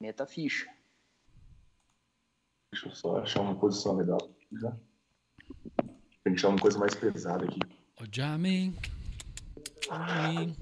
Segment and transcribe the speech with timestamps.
[0.00, 0.68] Meta ficha.
[2.72, 4.18] Deixa eu só achar uma posição legal.
[4.52, 4.76] Já.
[5.78, 7.58] A gente achar uma coisa mais pesada aqui.
[8.00, 8.76] O Jamin.
[9.86, 10.56] Jamin.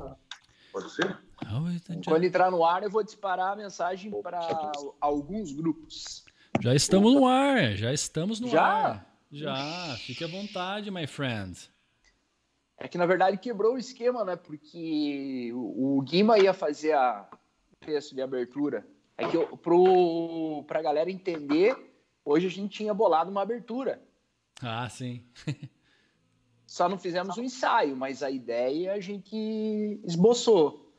[0.72, 1.18] Pode ser?
[2.04, 4.40] Quando entrar no ar, eu vou disparar a mensagem para
[5.00, 6.24] alguns grupos.
[6.62, 8.62] Já estamos no ar, já estamos no Já?
[8.62, 9.16] ar.
[9.30, 11.70] Já, fique à vontade, my friend.
[12.78, 14.36] É que na verdade quebrou o esquema, né?
[14.36, 17.28] Porque o, Guima ia fazer a
[17.72, 18.86] o texto de abertura.
[19.18, 21.76] É que eu, pro, pra galera entender,
[22.24, 24.02] hoje a gente tinha bolado uma abertura.
[24.62, 25.24] Ah, sim.
[26.66, 30.92] Só não fizemos um ensaio, mas a ideia a gente esboçou.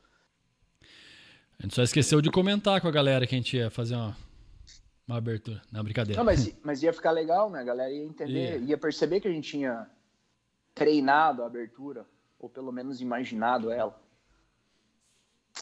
[1.59, 4.15] A gente só esqueceu de comentar com a galera que a gente ia fazer uma,
[5.07, 5.61] uma abertura.
[5.71, 6.17] Não, brincadeira.
[6.17, 7.61] Não, mas, mas ia ficar legal, né?
[7.61, 8.69] A galera ia entender, Ia.
[8.69, 9.89] ia perceber que a gente tinha
[10.73, 12.05] treinado a abertura,
[12.39, 13.99] ou pelo menos imaginado ela.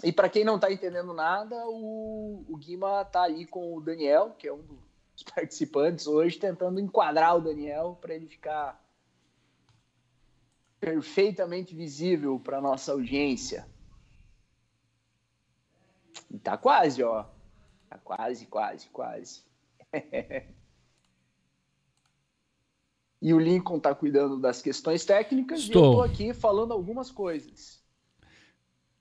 [0.05, 4.35] E para quem não tá entendendo nada, o, o Guima tá ali com o Daniel,
[4.37, 8.79] que é um dos participantes hoje, tentando enquadrar o Daniel para ele ficar
[10.79, 13.67] perfeitamente visível para nossa audiência.
[16.29, 17.25] E tá quase, ó.
[17.89, 19.43] Tá quase, quase, quase.
[23.21, 25.95] E o Lincoln tá cuidando das questões técnicas e eu Estou.
[25.95, 27.83] tô aqui falando algumas coisas.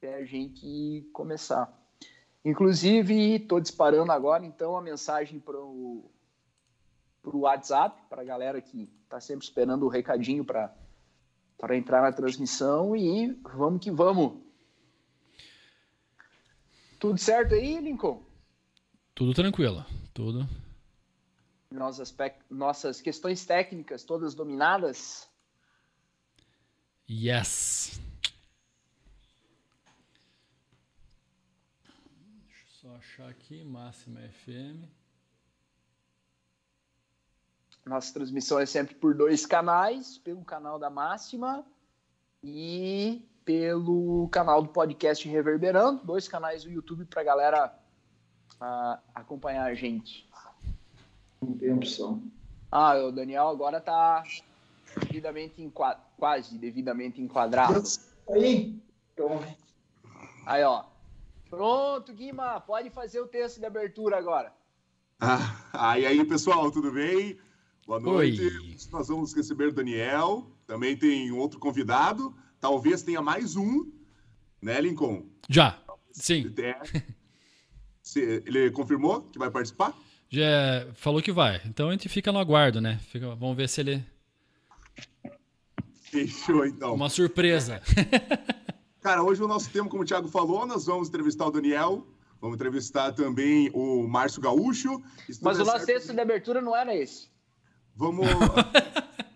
[0.05, 1.73] Até a gente começar.
[2.45, 6.11] Inclusive, tô disparando agora, então, a mensagem pro,
[7.23, 10.77] pro WhatsApp, pra galera que tá sempre esperando o recadinho para
[11.57, 14.43] para entrar na transmissão e vamos que vamos.
[17.01, 18.23] Tudo certo aí, Lincoln?
[19.15, 19.87] Tudo tranquilo.
[20.13, 20.47] Tudo.
[21.71, 22.15] Nossas,
[22.51, 25.27] nossas questões técnicas todas dominadas?
[27.09, 27.99] Yes.
[32.45, 34.85] Deixa eu só achar aqui, Máxima FM.
[37.87, 41.65] Nossa transmissão é sempre por dois canais, pelo canal da Máxima
[42.43, 47.75] e pelo canal do podcast Reverberando, dois canais do YouTube para galera
[48.61, 50.29] ah, acompanhar a gente.
[51.41, 52.23] Não tem opção.
[52.71, 54.23] Ah, o Daniel agora tá
[55.01, 57.83] devidamente enqua- quase devidamente enquadrado.
[58.29, 58.79] Aí,
[59.15, 59.41] então,
[60.45, 60.93] Aí, ó.
[61.51, 64.53] Pronto, Guima, pode fazer o texto de abertura agora.
[65.21, 67.39] Ah, e aí, pessoal, tudo bem?
[67.87, 68.43] Boa noite.
[68.43, 68.77] Oi.
[68.91, 70.51] Nós vamos receber o Daniel.
[70.67, 72.35] Também tem outro convidado.
[72.61, 73.91] Talvez tenha mais um,
[74.61, 75.27] né, Lincoln?
[75.49, 75.79] Já.
[76.11, 76.53] Sim.
[78.03, 79.95] Se- Ele confirmou que vai participar?
[80.29, 81.61] Já falou que vai.
[81.67, 82.99] Então a gente fica no aguardo, né?
[83.11, 84.05] Fica- vamos ver se ele.
[86.03, 86.95] Fechou, então.
[86.95, 87.81] Uma surpresa.
[89.05, 92.07] Cara, hoje o nosso tema, como o Thiago falou, nós vamos entrevistar o Daniel.
[92.41, 94.99] Vamos entrevistar também o Márcio Gaúcho.
[95.43, 97.29] Mas o der nosso texto de abertura não era esse.
[97.95, 98.27] Vamos.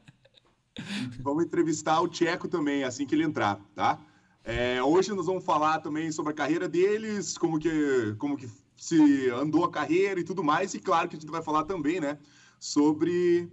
[1.21, 4.01] vamos entrevistar o Tcheco também, assim que ele entrar, tá?
[4.43, 9.29] É, hoje nós vamos falar também sobre a carreira deles, como que, como que se
[9.29, 10.73] andou a carreira e tudo mais.
[10.73, 12.17] E claro que a gente vai falar também, né?
[12.59, 13.53] Sobre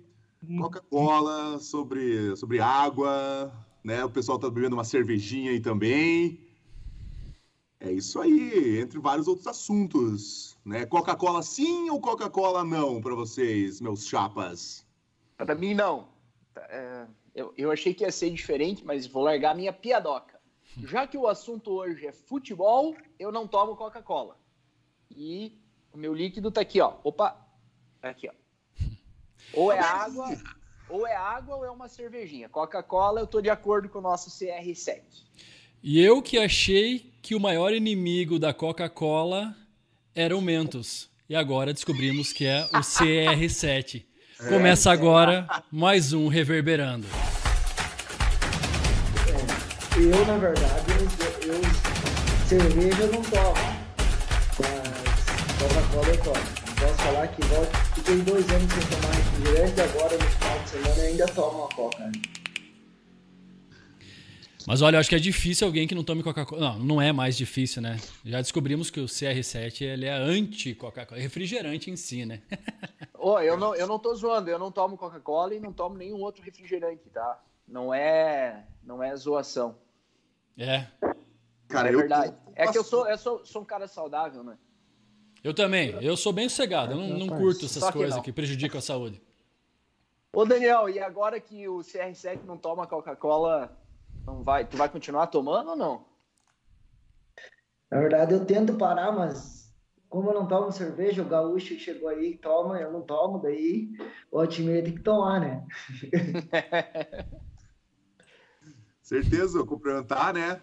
[0.61, 3.51] Coca-Cola, sobre, sobre água,
[3.85, 4.03] né?
[4.03, 6.39] O pessoal tá bebendo uma cervejinha aí também.
[7.79, 10.87] É isso aí, entre vários outros assuntos, né?
[10.87, 14.83] Coca-Cola sim ou Coca-Cola não para vocês, meus chapas?
[15.37, 16.07] Para mim, não.
[16.57, 20.39] É, eu, eu achei que ia ser diferente, mas vou largar a minha piadoca.
[20.79, 24.35] Já que o assunto hoje é futebol, eu não tomo Coca-Cola.
[25.11, 25.61] E
[25.93, 26.95] o meu líquido tá aqui, ó.
[27.03, 27.37] Opa!
[28.01, 28.33] Tá Aqui, ó.
[29.53, 30.27] Ou é água,
[30.89, 32.49] ou é água ou é uma cervejinha.
[32.49, 35.01] Coca-Cola, eu tô de acordo com o nosso CR7.
[35.83, 39.55] E eu que achei que o maior inimigo da Coca-Cola
[40.13, 41.09] era o Mentos.
[41.27, 44.05] E agora descobrimos que é o CR7.
[44.49, 47.07] Começa agora mais um Reverberando.
[49.97, 50.85] Eu, na verdade,
[51.45, 51.61] eu, eu
[52.47, 53.53] cerveja eu não tomo.
[54.59, 56.65] Mas Coca-Cola eu tomo.
[56.79, 60.69] Posso falar que volto, fiquei dois anos sem tomar refrigerante e agora no final de
[60.69, 62.11] semana eu ainda tomo uma Coca.
[64.67, 66.59] Mas olha, eu acho que é difícil alguém que não tome Coca-Cola.
[66.59, 67.99] Não, não é mais difícil, né?
[68.25, 71.21] Já descobrimos que o CR7 ele é anti-Coca-Cola.
[71.21, 72.41] Refrigerante em si, né?
[73.13, 76.19] Ô, eu não, eu não tô zoando, eu não tomo Coca-Cola e não tomo nenhum
[76.19, 77.39] outro refrigerante, tá?
[77.67, 79.77] Não é, não é zoação.
[80.57, 80.87] É.
[81.67, 82.33] Cara, é eu- verdade.
[82.55, 84.57] É que eu sou, eu sou, sou um cara saudável, né?
[85.45, 85.91] Eu também.
[86.01, 86.93] Eu sou bem sossegado.
[86.93, 88.23] Eu não, não curto essas que coisas não.
[88.23, 89.21] que prejudicam a saúde.
[90.33, 93.71] Ô, Daniel, e agora que o CR7 não toma Coca-Cola,
[94.25, 96.03] não vai, tu vai continuar tomando ou não?
[97.91, 99.71] Na verdade, eu tento parar, mas
[100.09, 103.91] como eu não tomo cerveja, o gaúcho chegou aí e toma, eu não tomo, daí
[104.31, 105.63] o Otimir tem que tomar, né?
[108.99, 110.59] Certeza, vou cumprimentar, né?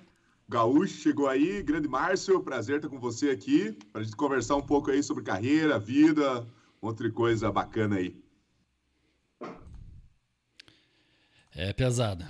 [0.49, 4.63] Gaúcho chegou aí, grande Márcio, prazer estar com você aqui, para a gente conversar um
[4.63, 6.47] pouco aí sobre carreira, vida,
[6.81, 8.21] outra coisa bacana aí.
[11.55, 12.29] É pesada.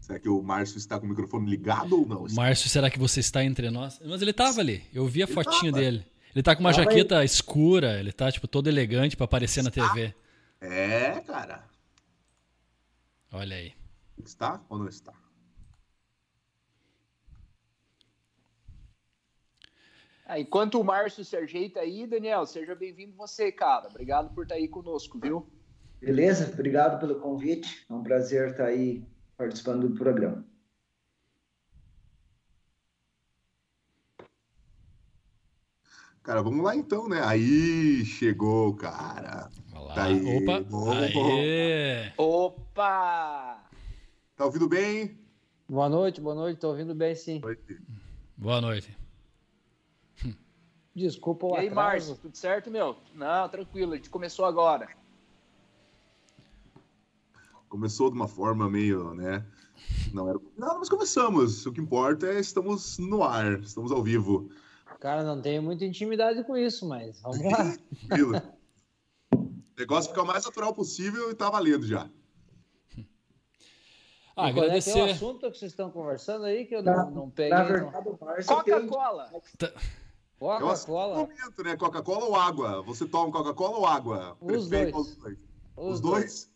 [0.00, 2.26] Será que o Márcio está com o microfone ligado ou não?
[2.34, 4.00] Márcio, será que você está entre nós?
[4.04, 5.82] Mas ele tava ali, eu vi a Ele fotinho tava.
[5.84, 6.06] dele.
[6.34, 9.70] Ele tá com uma Tava jaqueta escura, ele tá, tipo, todo elegante pra aparecer na
[9.70, 10.14] TV.
[10.60, 11.64] É, cara.
[13.30, 13.74] Olha aí.
[14.24, 15.12] Está ou não está?
[20.32, 23.88] Ah, enquanto o Márcio se ajeita aí, Daniel, seja bem-vindo você, cara.
[23.88, 25.46] Obrigado por estar aí conosco, viu?
[26.00, 26.50] Beleza?
[26.50, 27.84] Obrigado pelo convite.
[27.86, 29.06] É um prazer estar aí
[29.36, 30.42] participando do programa.
[36.22, 37.20] Cara, vamos lá então, né?
[37.22, 39.50] Aí chegou, cara.
[39.74, 39.94] Olha lá.
[39.94, 40.38] Tá aí.
[40.38, 40.60] Opa.
[40.60, 40.92] Bom.
[40.92, 42.12] Aê.
[42.16, 43.70] Opa!
[44.34, 45.20] Tá ouvindo bem?
[45.68, 47.42] Boa noite, boa noite, tô ouvindo bem sim.
[48.38, 49.01] Boa noite.
[50.94, 51.74] Desculpa o E aí, atraso.
[51.74, 52.96] Márcio, tudo certo, meu?
[53.14, 54.88] Não, tranquilo, a gente começou agora.
[57.68, 59.44] Começou de uma forma meio, né?
[60.12, 60.38] Não era.
[60.56, 61.64] Não, mas começamos.
[61.64, 64.50] O que importa é estamos no ar, estamos ao vivo.
[65.00, 67.74] Cara, não tenho muita intimidade com isso, mas vamos lá.
[68.06, 68.42] Tranquilo.
[69.34, 72.08] O negócio fica o mais natural possível e tá valendo já.
[74.36, 75.00] Ah, E qual é que é o agradecer.
[75.10, 77.58] assunto que vocês estão conversando aí que eu não, não peguei.
[77.58, 77.90] Não.
[78.46, 79.24] Coca-Cola!
[79.24, 80.01] É assunto do
[80.42, 81.76] Coca-Cola, momento, né?
[81.76, 82.82] Coca-Cola ou água?
[82.82, 84.36] Você toma Coca-Cola ou água?
[84.40, 85.06] Os Prefere dois.
[85.06, 85.38] dos dois?
[85.76, 86.50] os, Os dois.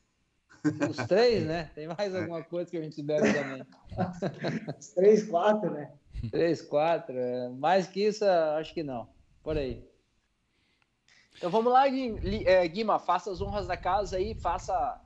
[0.65, 0.91] dois?
[0.91, 1.71] Os três, né?
[1.75, 3.63] Tem mais alguma coisa que a gente bebe também.
[4.79, 5.93] Os três, quatro, né?
[6.31, 7.17] Três, quatro.
[7.17, 9.09] é, Mais que isso, acho que não.
[9.43, 9.85] Por aí.
[11.37, 15.01] Então vamos lá, é, Guima, faça as honras da casa aí, faça a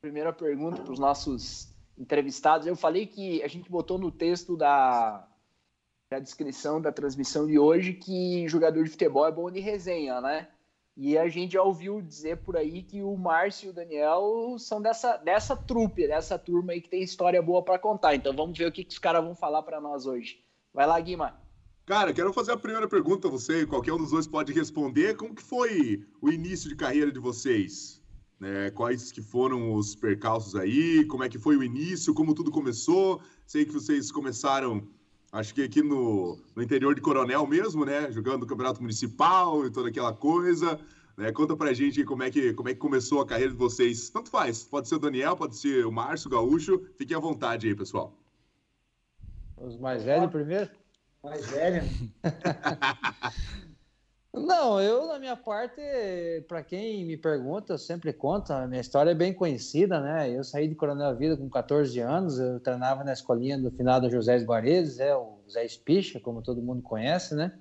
[0.00, 2.66] primeira pergunta para os nossos entrevistados.
[2.66, 5.26] Eu falei que a gente botou no texto da,
[6.10, 10.48] da descrição da transmissão de hoje que jogador de futebol é bom de resenha, né?
[10.96, 14.82] E a gente já ouviu dizer por aí que o Márcio e o Daniel são
[14.82, 18.16] dessa, dessa trupe, dessa turma aí que tem história boa para contar.
[18.16, 20.40] Então vamos ver o que, que os caras vão falar para nós hoje.
[20.74, 21.40] Vai lá, Guima.
[21.86, 25.16] Cara, quero fazer a primeira pergunta a você, qualquer um dos dois pode responder.
[25.16, 28.02] Como que foi o início de carreira de vocês?
[28.40, 31.04] Né, quais que foram os percalços aí?
[31.04, 32.12] Como é que foi o início?
[32.12, 33.22] Como tudo começou?
[33.46, 34.88] Sei que vocês começaram,
[35.32, 38.10] acho que aqui no, no interior de Coronel mesmo, né?
[38.10, 40.78] Jogando no Campeonato Municipal e toda aquela coisa.
[41.16, 41.30] Né?
[41.32, 44.10] Conta pra gente aí como é, que, como é que começou a carreira de vocês.
[44.10, 46.84] Tanto faz, pode ser o Daniel, pode ser o Márcio, o Gaúcho.
[46.96, 48.16] Fiquem à vontade aí, pessoal.
[49.56, 50.70] Os mais velhos primeiro?
[51.22, 51.82] Mais velho.
[54.32, 55.80] Não, eu, na minha parte,
[56.46, 60.30] para quem me pergunta, eu sempre conto, a minha história é bem conhecida, né?
[60.30, 64.36] Eu saí de Coronel Vida com 14 anos, eu treinava na escolinha do finado José
[64.36, 67.58] Esguaredes, é o Zé Espicha, como todo mundo conhece, né?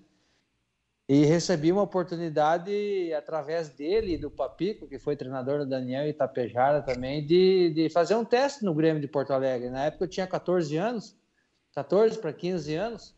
[1.08, 6.84] E recebi uma oportunidade, através dele e do Papico, que foi treinador do Daniel Itapejara
[6.84, 9.72] também, de, de fazer um teste no Grêmio de Porto Alegre.
[9.72, 11.18] Na época eu tinha 14 anos,
[11.74, 13.16] 14 para 15 anos,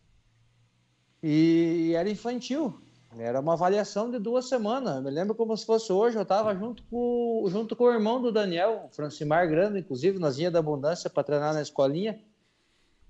[1.21, 2.81] e era infantil.
[3.17, 4.95] Era uma avaliação de duas semanas.
[4.95, 6.15] Eu me lembro como se fosse hoje.
[6.18, 10.49] Eu estava junto com, junto com o irmão do Daniel, Francimar Grande, inclusive, nós ia
[10.49, 12.19] da Abundância para treinar na escolinha.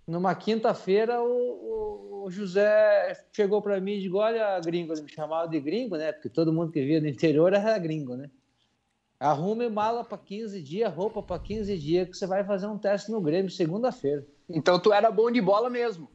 [0.08, 5.10] Numa quinta-feira, o, o- o José chegou para mim e disse: Olha, gringo, ele me
[5.12, 6.12] chamava de gringo, né?
[6.12, 8.30] Porque todo mundo que via do interior era gringo, né?
[9.20, 13.12] Arrume mala para 15 dias, roupa para 15 dias, que você vai fazer um teste
[13.12, 14.26] no Grêmio segunda-feira.
[14.50, 16.10] Então tu era bom de bola mesmo.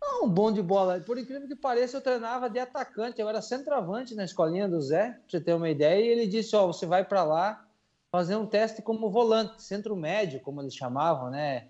[0.00, 1.00] Não, bom de bola.
[1.00, 3.20] Por incrível que pareça, eu treinava de atacante.
[3.20, 6.04] Eu era centroavante na escolinha do Zé, pra você ter uma ideia.
[6.04, 7.66] E ele disse: Ó, você vai para lá
[8.10, 11.68] fazer um teste como volante, centro médio, como eles chamavam, né?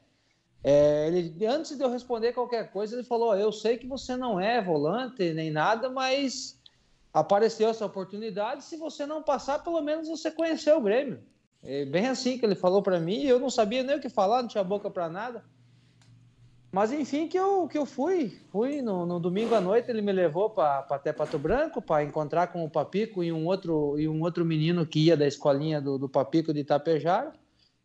[0.62, 4.16] É, ele, antes de eu responder qualquer coisa, ele falou: "Ó, Eu sei que você
[4.16, 6.60] não é volante nem nada, mas
[7.12, 8.64] apareceu essa oportunidade.
[8.64, 11.22] Se você não passar, pelo menos você conheceu o Grêmio.
[11.62, 13.22] É bem assim que ele falou para mim.
[13.24, 15.44] Eu não sabia nem o que falar, não tinha boca para nada.
[16.72, 18.38] Mas enfim, que eu, que eu fui.
[18.50, 22.48] Fui no, no domingo à noite, ele me levou para até Pato Branco para encontrar
[22.48, 25.98] com o Papico e um outro, e um outro menino que ia da escolinha do,
[25.98, 27.32] do Papico de Itapejara.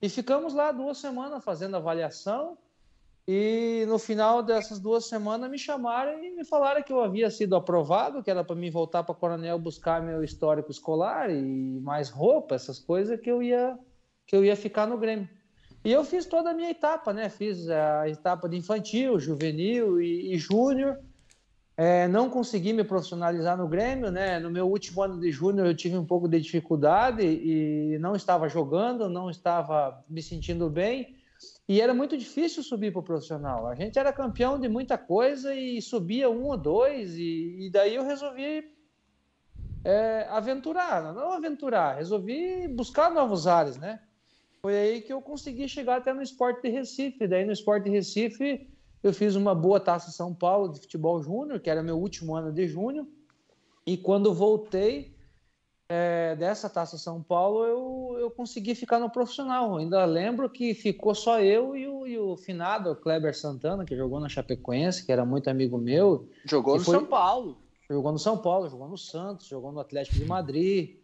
[0.02, 2.58] E ficamos lá duas semanas fazendo avaliação.
[3.28, 7.56] E no final dessas duas semanas me chamaram e me falaram que eu havia sido
[7.56, 12.56] aprovado, que era para mim voltar para Coronel buscar meu histórico escolar e mais roupa,
[12.56, 13.78] essas coisas que eu ia
[14.26, 15.30] que eu ia ficar no Grêmio.
[15.84, 17.30] E eu fiz toda a minha etapa, né?
[17.30, 21.00] Fiz a etapa de infantil, juvenil e, e júnior.
[21.76, 24.40] É, não consegui me profissionalizar no Grêmio, né?
[24.40, 28.48] No meu último ano de júnior eu tive um pouco de dificuldade e não estava
[28.48, 31.16] jogando, não estava me sentindo bem
[31.68, 33.68] e era muito difícil subir para o profissional.
[33.68, 37.96] A gente era campeão de muita coisa e subia um ou dois e, e daí
[37.96, 38.64] eu resolvi
[39.84, 44.00] é, aventurar, não aventurar, resolvi buscar novos ares, né?
[44.64, 47.28] Foi aí que eu consegui chegar até no esporte de Recife.
[47.28, 48.68] Daí no esporte de Recife
[49.02, 52.52] eu fiz uma boa taça São Paulo de futebol júnior, que era meu último ano
[52.52, 53.08] de júnior.
[53.86, 55.16] E quando voltei
[55.90, 59.78] é, dessa taça São Paulo, eu, eu consegui ficar no profissional.
[59.78, 64.20] Ainda lembro que ficou só eu e o, e o finado Kleber Santana, que jogou
[64.20, 66.30] na Chapecoense, que era muito amigo meu.
[66.46, 66.96] Jogou no foi...
[66.96, 67.58] São Paulo.
[67.90, 71.01] Jogou no São Paulo, jogou no Santos, jogou no Atlético de Madrid.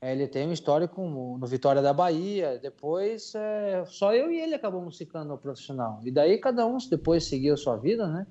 [0.00, 2.58] É, ele tem uma história com, no Vitória da Bahia.
[2.60, 6.00] Depois, é, só eu e ele acabamos ficando no profissional.
[6.04, 8.26] E daí cada um depois seguiu sua vida, né?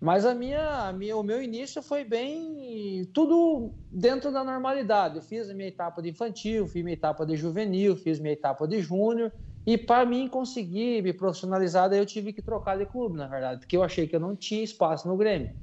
[0.00, 5.16] Mas a minha, a minha, o meu início foi bem tudo dentro da normalidade.
[5.16, 8.66] Eu fiz a minha etapa de infantil, fiz minha etapa de juvenil, fiz minha etapa
[8.66, 9.32] de júnior.
[9.64, 13.76] E para mim conseguir me profissionalizar, eu tive que trocar de clube, na verdade, porque
[13.76, 15.54] eu achei que eu não tinha espaço no Grêmio.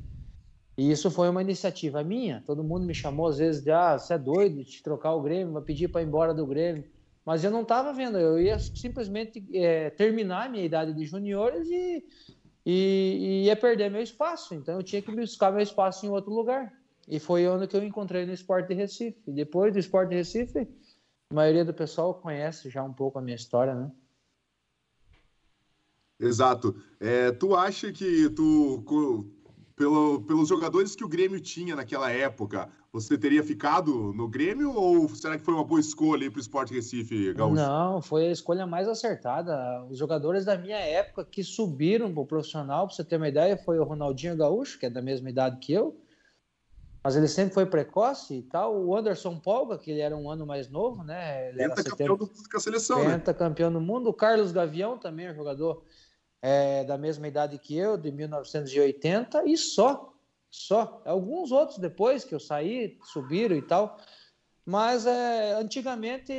[0.79, 2.41] E isso foi uma iniciativa minha.
[2.45, 5.51] Todo mundo me chamou às vezes de, ah, você é doido de trocar o Grêmio,
[5.51, 6.85] vai pedir para ir embora do Grêmio.
[7.25, 11.67] Mas eu não estava vendo, eu ia simplesmente é, terminar a minha idade de juniores
[11.69, 12.05] e,
[12.65, 14.55] e, e, ia perder meu espaço.
[14.55, 16.71] Então eu tinha que buscar meu espaço em outro lugar.
[17.09, 19.19] E foi onde que eu encontrei no Esporte Recife.
[19.27, 20.65] Depois do Esporte Recife,
[21.29, 23.91] a maioria do pessoal conhece já um pouco a minha história, né?
[26.17, 26.81] Exato.
[27.01, 28.81] É, tu acha que tu
[29.79, 35.07] pelo, pelos jogadores que o Grêmio tinha naquela época, você teria ficado no Grêmio ou
[35.07, 37.55] será que foi uma boa escolha para o Esporte Recife, Gaúcho?
[37.55, 39.85] Não, foi a escolha mais acertada.
[39.85, 43.55] Os jogadores da minha época que subiram para o profissional, para você ter uma ideia,
[43.55, 45.97] foi o Ronaldinho Gaúcho, que é da mesma idade que eu,
[47.01, 48.77] mas ele sempre foi precoce e tal.
[48.83, 51.51] O Anderson Polga, que ele era um ano mais novo, né?
[51.51, 53.37] Ele Penta campeão do mundo com a seleção, Penta né?
[53.37, 54.09] campeão do mundo.
[54.09, 55.81] O Carlos Gavião também é jogador
[56.41, 60.13] é, da mesma idade que eu, de 1980, e só.
[60.49, 61.01] Só.
[61.05, 63.97] Alguns outros depois que eu saí, subiram e tal.
[64.65, 66.31] Mas é, antigamente,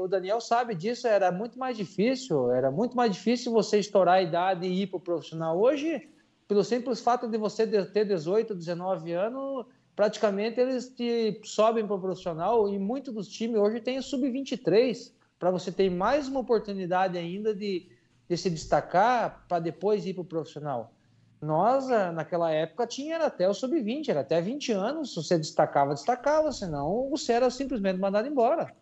[0.00, 2.50] o Daniel sabe disso, era muito mais difícil.
[2.50, 5.58] Era muito mais difícil você estourar a idade e ir para o profissional.
[5.58, 6.08] Hoje,
[6.46, 12.00] pelo simples fato de você ter 18, 19 anos, praticamente eles te sobem para o
[12.00, 17.54] profissional e muitos dos times hoje têm sub-23 para você ter mais uma oportunidade ainda
[17.54, 17.88] de,
[18.28, 20.92] de se destacar para depois ir para o profissional.
[21.40, 25.10] Nós, eh, naquela época, tinha até o sub-20, era até 20 anos.
[25.10, 28.74] Se você destacava, destacava, senão você era simplesmente mandado embora.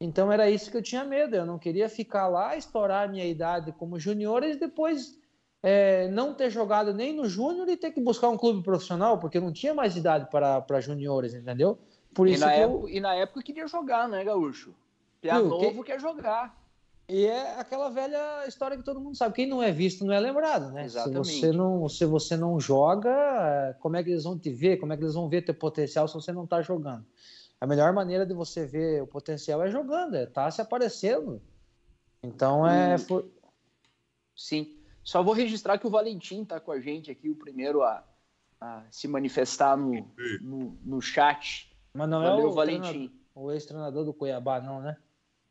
[0.00, 1.36] Então era isso que eu tinha medo.
[1.36, 5.18] Eu não queria ficar lá, estourar a minha idade como junior e depois
[5.62, 9.38] é, não ter jogado nem no júnior e ter que buscar um clube profissional, porque
[9.38, 11.78] eu não tinha mais idade para juniores, entendeu?
[12.12, 12.88] Por isso e, na época, eu...
[12.88, 14.74] e na época eu queria jogar, né, Gaúcho?
[15.20, 15.92] Piá novo que...
[15.92, 16.61] quer jogar.
[17.08, 19.34] E é aquela velha história que todo mundo sabe.
[19.34, 20.84] Quem não é visto não é lembrado, né?
[20.84, 21.28] Exatamente.
[21.28, 24.78] Se você não, se você não joga, como é que eles vão te ver?
[24.78, 27.04] Como é que eles vão ver teu potencial se você não está jogando?
[27.60, 31.40] A melhor maneira de você ver o potencial é jogando, é tá se aparecendo.
[32.22, 32.96] Então é.
[32.96, 33.30] Hum.
[34.34, 34.76] Sim.
[35.04, 38.04] Só vou registrar que o Valentim está com a gente aqui, o primeiro a,
[38.60, 40.08] a se manifestar no,
[40.40, 41.76] no, no, chat.
[41.92, 43.12] Mas não Valeu, é o Valentim.
[43.34, 44.96] O ex-treinador do Cuiabá, não, né?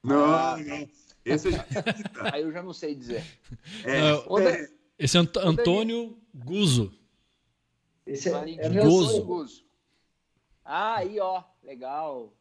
[0.04, 0.88] Não, ah, não.
[1.26, 1.66] Esse é.
[2.34, 3.24] Aí eu já não sei dizer.
[3.86, 4.12] É,
[4.44, 4.70] é...
[4.98, 6.92] Esse é Ant Antônio Guzo.
[8.06, 9.24] Esse é, é meu Guzo.
[9.24, 9.64] Guzo.
[10.64, 11.44] Ah, aí, ó.
[11.64, 12.34] Legal.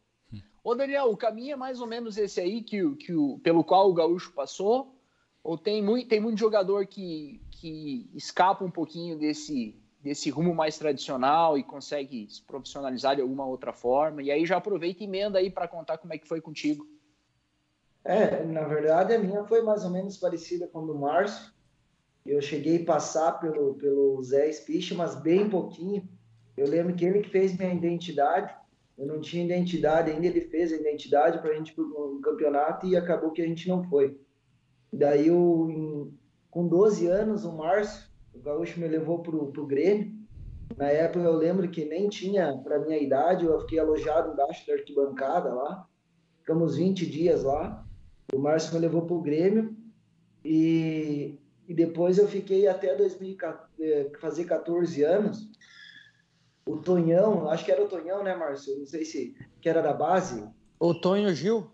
[0.63, 3.89] Ô, Daniel, o caminho é mais ou menos esse aí que, que o, pelo qual
[3.89, 4.95] o Gaúcho passou?
[5.43, 10.77] Ou tem muito, tem muito jogador que, que escapa um pouquinho desse, desse rumo mais
[10.77, 14.21] tradicional e consegue se profissionalizar de alguma outra forma?
[14.21, 16.87] E aí já aproveita e emenda aí para contar como é que foi contigo.
[18.03, 21.51] É, na verdade a minha foi mais ou menos parecida com a do Márcio.
[22.25, 26.07] Eu cheguei a passar pelo, pelo Zé Spisch, mas bem pouquinho.
[26.55, 28.53] Eu lembro que ele que fez minha identidade.
[28.97, 32.85] Eu não tinha identidade ainda, ele fez a identidade para a gente para um campeonato
[32.85, 34.19] e acabou que a gente não foi.
[34.93, 36.19] Daí, eu, em,
[36.51, 40.13] com 12 anos, o Márcio, o Gaúcho me levou para o Grêmio.
[40.77, 44.73] Na época, eu lembro que nem tinha para minha idade, eu fiquei alojado embaixo da
[44.73, 45.87] arquibancada lá.
[46.39, 47.85] Ficamos 20 dias lá.
[48.33, 49.75] O Márcio me levou para o Grêmio
[50.43, 55.49] e, e depois eu fiquei até 2014, eh, fazer 14 anos.
[56.65, 58.77] O Tonhão, acho que era o Tonhão, né, Márcio?
[58.77, 60.47] Não sei se que era da base.
[60.79, 61.69] O Tonho Gil?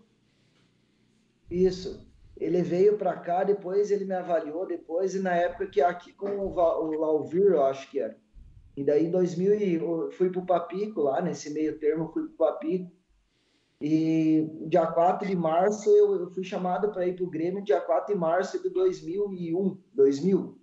[1.50, 2.06] Isso.
[2.36, 6.30] Ele veio para cá, depois ele me avaliou, depois, e na época que aqui com
[6.30, 8.16] o, o Lauvir, eu acho que era.
[8.76, 12.22] E daí em 2000 e- eu fui pro Papico lá, nesse meio termo, eu fui
[12.28, 12.90] pro Papico.
[13.80, 18.12] E dia 4 de março eu, eu fui chamado para ir pro Grêmio dia 4
[18.12, 20.58] de março de 2001, 2000.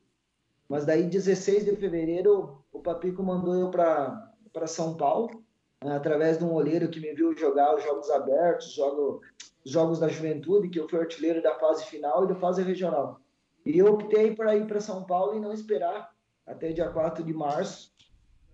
[0.68, 5.44] Mas daí 16 de fevereiro o Papico mandou eu para para São Paulo,
[5.84, 9.22] né, através de um olheiro que me viu jogar os jogos abertos, jogo,
[9.66, 13.20] os jogos da juventude, que eu fui artilheiro da fase final e da fase regional.
[13.66, 16.10] E eu optei para ir para São Paulo e não esperar
[16.46, 17.94] até dia 4 de março.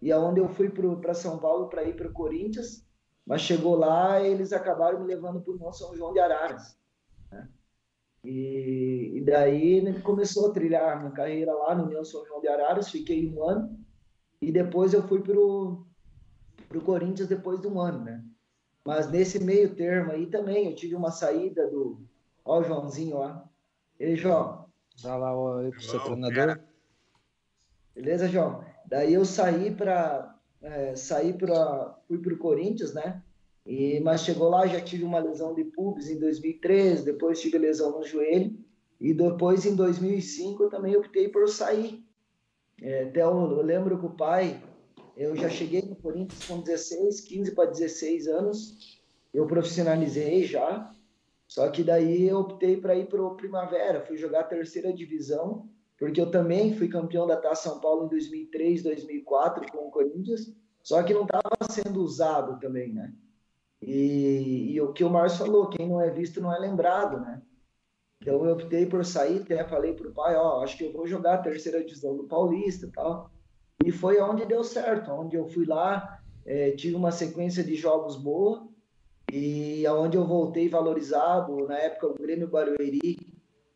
[0.01, 2.84] E aonde eu fui para São Paulo para ir para o Corinthians,
[3.25, 6.78] mas chegou lá eles acabaram me levando para o São João de Araras.
[7.32, 7.48] né?
[8.24, 12.48] E, e daí começou a trilhar a minha carreira lá no União São João de
[12.48, 13.80] Araras, fiquei um ano
[14.42, 15.86] e depois eu fui pro
[16.70, 18.24] pro Corinthians depois de um ano, né?
[18.86, 22.01] Mas nesse meio termo aí também eu tive uma saída do
[22.46, 23.48] ó o Joãozinho lá.
[24.00, 24.66] Ei, João,
[25.04, 26.60] Dá lá o seu treinador.
[27.96, 28.63] beleza, João?
[28.86, 30.36] Daí eu saí para
[30.96, 33.22] saí para fui pro Corinthians, né?
[33.65, 37.91] E mas chegou lá já tive uma lesão de pubis em 2013, depois tive lesão
[37.91, 38.58] no joelho
[39.00, 42.03] e depois em 2005 eu também optei por sair.
[42.82, 44.62] É, até eu, eu lembro que o pai
[45.15, 49.01] eu já cheguei no Corinthians com 16, 15 para 16 anos.
[49.34, 50.94] Eu profissionalizei já.
[51.48, 55.68] Só que daí eu optei para ir para o Primavera, fui jogar a terceira divisão,
[56.01, 60.51] porque eu também fui campeão da Taça São Paulo em 2003, 2004 com o Corinthians,
[60.81, 63.13] só que não estava sendo usado também, né?
[63.79, 67.43] E, e o que o Márcio falou, quem não é visto não é lembrado, né?
[68.20, 71.36] Então eu optei por sair, até falei pro pai, ó, acho que eu vou jogar
[71.36, 73.29] a terceira divisão do Paulista e tal.
[73.86, 78.15] E foi onde deu certo, onde eu fui lá, eh, tive uma sequência de jogos
[78.15, 78.67] boa
[79.31, 83.31] e aonde eu voltei valorizado, na época o Grêmio Barueri,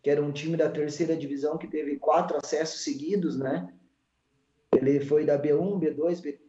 [0.06, 3.74] que era um time da terceira divisão que teve quatro acessos seguidos, né?
[4.72, 6.40] Ele foi da B1, B2, B...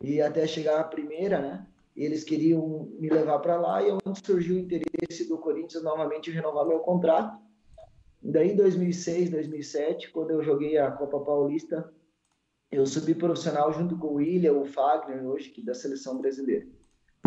[0.00, 1.66] e até chegar à primeira, né?
[1.94, 6.30] Eles queriam me levar para lá e é onde surgiu o interesse do Corinthians novamente
[6.30, 7.38] renovar meu contrato.
[8.22, 11.92] Daí, em 2006, 2007, quando eu joguei a Copa Paulista,
[12.72, 16.66] eu subi profissional junto com o William, o Fagner, hoje que da seleção brasileira.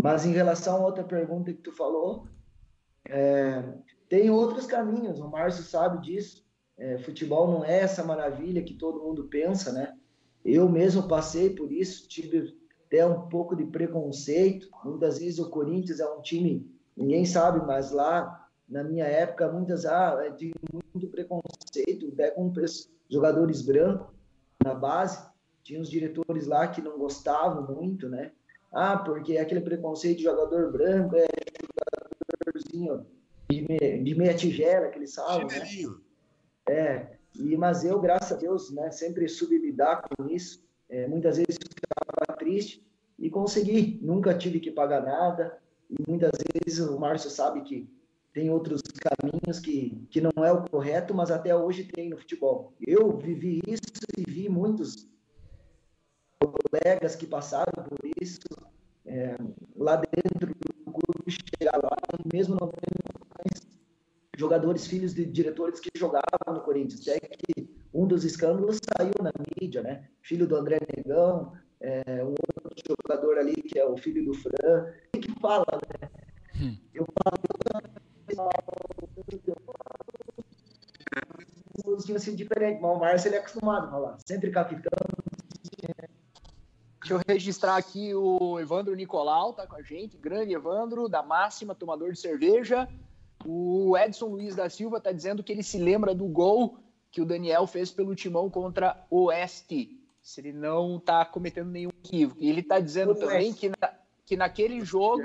[0.01, 2.28] Mas em relação a outra pergunta que tu falou,
[3.08, 3.63] é,
[4.10, 5.20] tem outros caminhos.
[5.20, 6.46] O Márcio sabe disso.
[6.78, 9.98] É, futebol não é essa maravilha que todo mundo pensa, né?
[10.46, 14.70] Eu mesmo passei por isso, tive até um pouco de preconceito.
[14.84, 19.86] Muitas vezes o Corinthians é um time, ninguém sabe, mas lá na minha época muitas
[19.86, 20.54] ah, tive
[20.93, 22.54] muito preconceito, até com
[23.10, 24.08] jogadores brancos
[24.63, 25.26] na base.
[25.63, 28.32] Tinha os diretores lá que não gostavam muito, né?
[28.72, 31.28] Ah, porque aquele preconceito de jogador branco é
[32.46, 33.06] jogadorzinho
[33.49, 35.63] de, de meia tigela que eles falam, né?
[36.69, 40.65] É, e, mas eu, graças a Deus, né, sempre soube lidar com isso.
[40.89, 42.86] É, muitas vezes ficava triste
[43.17, 43.99] e consegui.
[44.01, 45.57] Nunca tive que pagar nada.
[45.89, 47.89] E muitas vezes o Márcio sabe que
[48.33, 52.73] tem outros caminhos que, que não é o correto, mas até hoje tem no futebol.
[52.86, 55.07] Eu vivi isso e vi muitos
[56.39, 58.39] colegas que passaram por isso
[59.05, 59.38] é,
[59.75, 61.97] lá dentro do clube, chegar lá,
[62.31, 63.26] mesmo não tendo
[64.38, 67.02] jogadores filhos de diretores que jogavam no Corinthians.
[67.08, 70.08] Até que um dos escândalos saiu na mídia, né?
[70.21, 74.93] Filho do André Negão, é, um outro jogador ali que é o filho do Fran,
[75.15, 75.65] e que fala,
[76.00, 76.10] né?
[76.93, 77.38] Eu falo,
[81.86, 84.91] eu tinha sido diferente, mas o Márcio ele é acostumado a falar, sempre capitão.
[87.00, 90.17] Deixa eu registrar aqui o Evandro Nicolau, tá com a gente.
[90.17, 92.88] Grande Evandro, da Máxima, tomador de cerveja.
[93.45, 96.78] O Edson Luiz da Silva tá dizendo que ele se lembra do gol
[97.12, 100.00] que o Daniel fez pelo Timão contra o Oeste.
[100.21, 102.41] Se ele não tá cometendo nenhum equívoco.
[102.41, 103.26] E ele tá dizendo Oeste.
[103.26, 103.93] também que, na-
[104.26, 105.23] que naquele jogo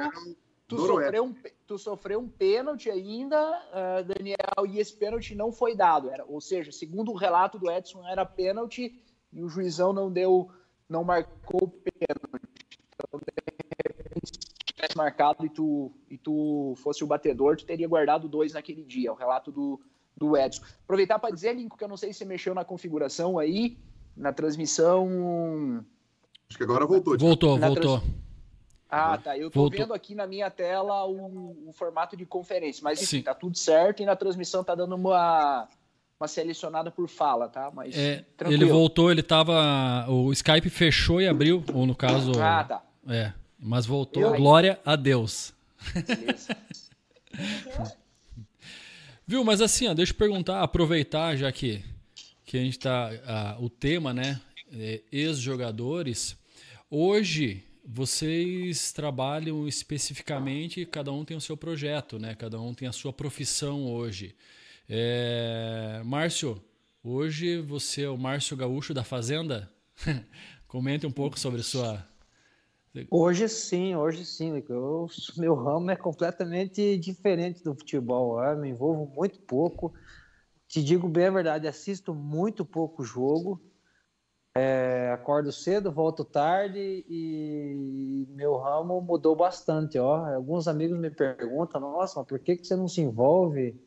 [0.69, 1.35] tu sofreu, um,
[1.67, 3.37] tu sofreu um pênalti ainda,
[3.73, 4.37] ah, Daniel,
[4.69, 6.09] e esse pênalti não foi dado.
[6.09, 10.49] Era, ou seja, segundo o relato do Edson, era pênalti e o juizão não deu,
[10.89, 12.49] não marcou o pênalti.
[12.95, 13.21] Então,
[14.83, 19.13] tivesse marcado e tu, e tu fosse o batedor, tu teria guardado dois naquele dia.
[19.13, 19.81] O relato do,
[20.17, 20.63] do Edson.
[20.85, 23.79] Aproveitar para dizer, Lincoln, que eu não sei se você mexeu na configuração aí,
[24.17, 25.85] na transmissão.
[26.49, 27.17] Acho que agora voltou.
[27.17, 28.03] Voltou, Na voltou.
[28.91, 29.39] Ah, tá.
[29.39, 29.79] Eu tô Voltou.
[29.79, 33.23] vendo aqui na minha tela o, o formato de conferência, mas enfim, Sim.
[33.23, 35.67] tá tudo certo e na transmissão tá dando uma,
[36.21, 37.71] uma selecionada por fala, tá?
[37.73, 38.63] Mas É, tranquilo.
[38.65, 40.05] ele voltou, ele tava.
[40.11, 42.33] O Skype fechou e abriu, ou no caso.
[42.39, 42.83] Ah, tá.
[43.09, 44.23] É, mas voltou.
[44.23, 45.55] Eu- Glória a Deus.
[49.27, 49.45] Viu?
[49.45, 51.83] Mas assim, ó, deixa eu perguntar, aproveitar, já que,
[52.45, 53.11] que a gente tá.
[53.25, 54.41] ah, o tema, né?
[54.73, 56.37] é, ex-jogadores,
[56.91, 62.35] hoje vocês trabalham especificamente, cada um tem o seu projeto, né?
[62.35, 64.35] Cada um tem a sua profissão hoje.
[64.89, 66.01] É...
[66.05, 66.63] Márcio,
[67.03, 69.71] hoje você é o Márcio Gaúcho da Fazenda?
[70.69, 72.07] Comente um pouco sobre sua.
[73.11, 74.63] Hoje sim, hoje sim.
[74.69, 78.43] Eu, meu ramo é completamente diferente do futebol.
[78.43, 79.93] Eu me envolvo muito pouco.
[80.69, 83.61] Te digo bem a verdade, assisto muito pouco jogo.
[84.55, 89.99] É, acordo cedo, volto tarde e meu ramo mudou bastante.
[89.99, 90.27] Ó.
[90.27, 93.81] Alguns amigos me perguntam: Nossa, mas por que, que você não se envolve?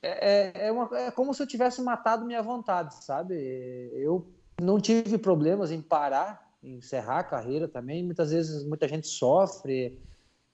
[0.00, 3.34] É, é, é, uma, é como se eu tivesse matado minha vontade, sabe?
[3.92, 8.04] Eu não tive problemas em parar, encerrar a carreira também.
[8.04, 9.98] Muitas vezes muita gente sofre,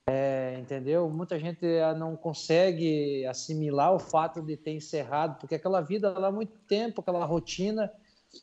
[0.07, 1.09] é, entendeu?
[1.09, 6.27] Muita gente ah, não consegue assimilar o fato de ter encerrado, porque aquela vida lá
[6.27, 7.91] há muito tempo, aquela rotina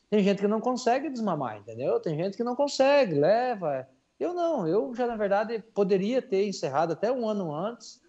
[0.09, 1.99] tem gente que não consegue desmamar, entendeu?
[1.99, 3.87] Tem gente que não consegue, leva.
[4.19, 8.01] Eu não, eu já na verdade poderia ter encerrado até um ano antes.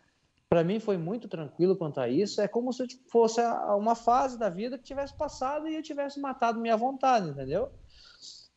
[0.49, 2.41] Para mim foi muito tranquilo quanto a isso.
[2.41, 3.41] É como se fosse
[3.77, 7.71] uma fase da vida que tivesse passado e eu tivesse matado minha vontade, entendeu?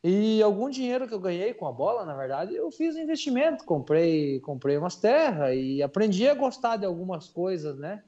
[0.03, 4.39] E algum dinheiro que eu ganhei com a bola, na verdade, eu fiz investimento, comprei,
[4.41, 8.03] comprei umas terras e aprendi a gostar de algumas coisas, né?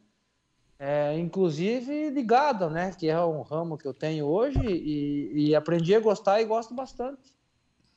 [0.79, 2.93] é, inclusive ligado, né?
[2.97, 6.73] Que é um ramo que eu tenho hoje e, e, aprendi a gostar e gosto
[6.73, 7.35] bastante.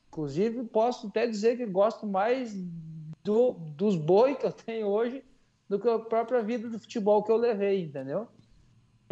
[0.09, 2.53] Inclusive, posso até dizer que gosto mais
[3.23, 5.25] do, dos boi que eu tenho hoje
[5.69, 8.27] do que a própria vida do futebol que eu levei, entendeu?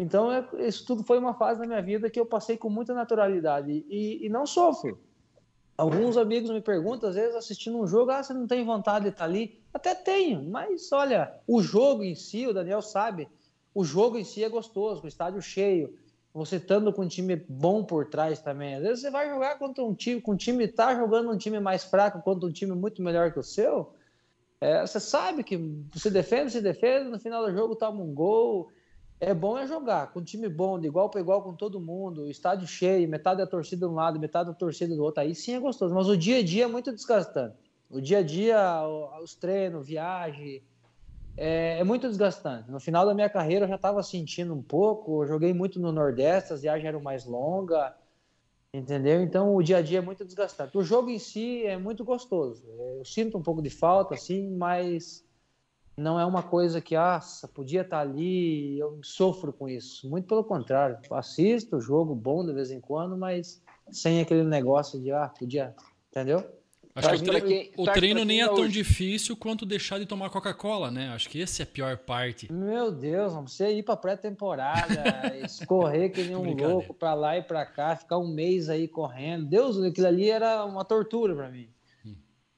[0.01, 2.91] Então, é, isso tudo foi uma fase da minha vida que eu passei com muita
[2.91, 4.99] naturalidade e, e não sofro.
[5.77, 9.11] Alguns amigos me perguntam, às vezes assistindo um jogo, ah, você não tem vontade de
[9.11, 9.61] estar ali?
[9.71, 13.29] Até tenho, mas olha, o jogo em si, o Daniel sabe,
[13.75, 15.95] o jogo em si é gostoso, o estádio cheio,
[16.33, 18.75] você estando com um time bom por trás também.
[18.75, 21.59] Às vezes você vai jogar contra um time, com um time tá jogando um time
[21.59, 23.93] mais fraco contra um time muito melhor que o seu.
[24.59, 25.57] É, você sabe que
[25.93, 28.71] você defende, se defende, no final do jogo toma um gol.
[29.23, 32.67] É bom é jogar com time bom, de igual para igual com todo mundo, estádio
[32.67, 35.21] cheio, metade da torcida de um lado, metade da torcida do outro.
[35.21, 37.55] Aí sim é gostoso, mas o dia a dia é muito desgastante.
[37.87, 38.81] O dia a dia,
[39.21, 40.63] os treinos, viagem,
[41.37, 42.71] é, é, muito desgastante.
[42.71, 46.53] No final da minha carreira eu já estava sentindo um pouco, joguei muito no Nordeste,
[46.53, 47.93] as viagens eram mais longas,
[48.73, 49.21] entendeu?
[49.21, 50.75] Então o dia a dia é muito desgastante.
[50.75, 52.65] O jogo em si é muito gostoso.
[52.97, 55.23] Eu sinto um pouco de falta, assim, mas
[56.01, 57.19] não é uma coisa que, ah,
[57.53, 60.09] podia estar tá ali, eu sofro com isso.
[60.09, 60.97] Muito pelo contrário.
[61.11, 65.75] Assisto o jogo bom de vez em quando, mas sem aquele negócio de, ah, podia,
[66.09, 66.43] entendeu?
[66.93, 68.73] Acho que o, tre quem, o treino nem é tão hoje.
[68.73, 71.09] difícil quanto deixar de tomar Coca-Cola, né?
[71.09, 72.51] Acho que essa é a pior parte.
[72.51, 75.03] Meu Deus, você ir pra pré-temporada,
[75.45, 79.45] escorrer que nem um louco pra lá e pra cá, ficar um mês aí correndo.
[79.45, 81.69] Deus, aquilo ali era uma tortura pra mim.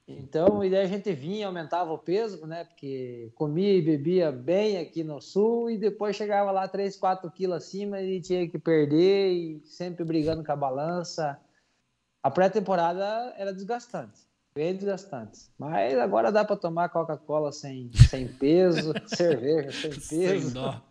[0.06, 2.64] Então, e daí a gente vinha, aumentava o peso, né?
[2.64, 7.56] Porque comia e bebia bem aqui no sul e depois chegava lá 3, 4 quilos
[7.56, 11.40] acima e tinha que perder e sempre brigando com a balança.
[12.22, 14.20] A pré-temporada era desgastante,
[14.54, 15.50] bem desgastante.
[15.58, 20.50] Mas agora dá para tomar Coca-Cola sem, sem peso, cerveja sem peso.
[20.50, 20.82] Sem dó.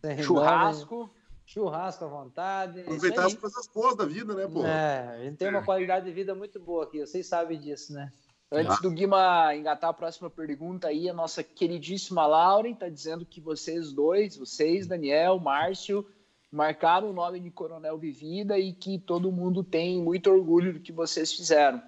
[0.00, 0.96] Sem churrasco.
[1.06, 1.10] Dó,
[1.44, 2.80] churrasco à vontade.
[2.82, 4.64] Aproveitar as coisas boas da vida, né, pô?
[4.64, 8.12] É, a gente tem uma qualidade de vida muito boa aqui, vocês sabem disso, né?
[8.56, 13.40] Antes do Guima engatar a próxima pergunta aí, a nossa queridíssima Lauren está dizendo que
[13.40, 16.06] vocês dois, vocês, Daniel, Márcio,
[16.52, 20.92] marcaram o nome de Coronel Vivida e que todo mundo tem muito orgulho do que
[20.92, 21.82] vocês fizeram.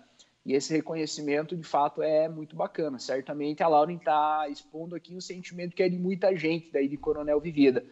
[0.45, 2.99] E esse reconhecimento, de fato, é muito bacana.
[2.99, 6.97] Certamente a Lauren está expondo aqui um sentimento que é de muita gente daí de
[6.97, 7.85] Coronel Vivida.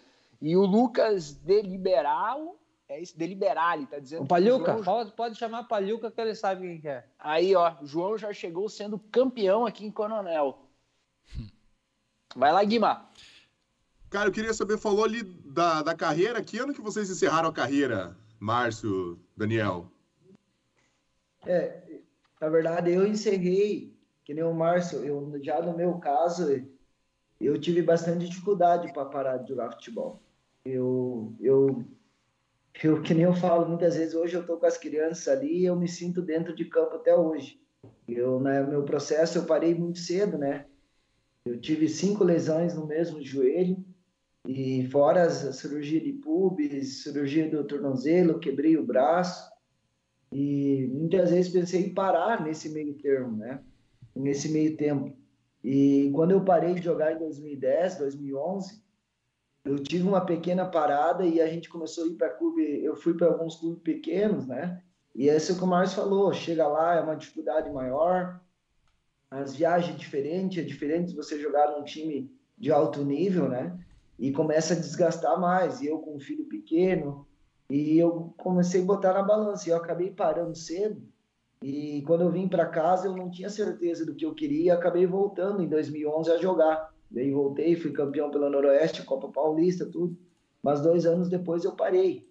[0.43, 2.57] E o Lucas Deliberal,
[2.95, 4.23] é isso, Deliberali, tá dizendo.
[4.23, 4.85] O Palhuca, João...
[4.85, 7.05] pode, pode chamar Palhuca que ele sabe quem é.
[7.19, 10.61] Aí, ó, o João já chegou sendo campeão aqui em Coronel.
[12.37, 13.09] Vai lá, Guima.
[14.11, 17.53] Cara, eu queria saber, falou ali da, da carreira, que ano que vocês encerraram a
[17.53, 19.91] carreira, Márcio, Daniel?
[21.45, 21.83] É,
[22.41, 23.93] na verdade, eu encerrei,
[24.25, 26.65] que nem o Márcio, eu, já no meu caso,
[27.41, 30.23] eu tive bastante dificuldade para parar de jogar futebol.
[30.65, 31.85] Eu, eu,
[32.83, 35.65] eu, que nem eu falo muitas vezes, hoje eu estou com as crianças ali e
[35.65, 37.61] eu me sinto dentro de campo até hoje.
[38.09, 40.67] Eu, né, meu processo, eu parei muito cedo, né?
[41.45, 43.85] Eu tive cinco lesões no mesmo joelho,
[44.47, 49.51] e fora a cirurgia de pubis, cirurgia do tornozelo, quebrei o braço.
[50.31, 53.63] E muitas vezes pensei em parar nesse meio termo, né?
[54.15, 55.17] Nesse meio tempo.
[55.63, 58.84] E quando eu parei de jogar em 2010, 2011,
[59.65, 62.85] eu tive uma pequena parada e a gente começou a ir para clube.
[62.85, 64.83] Eu fui para alguns clubes pequenos, né?
[65.15, 68.41] E é o que o Márcio falou, chega lá, é uma dificuldade maior,
[69.31, 73.77] as viagens diferentes, é diferente você jogar num time de alto nível, né?
[74.19, 75.81] E começa a desgastar mais.
[75.81, 77.27] E eu com um filho pequeno,
[77.69, 79.69] e eu comecei a botar na balança.
[79.69, 81.03] E eu acabei parando cedo.
[81.63, 84.75] E quando eu vim para casa, eu não tinha certeza do que eu queria.
[84.75, 86.94] Acabei voltando em 2011 a jogar.
[87.11, 90.17] Daí voltei, fui campeão pela Noroeste, Copa Paulista, tudo.
[90.63, 92.29] Mas dois anos depois eu parei.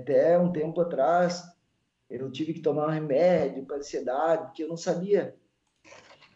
[0.00, 1.42] Até um tempo atrás,
[2.10, 5.34] eu tive que tomar um remédio para ansiedade, porque eu não sabia.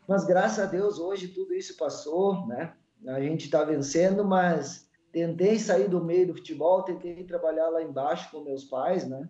[0.08, 2.72] Mas graças a Deus, hoje tudo isso passou, né?
[3.06, 8.30] A gente está vencendo, mas tentei sair do meio do futebol, tentei trabalhar lá embaixo
[8.30, 9.28] com meus pais, né?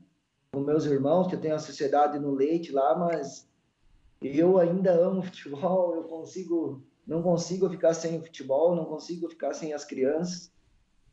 [0.53, 3.49] Com meus irmãos, que eu tenho a sociedade no leite lá, mas
[4.23, 9.55] eu ainda amo futebol, eu consigo, não consigo ficar sem o futebol, não consigo ficar
[9.55, 10.53] sem as crianças.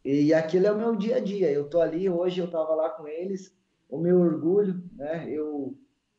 [0.04, 1.50] E aquilo é o meu dia a dia.
[1.50, 3.56] Eu tô ali, hoje eu tava lá com eles,
[3.90, 5.28] o meu orgulho, né?
[5.30, 5.76] Eu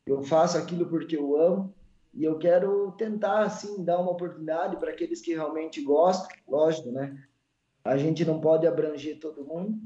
[0.07, 1.73] eu faço aquilo porque eu amo
[2.13, 7.21] e eu quero tentar, assim, dar uma oportunidade para aqueles que realmente gostam, lógico, né?
[7.83, 9.77] A gente não pode abranger todo mundo,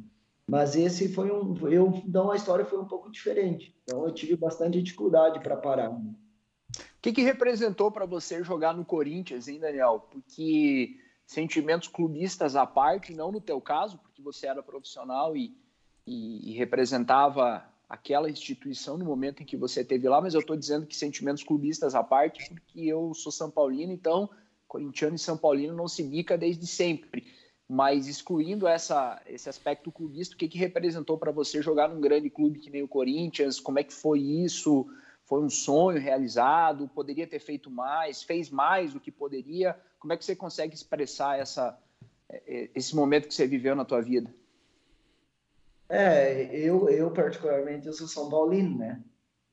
[0.48, 1.56] mas esse foi um.
[1.68, 3.76] Eu, então a história foi um pouco diferente.
[3.84, 5.92] Então eu tive bastante dificuldade para parar.
[6.78, 10.08] O que, que representou para você jogar no Corinthians, hein, Daniel?
[10.12, 15.56] Porque sentimentos clubistas à parte, não no teu caso, porque você era profissional e,
[16.06, 20.56] e, e representava aquela instituição no momento em que você esteve lá, mas eu estou
[20.56, 24.30] dizendo que sentimentos clubistas à parte, porque eu sou São Paulino, então
[24.68, 27.28] corintiano e São Paulino não se bica desde sempre.
[27.68, 32.30] Mas excluindo essa, esse aspecto clubista, o que, que representou para você jogar num grande
[32.30, 33.60] clube que nem o Corinthians?
[33.60, 34.88] Como é que foi isso?
[35.32, 36.90] Foi um sonho realizado?
[36.90, 38.22] Poderia ter feito mais?
[38.22, 39.80] Fez mais do que poderia?
[39.98, 41.80] Como é que você consegue expressar essa,
[42.30, 44.30] é, esse momento que você viveu na tua vida?
[45.88, 49.02] É, eu, eu particularmente, eu sou São Paulino, né?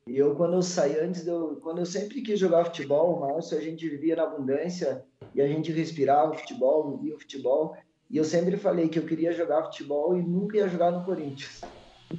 [0.05, 1.25] Eu, quando eu saí, antes
[1.63, 5.71] quando eu sempre quis jogar futebol, Márcio, a gente vivia na abundância e a gente
[5.71, 7.77] respirava o futebol, vivia o futebol.
[8.11, 11.61] E eu sempre falei que eu queria jogar futebol e nunca ia jogar no Corinthians.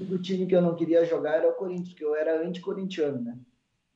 [0.10, 3.38] O time que eu não queria jogar era o Corinthians, porque eu era anti-corintiano, né?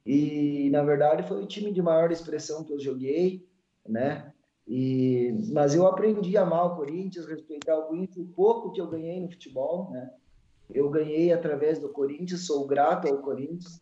[0.06, 3.48] E, na verdade, foi o time de maior expressão que eu joguei,
[3.88, 4.34] né?
[4.68, 8.88] E, mas eu aprendi a amar o Corinthians, respeitar o Corinthians, o pouco que eu
[8.88, 10.12] ganhei no futebol, né?
[10.74, 13.82] Eu ganhei através do Corinthians, sou grato ao Corinthians.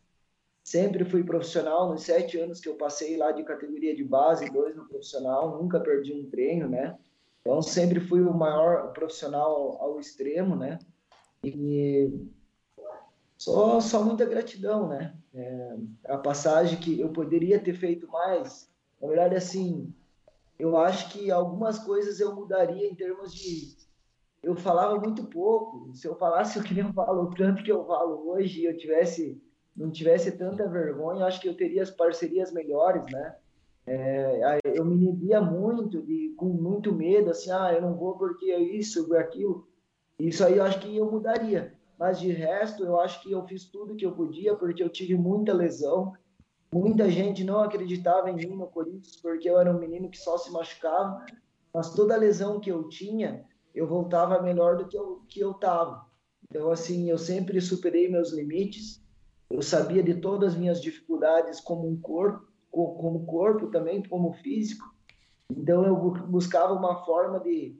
[0.64, 4.76] Sempre fui profissional, nos sete anos que eu passei lá de categoria de base, dois
[4.76, 6.98] no profissional, nunca perdi um treino, né?
[7.42, 10.78] Então sempre fui o maior profissional ao extremo, né?
[11.44, 12.12] E
[13.42, 15.16] só, só muita gratidão, né?
[15.34, 15.76] É,
[16.10, 18.70] a passagem que eu poderia ter feito mais,
[19.02, 19.92] na verdade, assim,
[20.60, 23.76] eu acho que algumas coisas eu mudaria em termos de.
[24.44, 25.92] Eu falava muito pouco.
[25.96, 29.42] Se eu falasse o que eu falo, tanto que eu falo hoje, eu tivesse
[29.76, 33.36] não tivesse tanta vergonha, acho que eu teria as parcerias melhores, né?
[33.88, 38.52] É, eu me inibia muito, de, com muito medo, assim, ah, eu não vou porque
[38.52, 39.68] é isso, aquilo.
[40.20, 41.81] Isso aí eu acho que eu mudaria.
[42.02, 45.16] Mas de resto, eu acho que eu fiz tudo que eu podia, porque eu tive
[45.16, 46.14] muita lesão,
[46.74, 50.38] Muita gente não acreditava em mim no Corinthians porque eu era um menino que só
[50.38, 51.26] se machucava,
[51.74, 53.44] mas toda lesão que eu tinha,
[53.76, 56.06] eu voltava melhor do que eu que eu estava.
[56.50, 59.04] Então assim, eu sempre superei meus limites.
[59.50, 64.86] Eu sabia de todas as minhas dificuldades como um corpo, como corpo também, como físico.
[65.50, 67.78] Então eu buscava uma forma de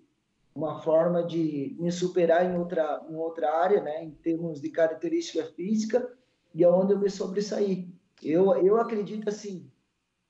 [0.54, 5.46] uma forma de me superar em outra em outra área, né, em termos de característica
[5.54, 6.12] física
[6.54, 7.90] e aonde é eu me sobressaí.
[8.22, 9.70] Eu, eu acredito assim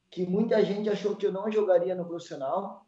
[0.10, 2.86] que muita gente achou que eu não jogaria no profissional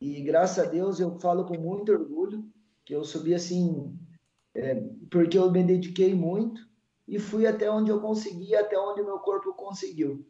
[0.00, 2.44] e graças a Deus eu falo com muito orgulho
[2.84, 3.98] que eu subi assim
[4.54, 4.74] é,
[5.10, 6.68] porque eu me dediquei muito
[7.06, 10.26] e fui até onde eu consegui, até onde meu corpo conseguiu.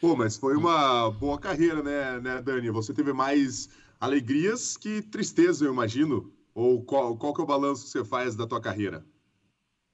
[0.00, 2.70] Pô, mas foi uma boa carreira, né, né, Dani?
[2.70, 3.68] Você teve mais
[4.00, 6.32] alegrias que tristeza, eu imagino.
[6.54, 9.04] Ou qual, qual que é o balanço que você faz da tua carreira?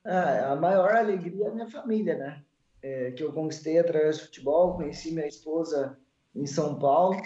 [0.04, 2.44] Ah, a maior alegria é a minha família, né?
[2.82, 5.98] É, que eu conquistei através do futebol, conheci minha esposa
[6.34, 7.16] em São Paulo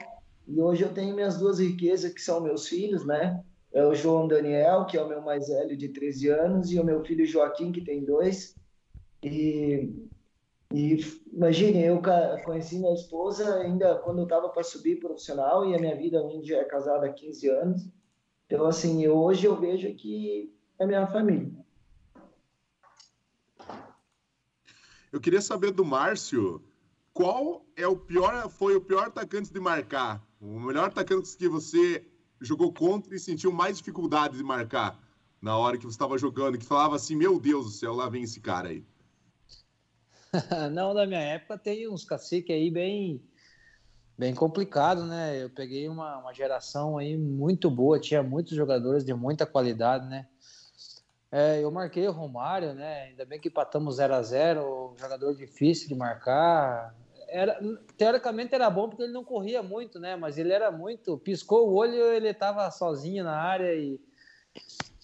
[0.46, 3.42] e hoje eu tenho minhas duas riquezas que são meus filhos, né?
[3.72, 6.84] É o João Daniel, que é o meu mais velho de 13 anos, e o
[6.84, 8.56] meu filho Joaquim, que tem dois.
[9.22, 9.92] E,
[10.72, 10.98] e
[11.32, 12.00] imagine, eu
[12.44, 16.54] conheci minha esposa ainda quando eu estava para subir profissional e a minha vida hoje
[16.54, 17.88] é casada há 15 anos.
[18.46, 21.52] Então, assim, eu, hoje eu vejo que é minha família.
[25.10, 26.62] Eu queria saber do Márcio,
[27.12, 30.22] qual é o pior, foi o pior atacante de marcar?
[30.40, 32.06] O melhor atacante que você
[32.40, 35.02] jogou contra e sentiu mais dificuldade de marcar?
[35.40, 38.24] na hora que você estava jogando, que falava assim, meu Deus do céu, lá vem
[38.24, 38.84] esse cara aí?
[40.72, 43.22] Não, na minha época tem uns caciques aí bem
[44.16, 45.40] bem complicado, né?
[45.40, 50.26] Eu peguei uma, uma geração aí muito boa, tinha muitos jogadores de muita qualidade, né?
[51.30, 53.04] É, eu marquei o Romário, né?
[53.04, 56.94] Ainda bem que empatamos 0 a 0 jogador difícil de marcar.
[57.28, 57.60] Era,
[57.96, 60.16] teoricamente era bom porque ele não corria muito, né?
[60.16, 61.18] Mas ele era muito.
[61.18, 64.00] Piscou o olho, ele estava sozinho na área e.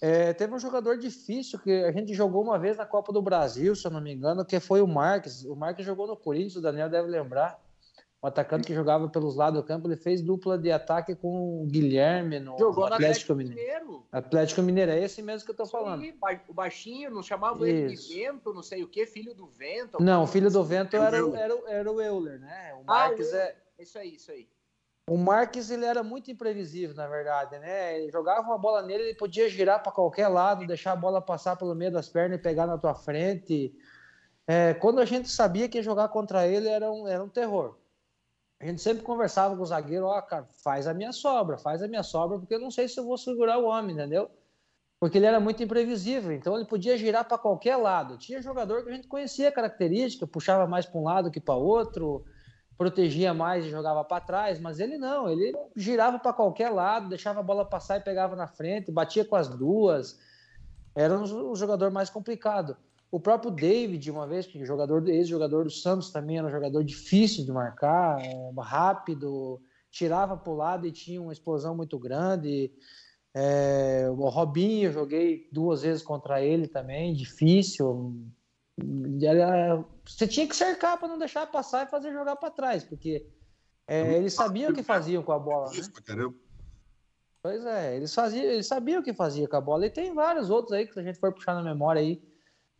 [0.01, 3.75] É, teve um jogador difícil que a gente jogou uma vez na Copa do Brasil,
[3.75, 5.43] se eu não me engano, que foi o Marques.
[5.45, 7.63] O Marques jogou no Corinthians, o Daniel deve lembrar
[8.21, 11.65] o atacante que jogava pelos lados do campo, ele fez dupla de ataque com o
[11.67, 13.59] Guilherme no, Jogou no Atlético, Mineiro.
[13.61, 14.05] Mineiro.
[14.11, 16.01] Atlético Mineiro, é esse mesmo que eu tô falando.
[16.01, 16.13] Sim,
[16.47, 18.13] o baixinho, não chamava ele de Isso.
[18.13, 20.01] vento, não sei o que, filho do vento.
[20.01, 21.39] Não, filho do vento É era, o- Euler.
[21.39, 22.73] era, o- era o Euler, né?
[22.79, 23.43] O Ah, Marques o é.
[23.49, 23.53] assim.
[23.77, 24.47] Isso aí, isso aí.
[25.07, 27.99] O Marques ele era muito imprevisível, na verdade, né?
[27.99, 31.55] Ele jogava uma bola nele, ele podia girar para qualquer lado, deixar a bola passar
[31.55, 33.75] pelo meio das pernas e pegar na tua frente.
[34.47, 37.77] É, quando a gente sabia que jogar contra ele, era um, era um terror.
[38.59, 41.87] A gente sempre conversava com o zagueiro, ó, cara, faz a minha sobra, faz a
[41.87, 44.31] minha sobra, porque eu não sei se eu vou segurar o homem, entendeu?
[44.99, 48.17] Porque ele era muito imprevisível, então ele podia girar para qualquer lado.
[48.17, 51.53] Tinha jogador que a gente conhecia a característica, puxava mais para um lado que para
[51.55, 52.25] outro,
[52.77, 57.39] protegia mais e jogava para trás, mas ele não, ele girava para qualquer lado, deixava
[57.39, 60.19] a bola passar e pegava na frente, batia com as duas.
[60.93, 62.75] Era um, um jogador mais complicado.
[63.11, 67.45] O próprio David, uma vez, que jogador ex-jogador do Santos também era um jogador difícil
[67.45, 72.71] de marcar, é, rápido, tirava para o lado e tinha uma explosão muito grande.
[73.33, 78.13] É, o Robinho, eu joguei duas vezes contra ele também, difícil.
[79.21, 83.25] Era- você tinha que cercar para não deixar passar e fazer jogar para trás, porque
[83.87, 85.69] é, eles sabiam o que faziam com a bola.
[85.69, 85.77] Né?
[87.41, 89.85] Pois é, eles, faziam, eles sabiam o que fazia com a bola.
[89.85, 92.21] E tem vários outros aí que se a gente for puxar na memória aí,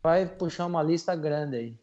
[0.01, 1.79] vai puxar uma lista grande aí.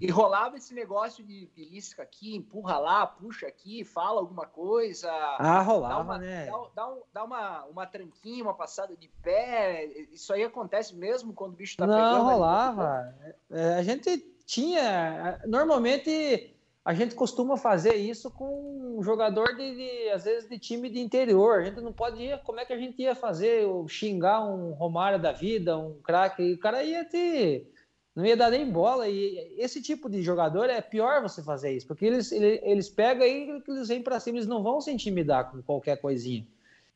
[0.00, 5.10] E rolava esse negócio de belisca aqui, empurra lá, puxa aqui, fala alguma coisa.
[5.10, 6.46] Ah, dá rolava, uma, né?
[6.46, 9.86] dá, dá um- dá uma, uma tranquinha, uma passada de pé.
[10.12, 12.00] Isso aí acontece mesmo quando o bicho tá pegando.
[12.00, 12.32] Não, ali.
[12.32, 13.14] rolava.
[13.50, 15.40] É, a gente tinha.
[15.46, 20.88] Normalmente a gente costuma fazer isso com um jogador de, de, às vezes, de time
[20.88, 21.60] de interior.
[21.60, 22.40] A gente não pode ir.
[22.44, 23.66] Como é que a gente ia fazer?
[23.88, 26.54] Xingar um Romário da vida, um craque?
[26.54, 27.70] O cara ia ter.
[28.18, 29.08] Não ia dar nem bola.
[29.08, 33.62] E esse tipo de jogador é pior você fazer isso, porque eles, eles, pegam e
[33.68, 36.44] eles vêm para cima, eles não vão se intimidar com qualquer coisinha.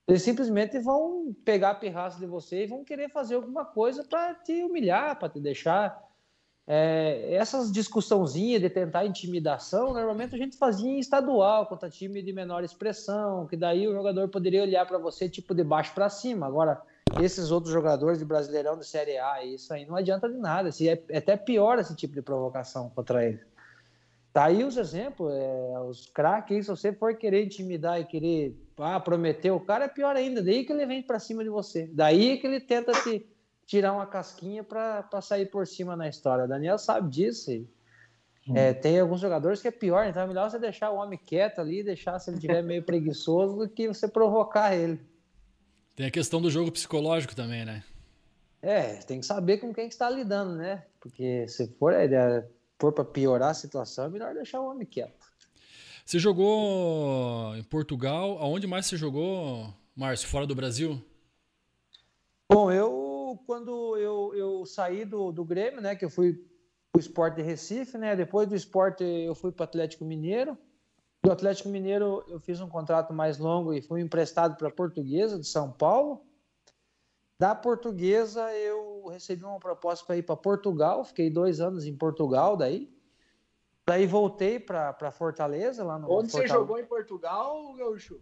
[0.09, 4.35] Eles simplesmente vão pegar a pirraça de você e vão querer fazer alguma coisa para
[4.35, 6.11] te humilhar, para te deixar.
[6.67, 12.33] É, essas discussãozinhas de tentar intimidação, normalmente a gente fazia em estadual, contra time de
[12.33, 16.49] menor expressão, que daí o jogador poderia olhar para você tipo de baixo para cima.
[16.49, 16.83] Agora,
[17.21, 20.69] esses outros jogadores de Brasileirão de Série A, isso aí não adianta de nada.
[20.69, 23.41] Assim, é, é até pior esse tipo de provocação contra ele.
[24.33, 28.99] Tá aí os exemplos, é, os craques, se você for querer intimidar e querer ah,
[28.99, 30.43] prometer o cara, é pior ainda.
[30.43, 31.91] Daí que ele vem para cima de você.
[31.93, 33.27] Daí que ele tenta te
[33.67, 36.45] tirar uma casquinha para sair por cima na história.
[36.45, 37.51] O Daniel sabe disso.
[37.51, 37.69] E,
[38.55, 41.61] é, tem alguns jogadores que é pior, então é melhor você deixar o homem quieto
[41.61, 44.99] ali, deixar se ele estiver meio preguiçoso, do que você provocar ele.
[45.95, 47.85] Tem a questão do jogo psicológico também, né?
[48.63, 50.85] É, tem que saber com quem que está lidando, né?
[51.01, 55.27] Porque se for, é, for para piorar a situação, é melhor deixar o homem quieto.
[56.05, 58.39] Você jogou em Portugal?
[58.39, 60.29] Aonde mais você jogou, Márcio?
[60.29, 61.03] Fora do Brasil?
[62.49, 65.95] Bom, eu quando eu, eu saí do, do Grêmio, né?
[65.95, 66.45] Que eu fui
[66.91, 68.15] pro Sport de Recife, né?
[68.15, 70.57] Depois do Sport eu fui para Atlético Mineiro.
[71.23, 75.39] Do Atlético Mineiro eu fiz um contrato mais longo e fui emprestado para a Portuguesa
[75.39, 76.27] de São Paulo.
[77.39, 82.57] Da Portuguesa eu recebi uma proposta para ir para Portugal, fiquei dois anos em Portugal
[82.57, 82.93] daí.
[83.87, 86.55] Daí voltei para Fortaleza lá no Onde você Fortaleza.
[86.55, 88.21] jogou em Portugal, Gaúcho?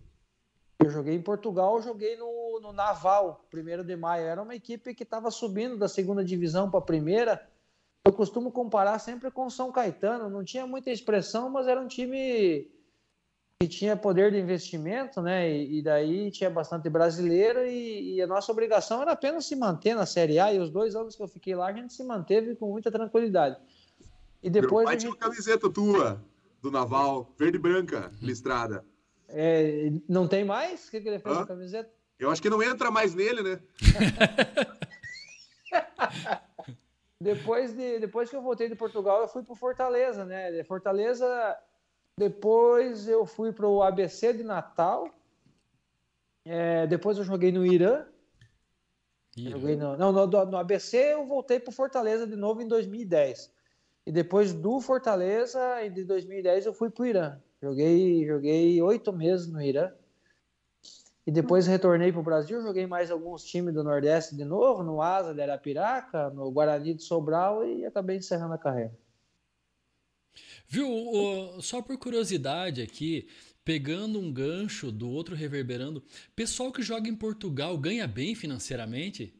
[0.78, 4.26] Eu joguei em Portugal, joguei no, no Naval, primeiro de maio.
[4.26, 7.46] Era uma equipe que estava subindo da segunda divisão para a primeira.
[8.04, 10.30] Eu costumo comparar sempre com São Caetano.
[10.30, 12.70] Não tinha muita expressão, mas era um time
[13.62, 15.50] que tinha poder de investimento, né?
[15.50, 19.94] E, e daí tinha bastante brasileiro e, e, a nossa obrigação era apenas se manter
[19.94, 20.50] na Série A.
[20.50, 23.58] E os dois anos que eu fiquei lá, a gente se manteve com muita tranquilidade.
[24.42, 25.22] E depois Meu pai a tinha gente...
[25.22, 26.24] uma camiseta tua,
[26.62, 28.82] do Naval, verde e branca, listrada.
[29.28, 30.88] É, não tem mais?
[30.88, 31.38] O que, que ele fez Hã?
[31.40, 31.90] com a camiseta?
[32.18, 33.60] Eu acho que não entra mais nele, né?
[37.22, 40.64] Depois, de, depois que eu voltei de Portugal, eu fui para Fortaleza, né?
[40.64, 41.54] Fortaleza,
[42.20, 45.08] depois eu fui para o ABC de Natal.
[46.44, 48.04] É, depois eu joguei no Irã.
[49.34, 53.50] Joguei no, não, no, no ABC eu voltei para Fortaleza de novo em 2010.
[54.04, 57.40] E depois do Fortaleza, de 2010, eu fui para o Irã.
[57.62, 59.90] Joguei joguei oito meses no Irã.
[61.26, 65.00] E depois retornei para o Brasil, joguei mais alguns times do Nordeste de novo, no
[65.00, 68.92] Asa de Arapiraca, no Guarani de Sobral e acabei encerrando a carreira.
[70.68, 73.28] Viu, o, só por curiosidade aqui,
[73.64, 76.02] pegando um gancho do outro reverberando,
[76.34, 79.34] pessoal que joga em Portugal ganha bem financeiramente?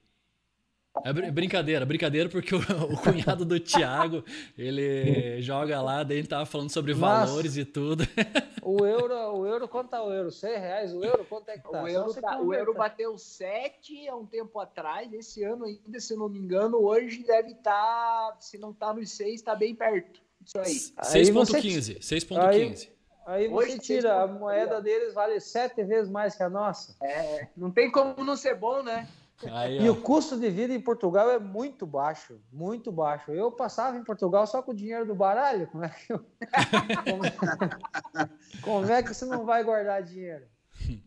[1.04, 4.24] É brincadeira, brincadeira, porque o, o cunhado do Thiago,
[4.58, 8.04] ele joga lá, daí ele tava falando sobre valores e tudo.
[8.62, 10.30] O euro, o euro, quanto tá o euro?
[10.30, 11.24] 100 reais o euro?
[11.24, 11.82] Quanto é que tá?
[11.82, 16.14] O euro, tá, o euro bateu 7 há um tempo atrás, esse ano ainda, se
[16.14, 20.20] não me engano, hoje deve estar, tá, se não tá nos 6, tá bem perto.
[20.44, 20.74] Isso aí.
[21.22, 22.88] 6.15, 6.15.
[23.26, 26.96] Aí você Hoje, tira, a moeda deles vale sete vezes mais que a nossa.
[27.02, 29.06] É, não tem como não ser bom, né?
[29.52, 33.30] Aí, e o custo de vida em Portugal é muito baixo, muito baixo.
[33.30, 35.66] Eu passava em Portugal só com o dinheiro do baralho.
[35.68, 36.18] Como é que, eu...
[36.18, 38.28] como, é...
[38.60, 40.44] como é que você não vai guardar dinheiro?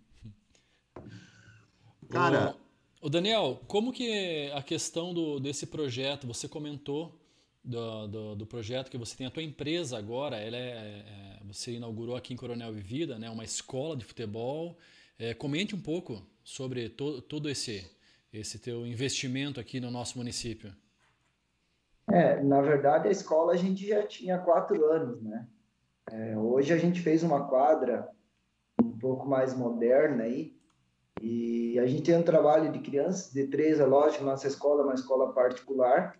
[2.09, 2.55] Cara,
[3.01, 7.19] o Daniel, como que a questão do, desse projeto, você comentou
[7.63, 11.71] do, do, do, projeto que você tem a tua empresa agora, ela é, é você
[11.71, 14.77] inaugurou aqui em Coronel Vivida, né, uma escola de futebol.
[15.17, 17.89] É, comente um pouco sobre to, todo esse
[18.33, 20.73] esse teu investimento aqui no nosso município?
[22.11, 25.47] É, na verdade a escola a gente já tinha quatro anos, né?
[26.11, 28.09] É, hoje a gente fez uma quadra
[28.81, 30.57] um pouco mais moderna aí
[31.21, 34.85] e a gente tem um trabalho de crianças de três, é lógico, nossa escola é
[34.85, 36.19] uma escola particular,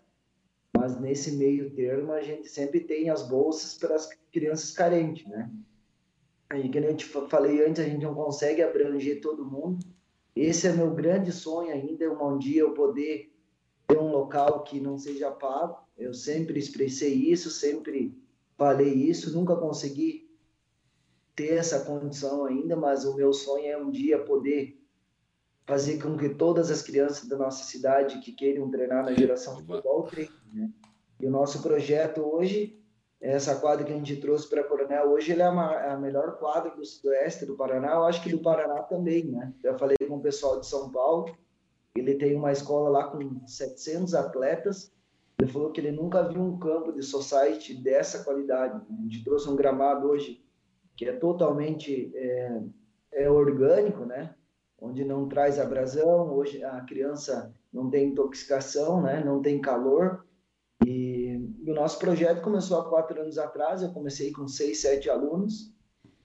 [0.76, 5.52] mas nesse meio termo a gente sempre tem as bolsas para as crianças carentes, né?
[6.56, 9.80] E que gente falei antes, a gente não consegue abranger todo mundo,
[10.36, 13.32] esse é meu grande sonho ainda, um dia eu poder
[13.88, 15.78] ter um local que não seja pago.
[15.96, 18.18] Eu sempre expressei isso, sempre
[18.58, 20.28] falei isso, nunca consegui
[21.36, 24.83] ter essa condição ainda, mas o meu sonho é um dia poder
[25.66, 30.04] fazer com que todas as crianças da nossa cidade que queiram treinar na geração futebol
[30.04, 30.70] treinem, né?
[31.20, 32.80] E o nosso projeto hoje
[33.24, 36.38] essa quadra que a gente trouxe para Coronel hoje ele é, uma, é a melhor
[36.38, 39.54] quadra do sudoeste do Paraná, eu acho que do Paraná também, né?
[39.64, 41.34] Já falei com o pessoal de São Paulo,
[41.96, 44.92] ele tem uma escola lá com 700 atletas,
[45.40, 48.76] ele falou que ele nunca viu um campo de society dessa qualidade.
[48.90, 48.98] Né?
[49.00, 50.44] A gente trouxe um gramado hoje
[50.96, 52.62] que é totalmente é,
[53.14, 54.36] é orgânico, né?
[54.86, 59.24] Onde não traz abrasão, hoje a criança não tem intoxicação, né?
[59.24, 60.26] Não tem calor,
[60.86, 63.82] e, e, o nosso projeto começou há quatro anos atrás.
[63.82, 65.72] Eu comecei com seis, sete alunos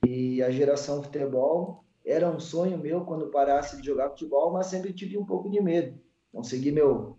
[0.05, 4.93] e a geração futebol era um sonho meu quando parasse de jogar futebol, mas sempre
[4.93, 5.97] tive um pouco de medo.
[6.31, 7.17] Consegui meu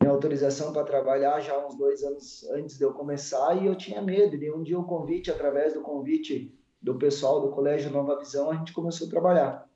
[0.00, 4.00] minha autorização para trabalhar já uns dois anos antes de eu começar e eu tinha
[4.00, 4.34] medo.
[4.34, 8.54] E um dia o convite, através do convite do pessoal do Colégio Nova Visão, a
[8.54, 9.69] gente começou a trabalhar.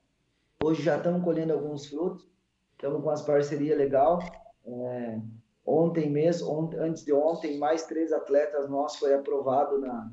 [0.62, 2.28] Hoje já estamos colhendo alguns frutos,
[2.72, 4.18] estamos com as parcerias legal.
[4.64, 5.20] É,
[5.66, 10.12] Ontem mesmo, antes de ontem, mais três atletas nossos foi aprovado na,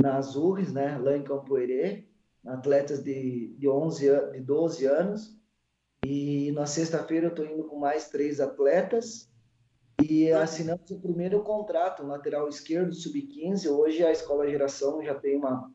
[0.00, 2.06] na Azures, né, lá em Campoerê,
[2.46, 5.36] atletas de, de, 11, de 12 anos.
[6.04, 9.28] E na sexta-feira eu estou indo com mais três atletas
[10.00, 13.68] e assinamos o primeiro contrato, lateral esquerdo, sub-15.
[13.68, 15.68] Hoje a Escola Geração já tem uma,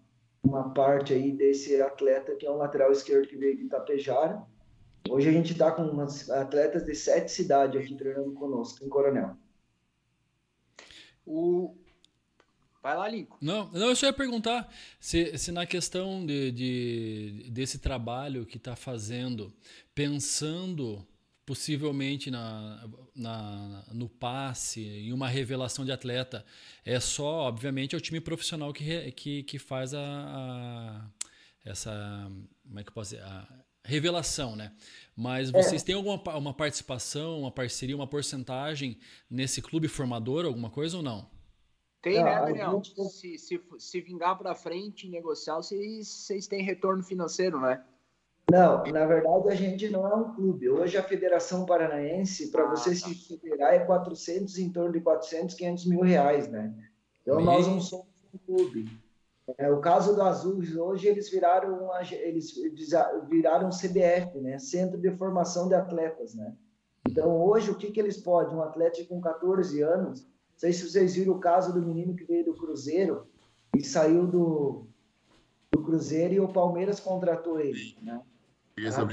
[0.48, 4.41] uma parte aí desse atleta que é um lateral esquerdo que veio de Itapejara.
[5.10, 9.38] Hoje a gente está com umas atletas de sete cidades aqui treinando conosco, em Coronel.
[11.26, 11.76] O...
[12.82, 13.38] Vai lá, Lincoln.
[13.41, 18.58] Não, não, eu só ia perguntar se, se na questão de, de desse trabalho que
[18.58, 19.54] está fazendo,
[19.93, 21.06] pensando
[21.48, 26.45] possivelmente na, na, no passe, em uma revelação de atleta,
[26.84, 31.10] é só, obviamente, é o time profissional que, que, que faz a, a
[31.64, 32.30] essa,
[32.68, 33.48] como é que eu posso dizer, a,
[33.82, 34.76] revelação, né?
[35.16, 35.86] Mas vocês é.
[35.86, 41.32] têm alguma uma participação, uma parceria, uma porcentagem nesse clube formador, alguma coisa ou não?
[42.02, 42.82] Tem, né, Daniel?
[42.84, 47.82] Se, se, se vingar para frente, negociar, vocês, vocês têm retorno financeiro, né?
[48.50, 50.70] Não, na verdade a gente não é um clube.
[50.70, 52.95] Hoje a Federação Paranaense, para ah, você tá.
[52.95, 56.74] se federar, é 400, em torno de 400, 500 mil reais, né?
[57.22, 58.89] Então nós não somos um clube.
[59.58, 62.54] É, o caso do Azuis, hoje eles viraram, uma, eles
[63.30, 64.60] viraram CBF, né?
[64.60, 66.54] Centro de Formação de Atletas, né?
[67.10, 68.56] Então, hoje, o que, que eles podem?
[68.56, 72.26] Um atleta com 14 anos, não sei se vocês viram o caso do menino que
[72.26, 73.28] veio do Cruzeiro
[73.76, 74.88] e saiu do,
[75.72, 78.22] do Cruzeiro e o Palmeiras contratou ele, né?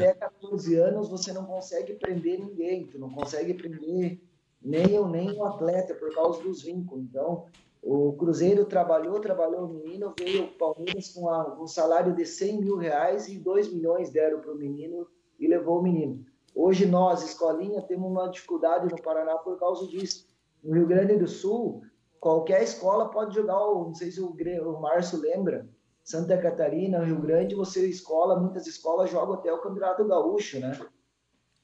[0.02, 4.20] Até 14 anos você não consegue prender ninguém, tu não consegue prender
[4.60, 7.04] nem eu, nem o atleta por causa dos vínculos.
[7.04, 7.46] Então,
[7.82, 11.28] o Cruzeiro trabalhou, trabalhou o menino, veio o Palmeiras com
[11.62, 15.06] um salário de 100 mil reais e 2 milhões deram para o menino
[15.38, 16.24] e levou o menino.
[16.54, 20.26] Hoje nós, escolinha, temos uma dificuldade no Paraná por causa disso.
[20.62, 21.82] No Rio Grande do Sul,
[22.20, 25.68] qualquer escola pode jogar, não sei se o, o Márcio lembra,
[26.04, 30.78] Santa Catarina, Rio Grande, você escola, muitas escolas jogam até o Campeonato Gaúcho, né?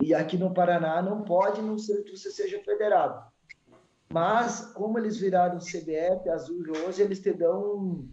[0.03, 3.23] E aqui no Paraná não pode, não ser que você seja federado.
[4.09, 8.09] Mas, como eles viraram CBF, Azul hoje, eles te dão,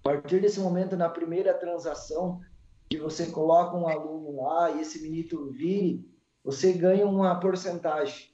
[0.00, 2.40] a partir desse momento, na primeira transação,
[2.88, 6.10] que você coloca um aluno lá e esse menino vire,
[6.42, 8.30] você ganha uma porcentagem.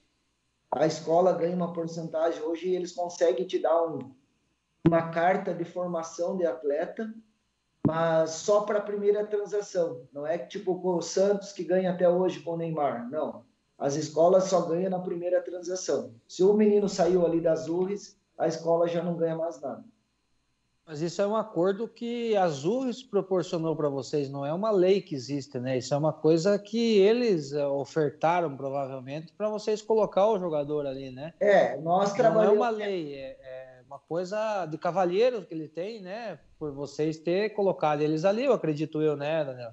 [0.71, 3.99] A escola ganha uma porcentagem hoje e eles conseguem te dar um,
[4.85, 7.13] uma carta de formação de atleta,
[7.85, 10.01] mas só para a primeira transação.
[10.11, 13.09] Não é tipo o Santos que ganha até hoje com o Neymar.
[13.09, 13.43] Não.
[13.77, 16.13] As escolas só ganham na primeira transação.
[16.27, 19.83] Se o menino saiu ali das URES, a escola já não ganha mais nada.
[20.85, 25.01] Mas isso é um acordo que a Azures proporcionou para vocês, não é uma lei
[25.01, 25.77] que existe, né?
[25.77, 31.09] Isso é uma coisa que eles eh, ofertaram, provavelmente, para vocês colocar o jogador ali,
[31.09, 31.33] né?
[31.39, 32.57] É, nós trabalhamos...
[32.57, 33.37] Não é uma lei, é
[33.93, 36.39] uma coisa de cavalheiro que ele tem, né?
[36.57, 39.71] Por vocês ter colocado eles ali, eu acredito eu, né, Daniel?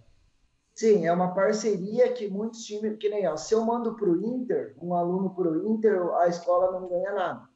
[0.74, 4.22] Sim, é uma parceria que muitos times, que nem ó, se eu mando para o
[4.22, 7.48] Inter, um aluno para o Inter, a escola não ganha nada.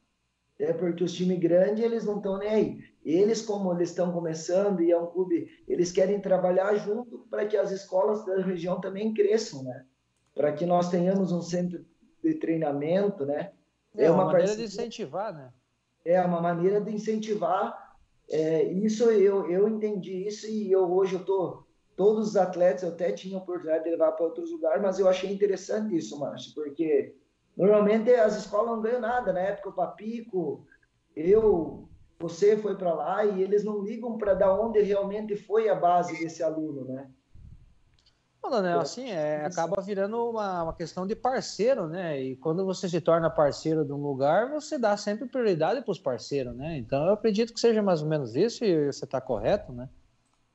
[0.57, 2.83] É porque os times grandes, eles não estão nem aí.
[3.03, 7.57] Eles, como eles estão começando e é um clube, eles querem trabalhar junto para que
[7.57, 9.85] as escolas da região também cresçam, né?
[10.33, 11.85] Para que nós tenhamos um centro
[12.23, 13.51] de treinamento, né?
[13.95, 15.53] É, é uma, uma maneira parceria, de incentivar, né?
[16.05, 17.97] É uma maneira de incentivar.
[18.29, 21.63] É, isso eu, eu entendi isso e eu hoje eu tô
[21.95, 25.31] todos os atletas eu até tinha oportunidade de levar para outros lugares, mas eu achei
[25.31, 27.15] interessante isso, Márcio, porque
[27.55, 29.31] Normalmente as escolas não ganham nada.
[29.31, 30.65] Na época, o Papico,
[31.15, 31.87] eu,
[32.19, 36.19] você foi para lá e eles não ligam para da onde realmente foi a base
[36.19, 37.09] desse aluno, né?
[38.45, 42.21] Não, Daniel, assim, é, acaba virando uma, uma questão de parceiro, né?
[42.21, 45.99] E quando você se torna parceiro de um lugar, você dá sempre prioridade para os
[45.99, 46.77] parceiros, né?
[46.77, 49.89] Então eu acredito que seja mais ou menos isso e você está correto, né?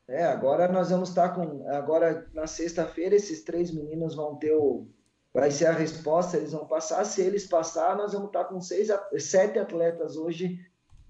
[0.07, 1.69] É, agora nós vamos estar tá com.
[1.69, 4.87] Agora, na sexta-feira, esses três meninos vão ter o,
[5.35, 7.05] vai ser a resposta, eles vão passar.
[7.05, 8.89] Se eles passar, nós vamos estar com seis,
[9.19, 10.61] sete atletas hoje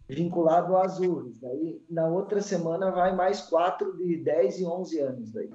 [0.09, 1.39] vinculados a Azures.
[1.39, 5.33] Daí, na outra semana, vai mais quatro de 10 e 11 anos.
[5.33, 5.51] Daí.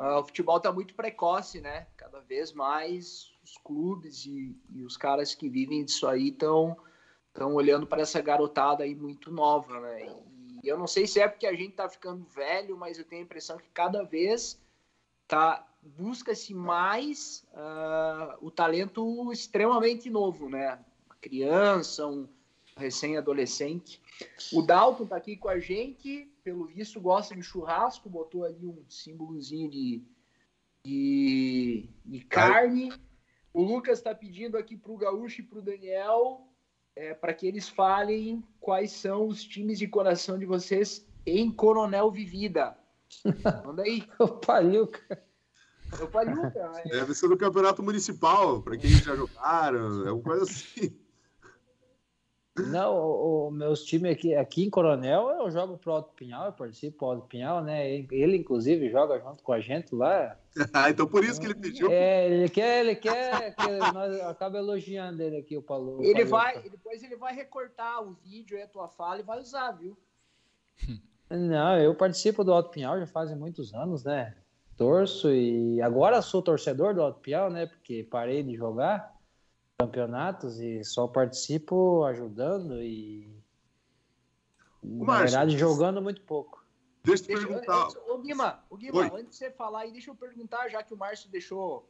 [0.00, 1.86] Uh, o futebol está muito precoce, né?
[1.94, 6.74] Cada vez mais os clubes e, e os caras que vivem disso aí estão
[7.28, 10.08] estão olhando para essa garotada aí muito nova, né?
[10.64, 13.20] E eu não sei se é porque a gente está ficando velho, mas eu tenho
[13.20, 14.58] a impressão que cada vez
[15.28, 20.78] tá busca-se mais uh, o talento extremamente novo, né?
[21.06, 22.26] Uma criança, um
[22.80, 24.00] recém-adolescente.
[24.52, 28.84] O Dalton tá aqui com a gente, pelo visto gosta de churrasco, botou ali um
[28.88, 30.02] símbolozinho de,
[30.84, 32.92] de, de carne.
[33.52, 36.46] O Lucas está pedindo aqui para o Gaúcho e para o Daniel
[36.96, 42.10] é, para que eles falem quais são os times de coração de vocês em Coronel
[42.10, 42.76] Vivida.
[43.64, 44.06] Manda aí.
[44.18, 45.22] o Pariuca.
[45.98, 46.50] Eu Pariuca.
[46.84, 46.88] É.
[46.90, 50.96] Deve ser do campeonato municipal, para quem já jogaram, é uma coisa assim.
[52.58, 56.52] Não, o, o, meus times aqui, aqui em Coronel, eu jogo pro Alto Pinhal, eu
[56.52, 57.88] participo do Alto Pinhal, né?
[58.10, 60.36] Ele, inclusive, joga junto com a gente lá.
[60.72, 61.90] ah, então por isso que ele pediu.
[61.90, 66.02] É, ele quer, ele quer que nós acaba elogiando ele aqui, o Paulo.
[66.02, 69.70] Ele vai, depois ele vai recortar o vídeo e a tua fala e vai usar,
[69.72, 69.96] viu?
[71.30, 74.34] Não, eu participo do Alto Pinhal já fazem muitos anos, né?
[74.80, 77.66] torço e agora sou torcedor do Alto Piau, né?
[77.66, 79.14] Porque parei de jogar
[79.80, 83.28] campeonatos e só participo ajudando e
[84.82, 86.64] na Márcio, verdade jogando muito pouco.
[87.02, 87.88] Deixa eu te perguntar.
[88.08, 90.96] Ô Guima, ô Guima antes de você falar aí, deixa eu perguntar, já que o
[90.96, 91.88] Márcio deixou,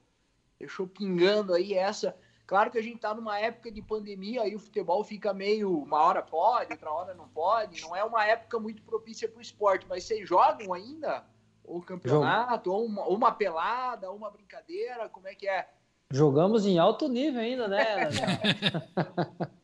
[0.58, 2.16] deixou pingando aí essa.
[2.46, 6.02] Claro que a gente tá numa época de pandemia, aí o futebol fica meio uma
[6.02, 7.80] hora pode, outra hora não pode.
[7.80, 11.24] Não é uma época muito propícia para o esporte, mas vocês jogam ainda?
[11.70, 15.68] ou campeonato, ou uma, ou uma, pelada, ou uma brincadeira, como é que é?
[16.12, 17.84] Jogamos em alto nível ainda, né?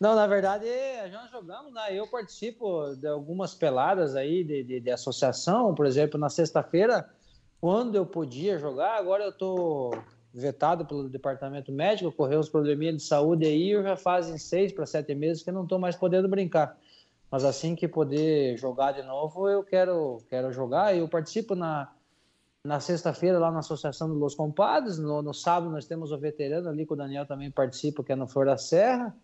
[0.00, 0.66] Não, na verdade,
[1.12, 1.92] nós jogamos, né?
[1.92, 7.08] Eu participo de algumas peladas aí de, de, de associação, por exemplo, na sexta-feira,
[7.60, 9.90] quando eu podia jogar, agora eu tô
[10.32, 14.86] vetado pelo departamento médico, ocorreu uns probleminhas de saúde aí, eu já fazem seis para
[14.86, 16.76] sete meses que eu não estou mais podendo brincar.
[17.30, 20.96] Mas assim que poder jogar de novo, eu quero, quero jogar.
[20.96, 21.90] Eu participo na,
[22.64, 24.98] na sexta-feira lá na Associação dos Compadres.
[24.98, 28.16] No, no, sábado nós temos o veterano ali, que o Daniel também participa, que é
[28.16, 29.14] no Flor da Serra.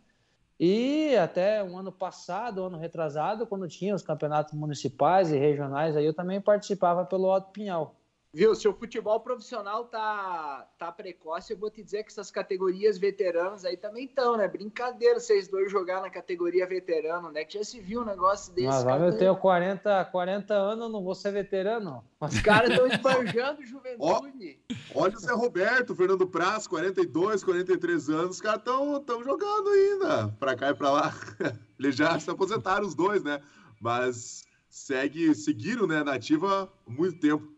[0.59, 6.07] E até um ano passado, ano retrasado, quando tinha os campeonatos municipais e regionais, aí
[6.07, 7.97] eu também participava pelo Alto Pinhal.
[8.35, 12.99] Viu, se o futebol profissional tá, tá precoce, eu vou te dizer que essas categorias
[12.99, 14.49] veteranas aí também estão, né?
[14.49, 17.45] Brincadeira vocês dois jogar na categoria veterano, né?
[17.45, 18.67] Que já se viu um negócio desse.
[18.67, 22.03] Mas cara, eu tenho 40, 40 anos, não vou ser veterano.
[22.21, 24.59] Os caras estão esbanjando juventude.
[24.93, 30.57] olha o Zé Roberto, Fernando Praz, 42, 43 anos, os caras estão jogando ainda, pra
[30.57, 31.15] cá e pra lá.
[31.79, 33.41] Eles já se aposentaram os dois, né?
[33.81, 37.55] Mas segue, seguiram, né, na ativa há muito tempo.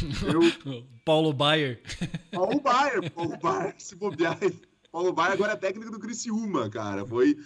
[0.00, 0.84] Eu...
[1.04, 1.82] Paulo Baier.
[2.30, 4.38] Paulo Baier, Paulo Baier, se bobear.
[4.90, 7.04] Paulo Baier agora é técnico do Criciúma, cara.
[7.04, 7.36] Foi.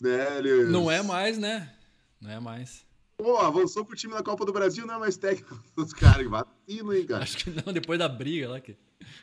[0.00, 0.64] Né, ele...
[0.64, 1.74] Não é mais, né?
[2.20, 2.86] Não é mais.
[3.16, 6.26] Pô, avançou pro time na Copa do Brasil, não é mais técnico dos caras.
[6.26, 7.24] Vacilo, hein, cara?
[7.24, 8.60] Acho que não, depois da briga lá.
[8.60, 8.76] Que...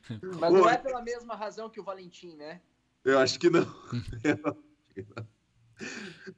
[0.09, 2.61] Mas Pô, não é pela mesma razão que o Valentim, né?
[3.03, 3.65] Eu acho que não.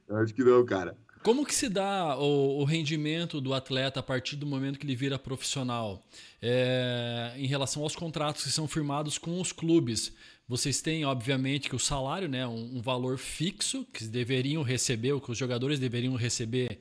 [0.08, 0.96] Eu acho que não, cara.
[1.22, 4.94] Como que se dá o, o, rendimento do atleta a partir do momento que ele
[4.94, 6.06] vira profissional?
[6.40, 10.12] É, em relação aos contratos que são firmados com os clubes,
[10.46, 15.20] vocês têm, obviamente, que o salário, né, um, um valor fixo que deveriam receber, o
[15.20, 16.78] que os jogadores deveriam receber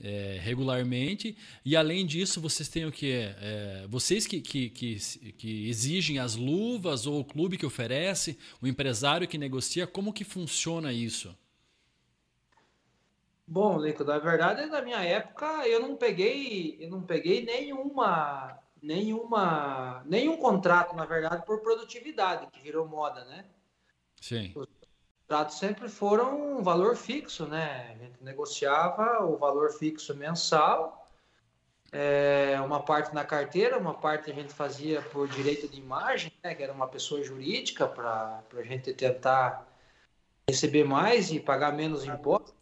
[0.00, 1.36] é, regularmente.
[1.64, 3.12] E além disso, vocês têm o que?
[3.12, 4.96] É, vocês que, que, que,
[5.36, 10.24] que, exigem as luvas ou o clube que oferece, o empresário que negocia, como que
[10.24, 11.34] funciona isso?
[13.46, 20.02] Bom, Lico, na verdade, na minha época, eu não peguei, eu não peguei nenhuma, nenhuma,
[20.06, 23.44] nenhum contrato, na verdade, por produtividade, que virou moda, né?
[24.18, 24.52] Sim.
[24.56, 24.66] Os
[25.20, 27.94] contratos sempre foram um valor fixo, né?
[27.94, 31.06] A gente negociava o valor fixo mensal,
[31.92, 36.54] é, uma parte na carteira, uma parte a gente fazia por direito de imagem, né?
[36.54, 39.68] Que era uma pessoa jurídica para a gente tentar
[40.48, 42.53] receber mais e pagar menos impostos.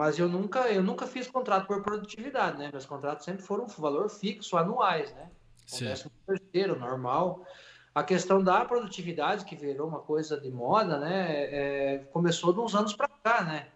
[0.00, 2.70] Mas eu nunca, eu nunca fiz contrato por produtividade, né?
[2.72, 5.30] Meus contratos sempre foram um valor fixo, anuais, né?
[5.68, 7.46] Acontece terceiro, normal.
[7.94, 11.44] A questão da produtividade, que virou uma coisa de moda, né?
[11.54, 13.68] É, começou de uns anos para cá, né?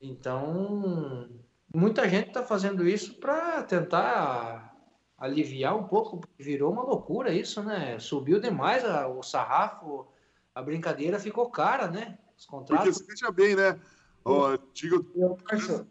[0.00, 1.28] Então,
[1.74, 4.76] muita gente está fazendo isso para tentar
[5.18, 7.98] aliviar um pouco, porque virou uma loucura isso, né?
[7.98, 10.06] Subiu demais a, o sarrafo,
[10.54, 12.16] a brincadeira ficou cara, né?
[12.38, 12.98] Os contratos.
[12.98, 13.76] Porque veja bem, né?
[14.24, 14.96] Oh, diga...
[15.16, 15.86] eu, parça,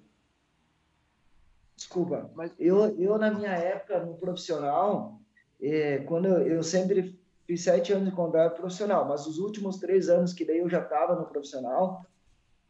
[1.75, 5.19] desculpa, mas eu, eu na minha época no profissional,
[5.61, 7.17] é, quando eu, eu, sempre
[7.47, 10.81] fiz sete anos de contrato profissional, mas os últimos três anos que daí eu já
[10.81, 12.05] estava no profissional,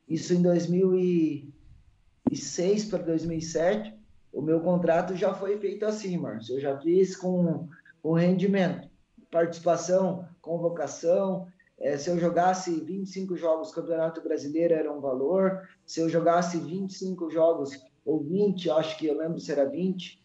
[0.07, 3.99] isso em 2006 para 2007,
[4.31, 6.55] o meu contrato já foi feito assim, Márcio.
[6.55, 7.67] Eu já fiz com
[8.01, 8.89] o rendimento,
[9.29, 11.47] participação, convocação,
[11.79, 17.29] é, se eu jogasse 25 jogos Campeonato Brasileiro era um valor, se eu jogasse 25
[17.29, 17.71] jogos
[18.05, 20.21] ou 20, acho que eu lembro se era 20,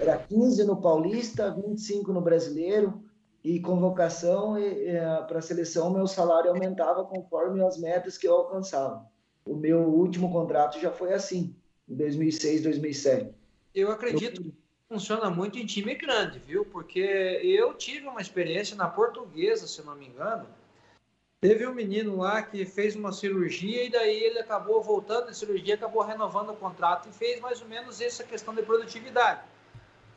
[0.00, 3.02] era 15 no Paulista, 25 no Brasileiro
[3.44, 4.56] e convocação
[5.26, 9.06] para a seleção, meu salário aumentava conforme as metas que eu alcançava.
[9.44, 11.54] O meu último contrato já foi assim,
[11.88, 13.34] em 2006, 2007.
[13.74, 14.54] Eu acredito que
[14.88, 16.64] funciona muito em time grande, viu?
[16.64, 17.00] Porque
[17.42, 20.46] eu tive uma experiência na portuguesa, se não me engano,
[21.40, 25.76] Teve um menino lá que fez uma cirurgia e daí ele acabou voltando de cirurgia,
[25.76, 29.42] acabou renovando o contrato e fez mais ou menos essa questão de produtividade.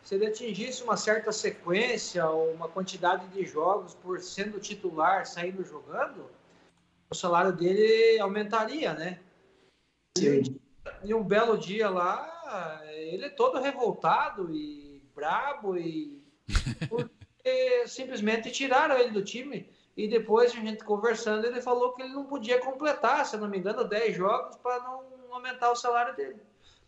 [0.03, 5.63] Se ele atingisse uma certa sequência ou uma quantidade de jogos por sendo titular, saindo
[5.63, 6.25] jogando,
[7.07, 9.19] o salário dele aumentaria, né?
[10.17, 10.59] Sim.
[11.03, 16.19] E um belo dia lá, ele é todo revoltado e brabo e
[16.89, 22.13] porque simplesmente tiraram ele do time e depois a gente conversando, ele falou que ele
[22.13, 26.41] não podia completar, se não me engano, 10 jogos para não aumentar o salário dele.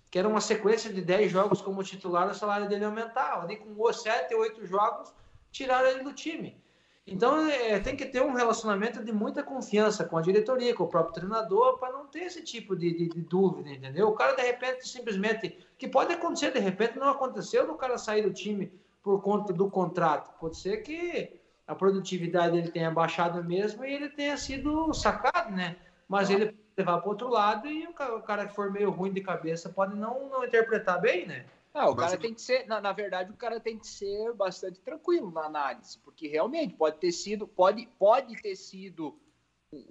[0.10, 3.44] Que era uma sequência de 10 jogos como titular, o salário dele aumentava.
[3.44, 5.14] Ali com 7, 8 jogos,
[5.52, 6.62] tiraram ele do time.
[7.06, 10.88] Então é, tem que ter um relacionamento de muita confiança com a diretoria, com o
[10.88, 14.08] próprio treinador, para não ter esse tipo de, de, de, dúvida, entendeu?
[14.08, 18.22] O cara de repente simplesmente, que pode acontecer, de repente não aconteceu do cara sair
[18.22, 20.34] do time por conta do contrato.
[20.40, 25.78] Pode ser que a produtividade ele tenha baixado mesmo e ele tenha sido sacado, né?
[26.08, 29.22] Mas ele pode levar para outro lado e o cara que for meio ruim de
[29.22, 31.46] cabeça pode não, não interpretar bem, né?
[31.74, 34.80] Não, o cara tem que ser, na, na, verdade, o cara tem que ser bastante
[34.80, 39.20] tranquilo na análise, porque realmente pode ter sido, pode, pode ter sido,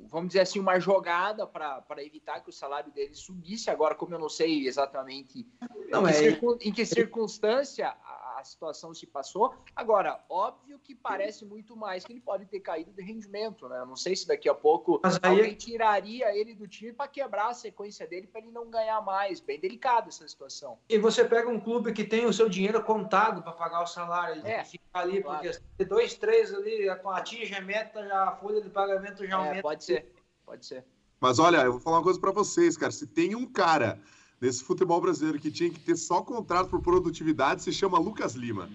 [0.09, 3.68] vamos dizer assim, uma jogada para evitar que o salário dele subisse.
[3.68, 5.45] Agora, como eu não sei exatamente
[5.91, 6.68] não, em, que é...
[6.68, 7.97] em, que circunstância
[8.43, 9.55] a situação se passou.
[9.74, 13.84] Agora, óbvio que parece muito mais que ele pode ter caído de rendimento, né?
[13.86, 17.49] Não sei se daqui a pouco Mas aí- alguém tiraria ele do time para quebrar
[17.51, 19.38] a sequência dele para ele não ganhar mais.
[19.40, 20.78] Bem delicada essa situação.
[20.88, 24.40] E você pega um clube que tem o seu dinheiro contado para pagar o salário,
[24.40, 25.38] ele É, ficar ali, claro.
[25.40, 29.47] porque se dois, três ali, atinge a meta, já a folha de pagamento já É,
[29.47, 29.62] aumenta.
[29.62, 30.12] pode ser,
[30.45, 30.84] pode ser.
[31.20, 32.90] Mas olha, eu vou falar uma coisa pra vocês, cara.
[32.90, 34.01] Se tem um cara
[34.43, 38.68] nesse futebol brasileiro que tinha que ter só contrato por produtividade, se chama Lucas Lima.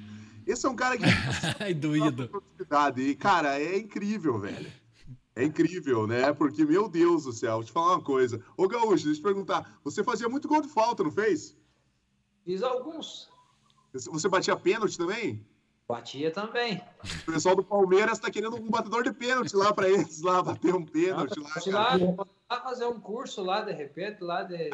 [0.45, 1.03] Esse é um cara que
[1.59, 2.29] Ai, doído.
[2.29, 3.01] produtividade.
[3.01, 4.71] E, cara, é incrível, velho.
[5.35, 6.31] É incrível, né?
[6.31, 8.41] Porque, meu Deus do céu, vou te falar uma coisa.
[8.55, 9.77] Ô, Gaúcho, deixa eu te perguntar.
[9.83, 11.53] Você fazia muito gol de falta, não fez?
[12.45, 13.29] Fiz alguns.
[13.91, 15.45] Você batia pênalti também?
[15.87, 16.83] Batia também.
[17.27, 20.75] O pessoal do Palmeiras tá querendo um batedor de pênalti lá pra eles, lá, bater
[20.75, 21.95] um pênalti lá.
[21.95, 24.69] Lá, lá fazer um curso lá, de repente, lá de.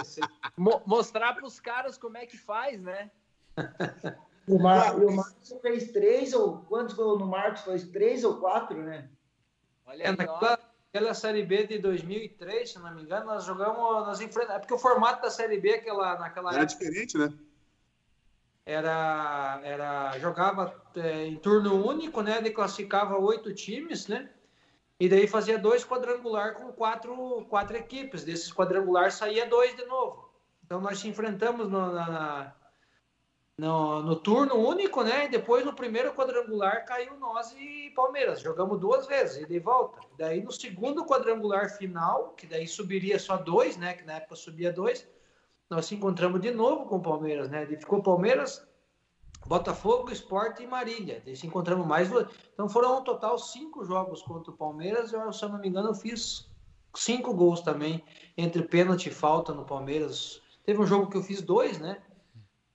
[0.58, 3.12] Mo- mostrar para os caras como é que faz, né?
[4.48, 5.00] O, Mar...
[5.00, 7.62] e o Marcos fez três ou quantos gols no Marcos?
[7.62, 9.08] Fez três ou quatro, né?
[9.86, 10.60] Olha É, naquela,
[10.92, 14.74] naquela Série B de 2003, se não me engano, nós jogamos, nós enfrentamos, é porque
[14.74, 17.32] o formato da Série B aquela, naquela Era época diferente, né?
[18.66, 22.38] Era, era jogava é, em turno único, né?
[22.38, 24.30] Ele classificava oito times, né?
[25.00, 28.24] E daí fazia dois quadrangular com quatro, quatro equipes.
[28.24, 30.30] Desses quadrangular saía dois de novo.
[30.66, 32.56] Então nós se enfrentamos no, na- na-
[33.58, 35.26] no, no turno único, né?
[35.26, 38.40] E depois no primeiro quadrangular caiu nós e Palmeiras.
[38.40, 40.00] Jogamos duas vezes e de volta.
[40.18, 43.94] Daí no segundo quadrangular final, que daí subiria só dois, né?
[43.94, 45.08] Que na época subia dois
[45.70, 47.66] nós se encontramos de novo com o Palmeiras, né?
[47.66, 48.66] Ficou Palmeiras,
[49.46, 51.22] Botafogo, Sport e Marília.
[51.26, 52.28] Daí se encontramos mais duas.
[52.54, 55.12] Então foram um total cinco jogos contra o Palmeiras.
[55.12, 56.50] Eu, se eu não me engano, eu fiz
[56.96, 58.04] cinco gols também,
[58.38, 60.42] entre pênalti e falta no Palmeiras.
[60.66, 62.02] Teve um jogo que eu fiz dois, né?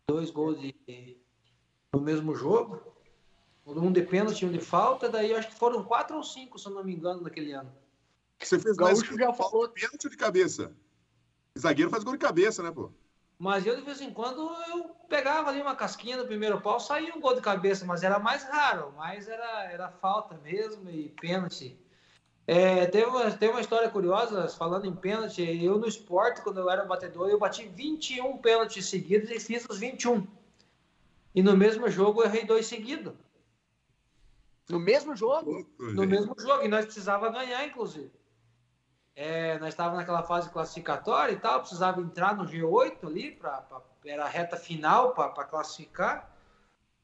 [0.09, 1.17] Dois gols de,
[1.93, 2.81] no mesmo jogo.
[3.67, 5.09] Um de pênalti e um de falta.
[5.09, 7.71] Daí acho que foram quatro ou cinco, se eu não me engano, naquele ano.
[8.39, 10.75] Que você fez O Gaúcho já falou- pênalti de cabeça?
[11.59, 12.91] Zagueiro faz gol de cabeça, né, pô?
[13.39, 17.15] Mas eu, de vez em quando, eu pegava ali uma casquinha no primeiro pau, saía
[17.15, 21.79] um gol de cabeça, mas era mais raro, mas era, era falta mesmo e pênalti.
[22.47, 26.69] É, tem, uma, tem uma história curiosa, falando em pênalti, eu no esporte, quando eu
[26.71, 30.27] era batedor, eu bati 21 pênaltis seguidos e fiz os 21.
[31.35, 33.13] E no mesmo jogo eu errei dois seguidos.
[34.69, 35.67] No mesmo jogo?
[35.79, 38.11] No mesmo jogo, e nós precisava ganhar, inclusive.
[39.21, 43.81] É, nós estávamos naquela fase classificatória e tal, precisava entrar no G8 ali, pra, pra-
[44.07, 46.31] era a reta final para classificar,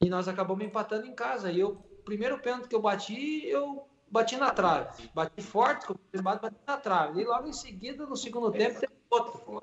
[0.01, 1.51] e nós acabamos empatando em casa.
[1.51, 5.11] E eu, o primeiro pênalti que eu bati, eu bati na trave.
[5.13, 5.87] Bati forte,
[6.23, 7.19] bati na trave.
[7.19, 9.61] E logo em seguida, no segundo tempo, teve outro.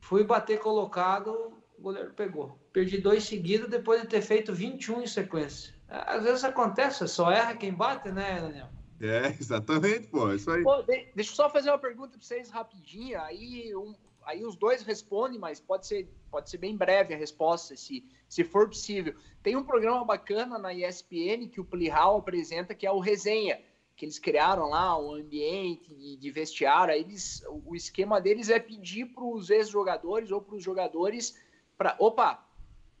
[0.00, 1.30] Fui bater colocado,
[1.78, 2.58] o goleiro pegou.
[2.72, 5.72] Perdi dois seguidos depois de ter feito 21 em sequência.
[5.88, 8.68] Às vezes acontece, só erra quem bate, né, Daniel?
[9.02, 10.32] É, exatamente, pô.
[10.32, 10.62] Isso aí.
[10.62, 13.20] Pô, de- deixa eu só fazer uma pergunta para vocês rapidinho.
[13.20, 13.94] Aí, um-
[14.24, 18.44] aí os dois respondem, mas pode ser, pode ser bem breve a resposta, se, se
[18.44, 19.14] for possível.
[19.42, 23.60] Tem um programa bacana na ESPN que o Plihal apresenta, que é o Resenha,
[23.96, 26.94] que eles criaram lá um ambiente de, vestiário.
[26.94, 31.36] Eles, o esquema deles é pedir para os ex-jogadores ou para os jogadores
[31.76, 31.96] para.
[31.98, 32.46] Opa,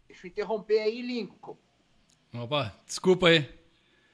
[0.08, 1.56] deixa eu interromper aí, Lincoln.
[2.34, 3.61] Opa, desculpa aí.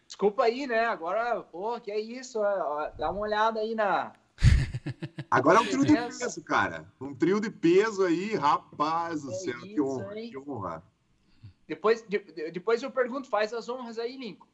[0.09, 0.87] Desculpa aí, né?
[0.87, 2.41] Agora, pô, que é isso?
[2.41, 4.13] ó, ó, Dá uma olhada aí na.
[5.31, 6.91] Agora é um trio de peso, cara.
[7.01, 9.61] Um trio de peso aí, rapaz do É céu.
[9.61, 10.83] que honra, que honra.
[11.69, 14.47] Depois, de- de- depois eu pergunto, faz as honras aí, Lincoln.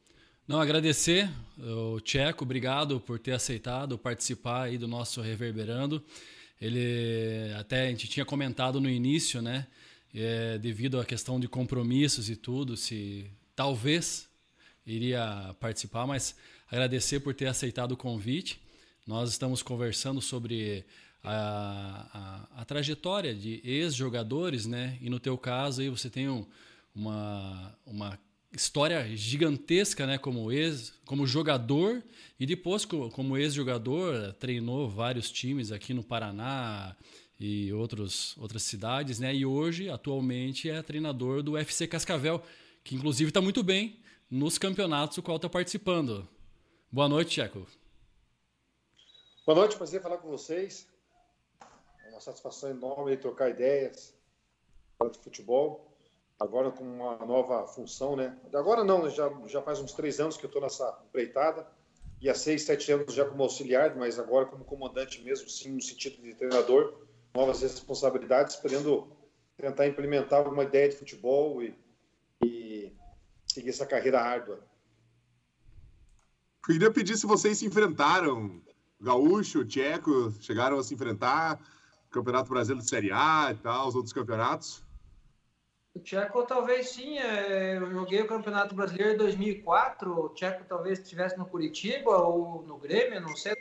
[0.47, 6.03] Não, agradecer o Tcheco, obrigado por ter aceitado participar aí do nosso Reverberando.
[6.61, 9.67] Ele até a gente tinha comentado no início, né?
[10.17, 14.29] é, devido à questão de compromissos e tudo, se talvez
[14.87, 16.35] iria participar, mas
[16.71, 18.61] agradecer por ter aceitado o convite.
[19.07, 20.85] Nós estamos conversando sobre
[21.23, 24.99] a, a, a trajetória de ex-jogadores, né?
[25.01, 26.47] E no teu caso aí você tem um,
[26.95, 28.19] uma, uma
[28.53, 30.19] história gigantesca, né?
[30.19, 32.03] Como ex, como jogador
[32.39, 36.95] e depois co- como ex-jogador treinou vários times aqui no Paraná
[37.39, 39.35] e outros, outras cidades, né?
[39.35, 42.43] E hoje, atualmente, é treinador do FC Cascavel,
[42.83, 43.97] que inclusive está muito bem
[44.31, 46.29] nos campeonatos do qual está participando.
[46.91, 47.67] Boa noite, Checo.
[49.47, 50.89] Boa noite, prazer falar com vocês.
[52.07, 54.15] É uma satisfação enorme trocar ideias
[55.13, 55.93] de futebol.
[56.41, 58.37] Agora com uma nova função, né?
[58.53, 61.67] Agora não, já, já faz uns três anos que eu estou nessa empreitada.
[62.21, 65.83] E há seis, sete anos já como auxiliar, mas agora como comandante mesmo, sim, no
[65.83, 66.95] sentido de treinador.
[67.35, 69.09] Novas responsabilidades, podendo
[69.57, 71.77] tentar implementar alguma ideia de futebol e,
[72.43, 72.93] e
[73.55, 74.61] seguir essa carreira árdua.
[76.65, 78.61] Queria pedir se vocês se enfrentaram,
[79.01, 81.61] Gaúcho, Tcheco, chegaram a se enfrentar,
[82.11, 84.83] Campeonato Brasileiro de Série A e tal, os outros campeonatos.
[85.95, 90.99] O Tcheco talvez sim, é, eu joguei o Campeonato Brasileiro em 2004, o Tcheco talvez
[90.99, 93.55] estivesse no Curitiba ou no Grêmio, não sei.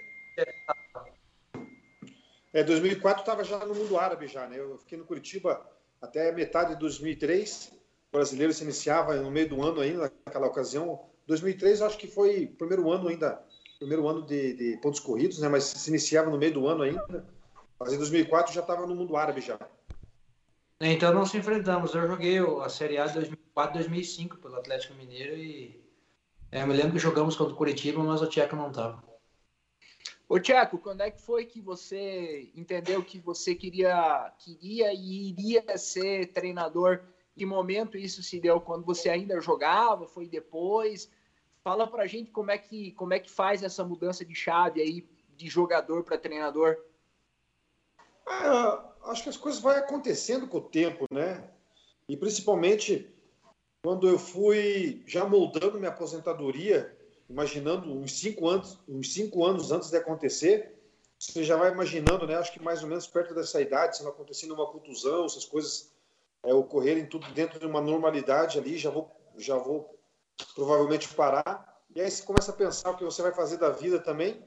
[2.51, 4.59] É, 2004 estava já no mundo árabe já, né?
[4.59, 5.63] Eu fiquei no Curitiba
[6.01, 7.82] até metade de 2003.
[8.13, 11.03] O brasileiro se iniciava no meio do ano ainda, naquela ocasião.
[11.25, 13.43] 2003 acho que foi o primeiro ano ainda,
[13.79, 15.49] primeiro ano de, de pontos corridos, né?
[15.49, 17.25] Mas se iniciava no meio do ano ainda.
[17.79, 19.59] Mas em 2004 já estava no mundo árabe já.
[20.79, 21.95] Então não se enfrentamos.
[21.95, 25.83] Eu joguei a Série A de 2004, 2005 pelo Atlético Mineiro e
[26.51, 29.03] é, eu me lembro que jogamos contra o Curitiba, mas o Tcheco não estava.
[30.29, 35.75] Ô, Tiago, quando é que foi que você entendeu que você queria, queria e iria
[35.79, 37.01] ser treinador?
[37.35, 38.61] Que momento isso se deu?
[38.61, 40.07] Quando você ainda jogava?
[40.07, 41.09] Foi depois?
[41.63, 45.07] Fala pra gente como é que, como é que faz essa mudança de chave aí
[45.35, 46.77] de jogador para treinador.
[48.25, 51.49] Ah, acho que as coisas vão acontecendo com o tempo, né?
[52.07, 53.13] E principalmente
[53.83, 56.97] quando eu fui já moldando minha aposentadoria,
[57.29, 60.73] imaginando uns cinco anos, uns cinco anos antes de acontecer,
[61.19, 62.35] você já vai imaginando, né?
[62.35, 65.92] Acho que mais ou menos perto dessa idade, se não acontecendo uma contusão, essas coisas
[66.43, 69.97] é, ocorrerem tudo dentro de uma normalidade ali, já vou, já vou
[70.53, 71.81] provavelmente parar.
[71.95, 74.43] E aí você começa a pensar o que você vai fazer da vida também.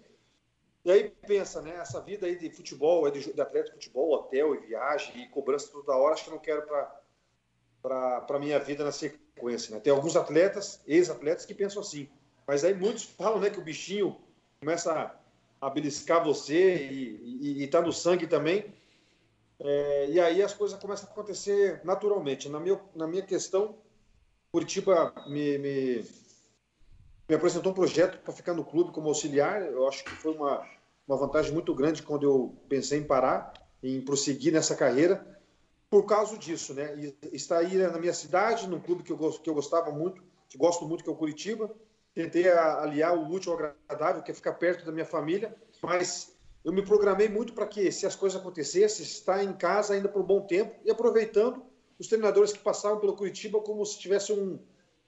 [0.85, 1.77] E aí pensa, né?
[1.77, 5.71] Essa vida aí de futebol, de, de atleta de futebol, hotel e viagem e cobrança
[5.73, 7.03] toda hora, acho que eu não quero para
[7.83, 9.75] para minha vida na sequência.
[9.75, 9.81] Né?
[9.81, 12.09] Tem alguns atletas, ex-atletas, que pensam assim.
[12.47, 14.17] Mas aí muitos falam né, que o bichinho
[14.59, 15.17] começa
[15.61, 18.73] a, beliscar você e está no sangue também.
[19.59, 22.49] É, e aí as coisas começam a acontecer naturalmente.
[22.49, 23.77] Na minha, na minha questão,
[24.53, 26.05] Curitiba me, me,
[27.29, 29.63] me apresentou um projeto para ficar no clube como auxiliar.
[29.63, 30.67] Eu acho que foi uma,
[31.07, 33.53] uma vantagem muito grande quando eu pensei em parar,
[33.83, 35.41] em prosseguir nessa carreira,
[35.89, 36.95] por causa disso, né?
[36.99, 40.59] E estar aí na minha cidade, num clube que eu, que eu gostava muito, que
[40.59, 41.71] gosto muito, que é o Curitiba,
[42.13, 46.36] tentei aliar o útil ao agradável, que é ficar perto da minha família, mas
[46.67, 50.21] eu me programei muito para que, se as coisas acontecessem, estar em casa ainda por
[50.21, 51.63] um bom tempo e aproveitando
[51.97, 54.59] os treinadores que passavam pelo Curitiba como se tivesse um,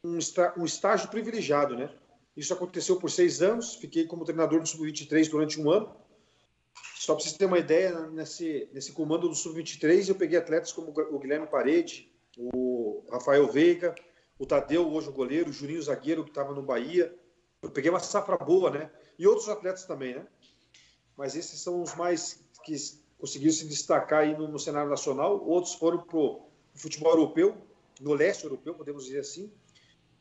[0.05, 0.19] um,
[0.57, 1.93] um estágio privilegiado, né?
[2.37, 5.97] Isso aconteceu por seis anos, fiquei como treinador do Sub-23 durante um ano.
[6.95, 10.95] Só para vocês terem uma ideia, nesse, nesse comando do Sub-23, eu peguei atletas como
[10.97, 13.97] o Guilherme Parede, o Rafael Veiga,
[14.39, 17.13] o Tadeu, hoje o goleiro, o Juninho Zagueiro, que estava no Bahia.
[17.61, 18.89] Eu peguei uma safra boa, né?
[19.19, 20.25] E outros atletas também, né?
[21.19, 22.77] Mas esses são os mais que
[23.19, 25.45] conseguiram se destacar aí no, no cenário nacional.
[25.45, 26.41] Outros foram para o
[26.77, 27.57] futebol europeu,
[28.01, 29.51] no leste europeu, podemos dizer assim.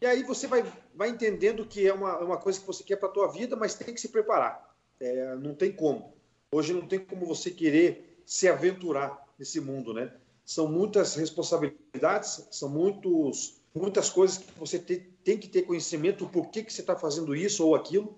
[0.02, 2.96] E aí você vai, vai entendendo que é uma, é uma coisa que você quer
[2.96, 4.76] para a tua vida, mas tem que se preparar.
[5.00, 6.14] É, não tem como.
[6.52, 10.12] Hoje não tem como você querer se aventurar nesse mundo, né?
[10.44, 16.50] São muitas responsabilidades, são muitos muitas coisas que você te, tem que ter conhecimento por
[16.50, 18.18] que, que você está fazendo isso ou aquilo.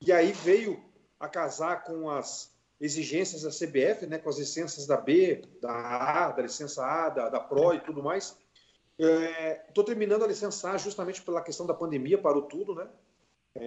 [0.00, 0.80] E aí veio
[1.20, 2.50] a casar com as
[2.80, 7.28] exigências da CBF, né, com as licenças da B, da A, da licença A, da,
[7.28, 8.36] da PRO e tudo mais.
[8.98, 12.88] Estou é, terminando a licença A justamente pela questão da pandemia, parou tudo, né?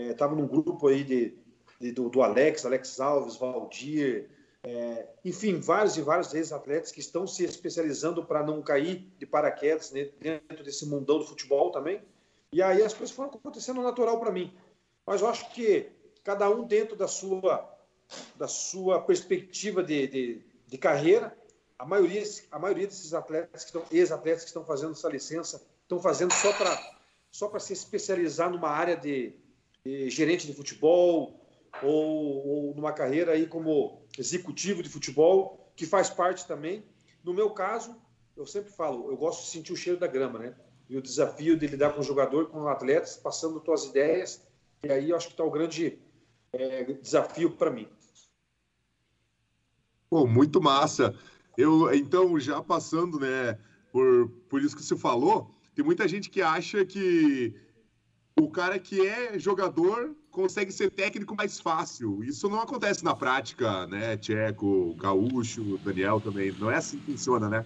[0.10, 1.38] Estava é, num grupo aí de,
[1.80, 4.30] de do, do, Alex, Alex Alves, Valdir,
[4.64, 9.92] é, enfim, vários e vários ex-atletas que estão se especializando para não cair de paraquedas
[9.92, 12.02] né, dentro desse mundão do futebol também.
[12.52, 14.54] E aí as coisas foram acontecendo natural para mim.
[15.06, 15.92] Mas eu acho que
[16.24, 17.70] cada um dentro da sua,
[18.36, 21.36] da sua perspectiva de, de, de carreira,
[21.78, 26.00] a maioria, a maioria desses atletas, que estão, ex-atletas que estão fazendo essa licença, estão
[26.00, 26.94] fazendo só para
[27.34, 29.34] só para se especializar numa área de,
[29.84, 31.42] de gerente de futebol
[31.82, 36.86] ou, ou numa carreira aí como executivo de futebol, que faz parte também.
[37.24, 38.00] No meu caso,
[38.38, 40.56] eu sempre falo, eu gosto de sentir o cheiro da grama, né?
[40.88, 44.40] E o desafio de lidar com o jogador, com atletas, passando tuas ideias.
[44.84, 45.98] E aí eu acho que está o grande
[46.54, 47.88] é, desafio para mim.
[50.10, 51.16] Pô, muito massa.
[51.58, 53.58] Eu, então, já passando, né,
[53.92, 57.54] por, por isso que você falou, tem muita gente que acha que
[58.40, 62.24] o cara que é jogador consegue ser técnico mais fácil.
[62.24, 64.18] Isso não acontece na prática, né?
[64.18, 66.52] Tcheco, Gaúcho, Daniel também.
[66.54, 67.66] Não é assim que funciona, né?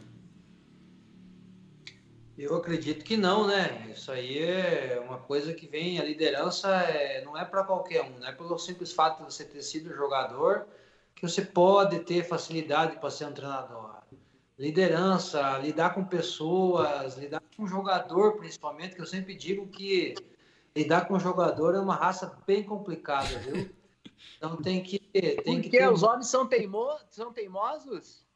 [2.38, 3.90] Eu acredito que não, né?
[3.92, 8.20] Isso aí é uma coisa que vem, a liderança é, não é para qualquer um,
[8.20, 10.68] não é pelo simples fato de você ter sido jogador
[11.16, 13.98] que você pode ter facilidade para ser um treinador.
[14.58, 20.14] liderança, lidar com pessoas, lidar com jogador, principalmente, que eu sempre digo que
[20.76, 23.70] lidar com jogador é uma raça bem complicada, viu?
[24.36, 25.00] Então tem que.
[25.00, 25.92] Tem Porque que ter...
[25.92, 26.96] os homens são, teimo...
[27.10, 28.27] são teimosos?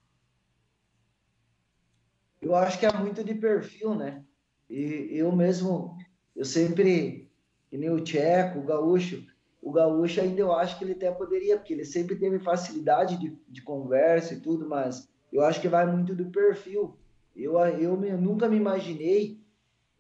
[2.42, 4.24] Eu acho que é muito de perfil, né?
[4.70, 5.96] E eu mesmo,
[6.36, 7.30] eu sempre,
[7.70, 9.24] que nem o Tcheco, o Gaúcho,
[9.62, 13.38] o Gaúcho ainda eu acho que ele até poderia, porque ele sempre teve facilidade de,
[13.48, 16.98] de conversa e tudo, mas eu acho que vai muito do perfil.
[17.36, 19.40] Eu, eu, nunca me imaginei,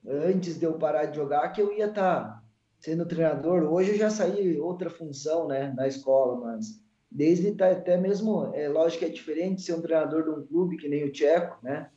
[0.06, 2.44] antes de eu parar de jogar, que eu ia estar tá
[2.80, 3.72] sendo treinador.
[3.72, 8.68] Hoje eu já saí outra função, né, na escola, mas desde tá, até mesmo, é
[8.68, 11.90] lógico que é diferente ser um treinador de um clube que nem o Tcheco, né?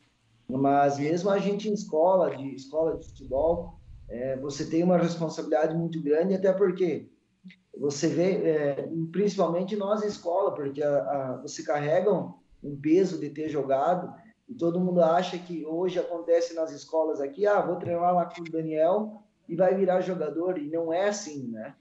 [0.49, 5.75] Mas mesmo a gente em escola, de escola de futebol, é, você tem uma responsabilidade
[5.75, 7.09] muito grande, até porque
[7.77, 13.31] você vê, é, principalmente nós em escola, porque a, a, você carrega um, peso de
[13.31, 14.15] ter jogado,
[14.49, 18.43] e todo mundo acha que hoje acontece nas escolas aqui, ah, vou treinar lá com
[18.43, 21.75] o Daniel e vai virar jogador, e não é assim, né?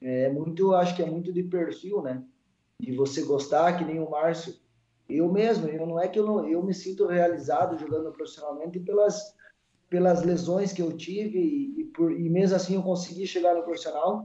[0.00, 2.22] É muito, acho que é muito de perfil, né?
[2.78, 4.54] De você gostar, que nem o Márcio,
[5.10, 9.34] eu mesmo, eu não é que eu não, eu me sinto realizado jogando profissionalmente pelas
[9.88, 13.64] pelas lesões que eu tive e, e, por, e mesmo assim eu consegui chegar no
[13.64, 14.22] profissional,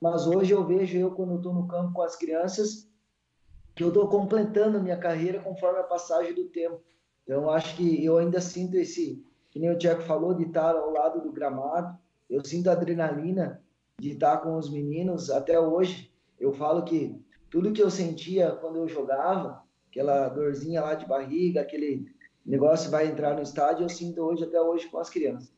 [0.00, 2.88] mas hoje eu vejo eu quando estou no campo com as crianças
[3.74, 6.80] que eu estou completando a minha carreira conforme a passagem do tempo.
[7.24, 10.90] Então acho que eu ainda sinto esse, que nem o Tiago falou, de estar ao
[10.90, 11.96] lado do gramado.
[12.28, 13.62] Eu sinto adrenalina
[13.98, 16.10] de estar com os meninos até hoje.
[16.38, 19.61] Eu falo que tudo que eu sentia quando eu jogava,
[19.92, 22.10] aquela dorzinha lá de barriga, aquele
[22.44, 25.52] negócio vai entrar no estádio, eu sinto hoje até hoje com as crianças.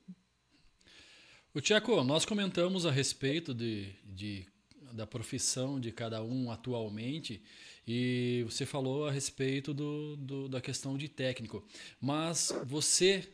[1.55, 4.45] O Tiago, nós comentamos a respeito de, de,
[4.93, 7.41] da profissão de cada um atualmente
[7.87, 11.65] e você falou a respeito do, do da questão de técnico.
[12.01, 13.29] Mas você,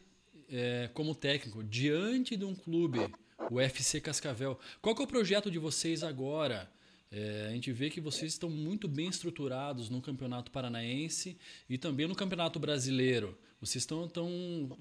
[0.52, 3.10] é, como técnico, diante de um clube,
[3.50, 6.70] o FC Cascavel, qual é o projeto de vocês agora?
[7.12, 11.36] É, a gente vê que vocês estão muito bem estruturados no Campeonato Paranaense
[11.68, 13.36] e também no Campeonato Brasileiro.
[13.60, 14.28] Vocês estão, tão,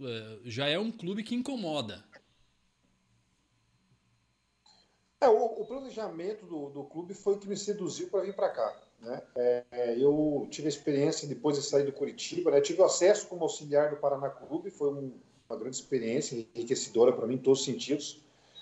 [0.01, 2.05] é, já é um clube que incomoda.
[5.19, 8.49] É, o, o planejamento do, do, clube foi o que me seduziu para vir para
[8.49, 8.79] cá.
[9.01, 9.21] Né?
[9.35, 12.61] É, eu tive a experiência depois de sair do Curitiba, né?
[12.61, 15.13] tive acesso como auxiliar do Paraná Clube, foi um,
[15.49, 18.21] uma grande experiência, enriquecedora para mim em todos os sentidos,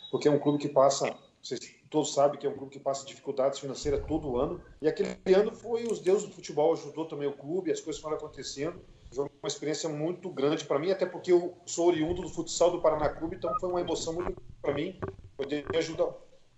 [0.10, 1.60] porque é um clube que passa vocês
[1.90, 4.62] todos sabem que é um clube que passa dificuldades financeiras todo ano.
[4.82, 8.18] E aquele ano foi os deuses do futebol, ajudou também o clube, as coisas foram
[8.18, 8.82] acontecendo.
[9.14, 12.82] Foi uma experiência muito grande para mim, até porque eu sou oriundo do futsal do
[12.82, 15.00] Paraná Clube, então foi uma emoção muito para mim
[15.38, 16.14] poder ajudar,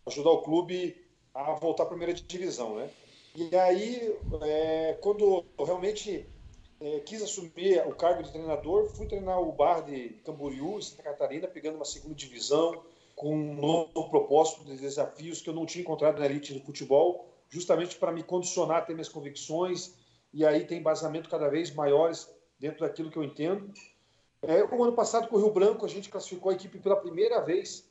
[0.07, 0.95] ajudar o clube
[1.33, 2.89] a voltar à primeira divisão, né?
[3.35, 6.27] E aí, é, quando eu realmente
[6.81, 11.47] é, quis assumir o cargo de treinador, fui treinar o Bar de Camboriú, Santa Catarina,
[11.47, 12.83] pegando uma segunda divisão,
[13.19, 17.27] com um novo propósito de desafios que eu não tinha encontrado na elite do futebol,
[17.49, 19.93] justamente para me condicionar a ter minhas convicções
[20.33, 23.73] e aí ter embasamento cada vez maiores dentro daquilo que eu entendo.
[24.41, 27.41] É, o ano passado, com o Rio Branco, a gente classificou a equipe pela primeira
[27.41, 27.83] vez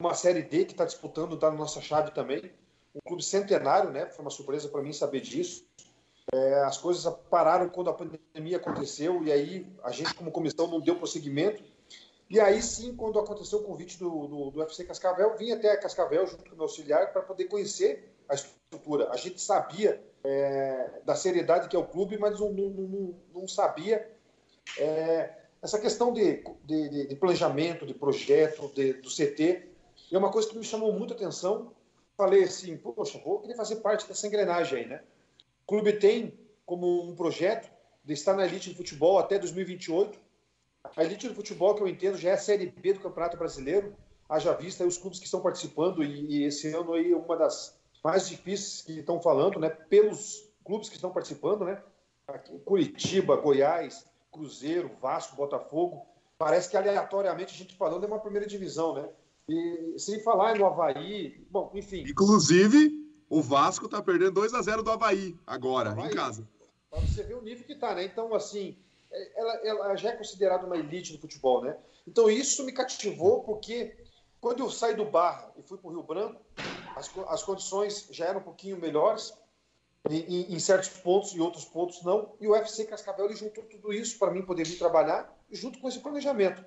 [0.00, 2.50] uma Série D que está disputando, está na nossa chave também.
[2.94, 4.06] Um clube centenário, né?
[4.06, 5.66] Foi uma surpresa para mim saber disso.
[6.32, 10.80] É, as coisas pararam quando a pandemia aconteceu e aí a gente, como comissão, não
[10.80, 11.62] deu prosseguimento
[12.28, 16.26] e aí sim, quando aconteceu o convite do, do, do UFC Cascavel, vim até Cascavel
[16.26, 19.10] junto com o meu auxiliar para poder conhecer a estrutura.
[19.10, 23.48] A gente sabia é, da seriedade que é o clube, mas não, não, não, não
[23.48, 24.10] sabia
[24.76, 29.68] é, essa questão de, de, de, planejamento, de projeto, de, do CT.
[30.10, 31.72] é uma coisa que me chamou muita atenção.
[32.16, 35.02] Falei assim, poxa, vou querer fazer parte dessa engrenagem aí, né?
[35.62, 37.70] O clube tem como um projeto
[38.04, 40.25] de estar na elite de futebol até 2028
[40.96, 43.94] a elite do futebol, que eu entendo, já é a Série B do Campeonato Brasileiro.
[44.28, 48.28] Haja vista os clubes que estão participando, e, e esse ano aí uma das mais
[48.28, 49.68] difíceis que estão falando, né?
[49.68, 51.82] Pelos clubes que estão participando, né?
[52.28, 56.06] Aqui, Curitiba, Goiás, Cruzeiro, Vasco, Botafogo.
[56.38, 59.08] Parece que aleatoriamente a gente falando é uma primeira divisão, né?
[59.48, 62.04] E sem falar no Havaí, bom, enfim.
[62.06, 62.92] Inclusive,
[63.28, 66.48] o Vasco está perdendo 2 a 0 do Havaí agora, Havaí, em casa.
[66.90, 68.04] Para você ver o nível que está, né?
[68.04, 68.76] Então, assim,
[69.34, 71.76] ela, ela já é considerada uma elite do futebol, né?
[72.06, 73.96] Então isso me cativou porque
[74.40, 76.40] quando eu saí do Barra e fui para o Rio Branco,
[76.94, 79.32] as, as condições já eram um pouquinho melhores
[80.08, 82.36] em, em, certos pontos e outros pontos não.
[82.40, 86.00] E o UFC Cascavel juntou tudo isso para mim poder vir trabalhar junto com esse
[86.00, 86.64] planejamento.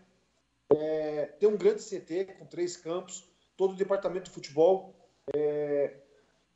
[0.71, 4.93] É, tem um grande CT com três campos, todo o departamento de futebol.
[5.33, 5.95] É,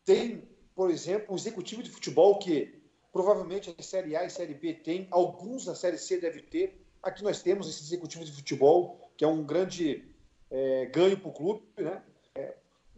[0.04, 2.83] tem, por exemplo, um executivo de futebol que
[3.14, 6.84] Provavelmente a Série A e Série B tem, alguns na Série C deve ter.
[7.02, 10.04] Aqui nós temos esse executivo de futebol, que é um grande
[10.50, 11.62] é, ganho para o clube.
[11.78, 12.02] Né?
[12.34, 12.56] É,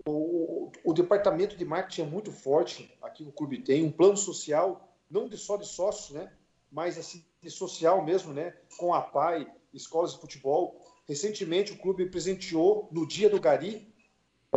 [0.07, 4.89] o, o, departamento de marketing é muito forte aqui o clube tem, um plano social,
[5.11, 6.31] não de só de sócios, né?
[6.71, 8.55] mas assim, de social mesmo, né?
[8.77, 10.79] com a PAI, escolas de futebol.
[11.05, 13.93] Recentemente o clube presenteou, no dia do Gari,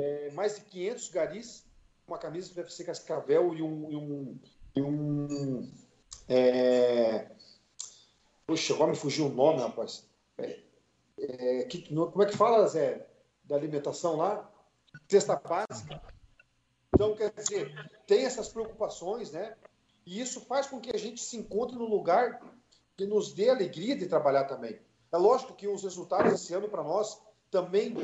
[0.01, 1.65] é, mais de 500 garis,
[2.07, 4.39] uma camisa do UFC Cascavel e um, e um,
[4.77, 5.69] um
[6.29, 7.27] é...
[8.47, 10.07] Puxa, agora me fugiu o nome, rapaz.
[10.37, 10.61] É,
[11.19, 13.07] é, que, como é que fala, Zé,
[13.45, 14.51] da alimentação lá?
[15.09, 16.01] Cesta básica.
[16.95, 17.73] Então, quer dizer,
[18.07, 19.57] tem essas preocupações, né?
[20.07, 22.41] E isso faz com que a gente se encontre no lugar
[22.97, 24.79] que nos dê alegria de trabalhar também.
[25.13, 27.95] É lógico que os resultados esse ano para nós também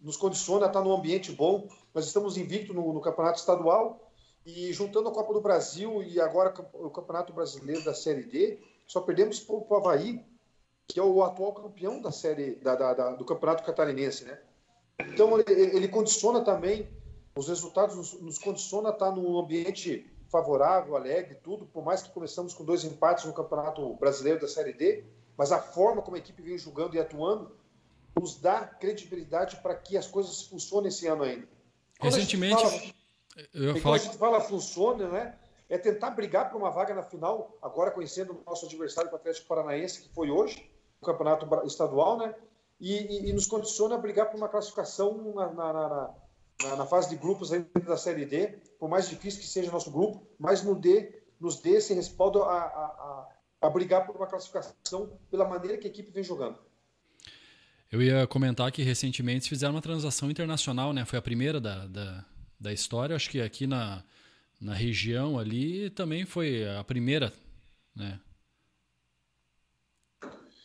[0.00, 1.68] nos condiciona a estar num ambiente bom.
[1.94, 4.07] Nós estamos invicto no, no campeonato estadual
[4.48, 9.02] e juntando a Copa do Brasil e agora o Campeonato Brasileiro da Série D, só
[9.02, 10.24] perdemos para o Havaí,
[10.86, 14.40] que é o atual campeão da série da, da, da, do Campeonato Catarinense, né?
[15.12, 16.88] Então ele, ele condiciona também
[17.36, 21.66] os resultados nos, nos condiciona a estar num ambiente favorável, alegre, tudo.
[21.66, 25.04] Por mais que começamos com dois empates no Campeonato Brasileiro da Série D,
[25.36, 27.54] mas a forma como a equipe vem jogando e atuando
[28.18, 31.46] nos dá credibilidade para que as coisas funcionem esse ano ainda.
[32.00, 32.80] Quando Recentemente, fala,
[33.54, 33.96] eu ia falar...
[33.96, 35.38] a gente fala funciona, né?
[35.68, 39.46] É tentar brigar por uma vaga na final, agora conhecendo o nosso adversário, o Atlético
[39.46, 40.70] Paranaense, que foi hoje,
[41.00, 42.34] no campeonato estadual, né?
[42.80, 45.72] E, e, e nos condiciona a brigar por uma classificação na, na,
[46.62, 49.90] na, na, fase de grupos da Série D, por mais difícil que seja o nosso
[49.90, 52.84] grupo, mas nos dê, nos dê esse respaldo a, a,
[53.62, 56.58] a, a brigar por uma classificação pela maneira que a equipe vem jogando.
[57.90, 61.04] Eu ia comentar que recentemente fizeram uma transação internacional, né?
[61.04, 62.24] Foi a primeira da, da,
[62.58, 63.16] da história.
[63.16, 64.02] Acho que aqui na,
[64.60, 67.32] na região ali também foi a primeira,
[67.94, 68.20] né?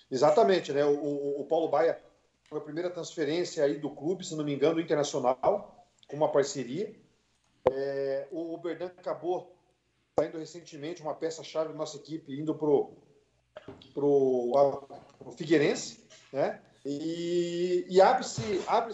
[0.10, 0.86] Exatamente, né?
[0.86, 2.00] O, o, o Paulo Baia
[2.44, 6.94] foi a primeira transferência aí do clube, se não me engano, internacional, com uma parceria.
[7.72, 9.56] É, o Berdan acabou
[10.20, 12.94] saindo recentemente, uma peça-chave da nossa equipe, indo pro,
[13.94, 14.88] pro,
[15.36, 16.62] Figueirense, né?
[16.86, 18.94] E, e abre-se abre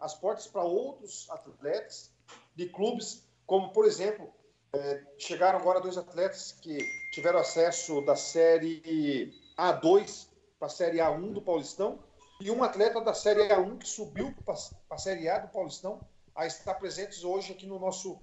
[0.00, 2.13] as portas para outros atletas
[2.54, 4.32] de clubes, como, por exemplo,
[4.72, 6.78] é, chegaram agora dois atletas que
[7.12, 10.28] tiveram acesso da Série A2
[10.58, 11.98] para a Série A1 do Paulistão,
[12.40, 14.54] e um atleta da Série A1 que subiu para
[14.90, 16.00] a Série A do Paulistão,
[16.34, 18.18] a estar presentes hoje aqui no nosso,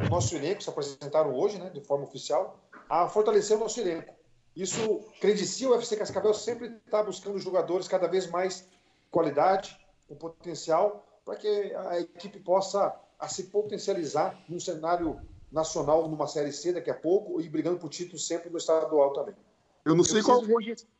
[0.00, 2.58] no nosso elenco, se apresentaram hoje, né, de forma oficial,
[2.88, 4.12] a fortalecer o nosso elenco.
[4.54, 8.68] Isso credencia o UFC Cascavel sempre está buscando jogadores cada vez mais
[9.10, 9.78] qualidade,
[10.08, 15.20] com potencial, para que a equipe possa a se potencializar num cenário
[15.50, 19.36] nacional, numa Série C daqui a pouco, e brigando por título sempre no estadual também.
[19.84, 20.42] Eu não sei eu qual.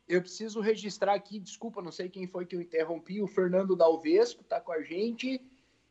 [0.07, 4.41] Eu preciso registrar aqui, desculpa, não sei quem foi que eu interrompi, o Fernando Dalvesco
[4.41, 5.41] está com a gente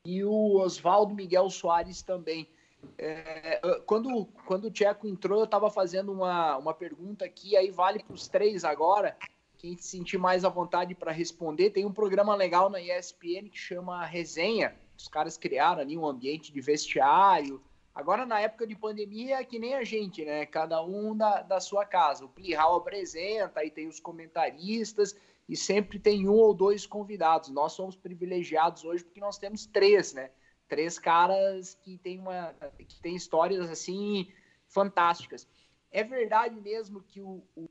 [0.06, 2.48] e o Oswaldo Miguel Soares também.
[2.96, 8.02] É, quando, quando o Tcheco entrou, eu estava fazendo uma, uma pergunta aqui, aí vale
[8.02, 9.16] para os três agora.
[9.58, 13.58] Quem se sentir mais à vontade para responder, tem um programa legal na ESPN que
[13.58, 14.74] chama Resenha.
[15.02, 17.60] Os caras criaram ali um ambiente de vestiário.
[17.92, 20.46] Agora, na época de pandemia, é que nem a gente, né?
[20.46, 22.24] Cada um da, da sua casa.
[22.24, 25.14] O Plihal apresenta, aí tem os comentaristas
[25.48, 27.50] e sempre tem um ou dois convidados.
[27.50, 30.30] Nós somos privilegiados hoje porque nós temos três, né?
[30.68, 34.32] Três caras que têm uma que têm histórias assim
[34.68, 35.48] fantásticas.
[35.90, 37.68] É verdade mesmo que o, o,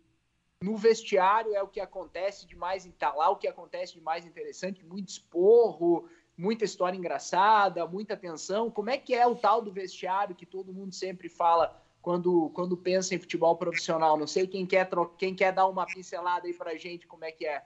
[0.61, 4.25] no vestiário é o que acontece de mais tá lá o que acontece de mais
[4.25, 6.07] interessante, muito esporro,
[6.41, 8.71] muita história engraçada, muita tensão.
[8.71, 12.75] Como é que é o tal do vestiário que todo mundo sempre fala quando, quando
[12.75, 14.17] pensa em futebol profissional?
[14.17, 17.45] Não sei quem quer quem quer dar uma pincelada aí pra gente, como é que
[17.45, 17.63] é.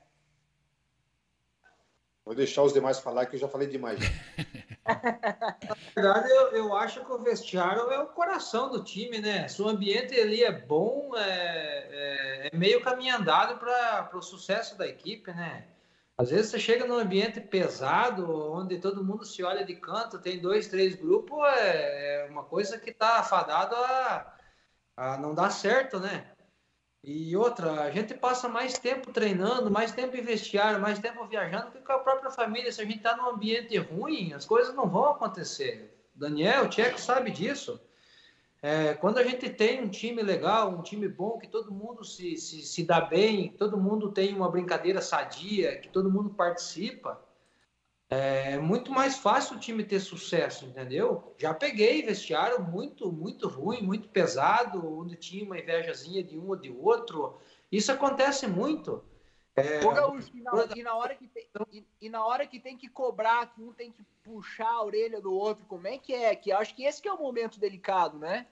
[2.26, 4.00] Vou deixar os demais falar, que eu já falei demais.
[4.84, 9.48] Na verdade, eu, eu acho que o vestiário é o coração do time, né?
[9.48, 14.78] Se o ambiente ali é bom, é, é, é meio caminho andado para o sucesso
[14.78, 15.66] da equipe, né?
[16.18, 20.40] Às vezes você chega num ambiente pesado, onde todo mundo se olha de canto, tem
[20.40, 24.34] dois, três grupos, é, é uma coisa que está afadado a,
[24.96, 26.32] a não dar certo, né?
[27.04, 31.72] E outra, a gente passa mais tempo treinando, mais tempo em vestiário, mais tempo viajando
[31.72, 32.72] que com a própria família.
[32.72, 36.10] Se a gente está num ambiente ruim, as coisas não vão acontecer.
[36.16, 37.80] Daniel, o Tcheco sabe disso.
[38.62, 42.36] É, quando a gente tem um time legal, um time bom, que todo mundo se,
[42.38, 47.22] se, se dá bem, todo mundo tem uma brincadeira sadia, que todo mundo participa,
[48.34, 51.34] É muito mais fácil o time ter sucesso, entendeu?
[51.38, 56.56] Já peguei vestiário muito, muito ruim, muito pesado, onde tinha uma invejazinha de um ou
[56.56, 57.38] de outro.
[57.72, 59.04] Isso acontece muito.
[59.56, 62.60] É, Ô, Gaúcho, e, na, e, na, hora que tem, e, e, na hora que
[62.60, 66.14] tem que cobrar, que um tem que puxar a orelha do outro, como é que
[66.14, 66.36] é?
[66.36, 68.48] Que acho que esse que é o momento delicado, né?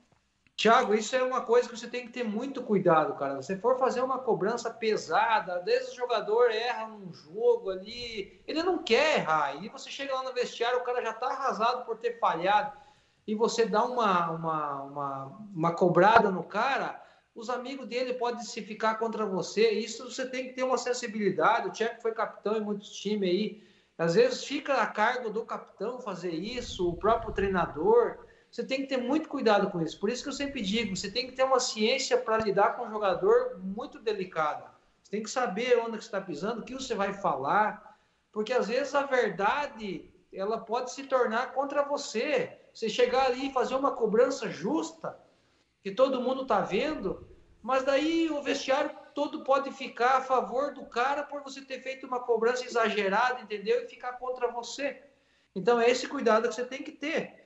[0.55, 3.41] Tiago, isso é uma coisa que você tem que ter muito cuidado, cara.
[3.41, 8.61] Se for fazer uma cobrança pesada, às vezes o jogador erra num jogo ali, ele
[8.61, 9.61] não quer errar.
[9.63, 12.77] E você chega lá no vestiário, o cara já tá arrasado por ter falhado,
[13.25, 17.02] e você dá uma, uma, uma, uma cobrada no cara,
[17.35, 19.72] os amigos dele podem se ficar contra você.
[19.72, 21.68] Isso você tem que ter uma sensibilidade.
[21.68, 23.64] O Tcheco foi capitão em muitos times aí.
[23.97, 28.18] Às vezes fica a cargo do capitão fazer isso, o próprio treinador.
[28.51, 29.99] Você tem que ter muito cuidado com isso.
[29.99, 32.85] Por isso que eu sempre digo, você tem que ter uma ciência para lidar com
[32.85, 34.69] um jogador muito delicado.
[35.01, 37.97] Você tem que saber onde você está pisando, o que você vai falar,
[38.31, 42.60] porque às vezes a verdade ela pode se tornar contra você.
[42.73, 45.18] Você chegar ali e fazer uma cobrança justa,
[45.84, 47.27] que todo mundo está vendo,
[47.61, 52.07] mas daí o vestiário todo pode ficar a favor do cara por você ter feito
[52.07, 53.84] uma cobrança exagerada, entendeu?
[53.84, 55.03] E ficar contra você.
[55.55, 57.43] Então é esse cuidado que você tem que ter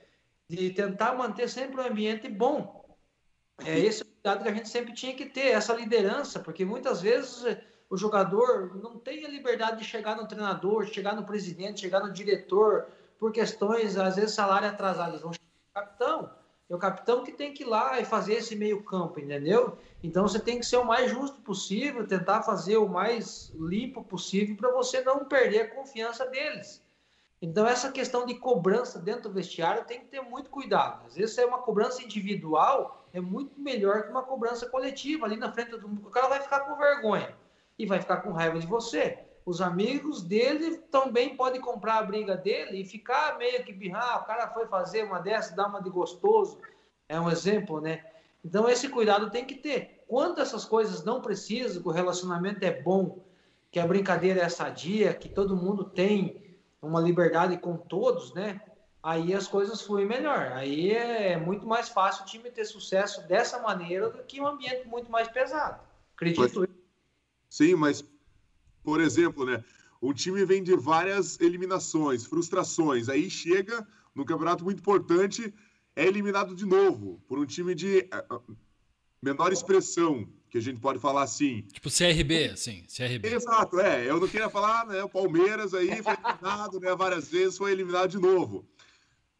[0.49, 2.85] de tentar manter sempre um ambiente bom.
[3.65, 7.43] É esse cuidado que a gente sempre tinha que ter, essa liderança, porque muitas vezes
[7.43, 11.99] eh, o jogador não tem a liberdade de chegar no treinador, chegar no presidente, chegar
[11.99, 12.87] no diretor,
[13.19, 15.11] por questões, às vezes, salário atrasado.
[15.11, 16.31] Eles vão chegar no capitão.
[16.69, 19.77] É o capitão que tem que ir lá e fazer esse meio campo, entendeu?
[20.03, 24.55] Então você tem que ser o mais justo possível, tentar fazer o mais limpo possível
[24.57, 26.83] para você não perder a confiança deles.
[27.41, 31.05] Então, essa questão de cobrança dentro do vestiário tem que ter muito cuidado.
[31.05, 35.25] Às vezes, é uma cobrança individual, é muito melhor que uma cobrança coletiva.
[35.25, 37.35] Ali na frente do o cara vai ficar com vergonha
[37.77, 39.26] e vai ficar com raiva de você.
[39.47, 44.21] Os amigos dele também podem comprar a briga dele e ficar meio que birrar.
[44.21, 46.59] O cara foi fazer uma dessa, dar uma de gostoso.
[47.07, 48.03] É um exemplo, né?
[48.43, 50.03] Então, esse cuidado tem que ter.
[50.05, 53.23] Quando essas coisas não precisam, que o relacionamento é bom,
[53.71, 58.59] que a brincadeira é sadia, que todo mundo tem uma liberdade com todos, né?
[59.01, 60.51] Aí as coisas fluem melhor.
[60.55, 64.85] Aí é muito mais fácil o time ter sucesso dessa maneira do que um ambiente
[64.89, 65.79] muito mais pesado.
[66.13, 66.69] Acredito mas,
[67.49, 68.03] Sim, mas,
[68.87, 69.61] por exemplo, né?
[69.99, 73.09] O time vem de várias eliminações, frustrações.
[73.09, 73.85] Aí chega
[74.15, 75.53] no campeonato muito importante,
[75.93, 78.55] é eliminado de novo por um time de uh,
[79.21, 81.63] menor expressão, que a gente pode falar assim.
[81.63, 83.27] Tipo CRB, assim, CRB.
[83.27, 84.09] Exato, é.
[84.09, 85.03] Eu não queria falar, né?
[85.03, 86.95] O Palmeiras aí foi eliminado, né?
[86.95, 88.65] Várias vezes foi eliminado de novo.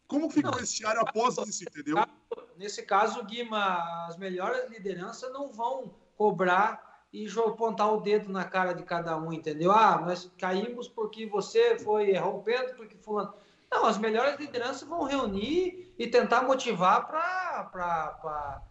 [0.10, 1.96] Como fica o vestiário após isso, entendeu?
[2.58, 6.87] Nesse caso, Guima, as melhores lideranças não vão cobrar
[7.26, 9.72] e apontar o dedo na cara de cada um, entendeu?
[9.72, 13.34] Ah, nós caímos porque você foi rompendo, porque fulano.
[13.72, 18.62] Não, as melhores lideranças vão reunir e tentar motivar para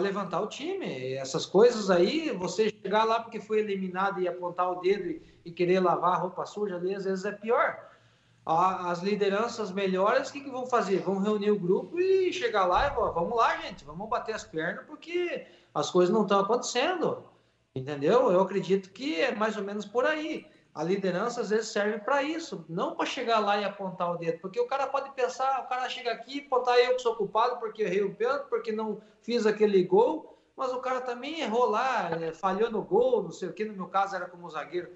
[0.00, 1.14] levantar o time.
[1.14, 5.52] Essas coisas aí, você chegar lá porque foi eliminado e apontar o dedo e, e
[5.52, 7.88] querer lavar a roupa suja ali, às vezes é pior.
[8.44, 10.98] As lideranças melhores, o que, que vão fazer?
[10.98, 14.84] Vão reunir o grupo e chegar lá e vamos lá, gente, vamos bater as pernas
[14.84, 17.24] porque as coisas não estão acontecendo.
[17.74, 18.30] Entendeu?
[18.30, 20.46] Eu acredito que é mais ou menos por aí.
[20.74, 24.38] A liderança às vezes serve para isso, não para chegar lá e apontar o dedo,
[24.40, 27.58] porque o cara pode pensar, o cara chega aqui e apontar eu que sou culpado
[27.58, 32.10] porque errei o pênalti, porque não fiz aquele gol, mas o cara também errou lá,
[32.10, 34.90] é, falhou no gol, não sei o que, no meu caso era como zagueiro.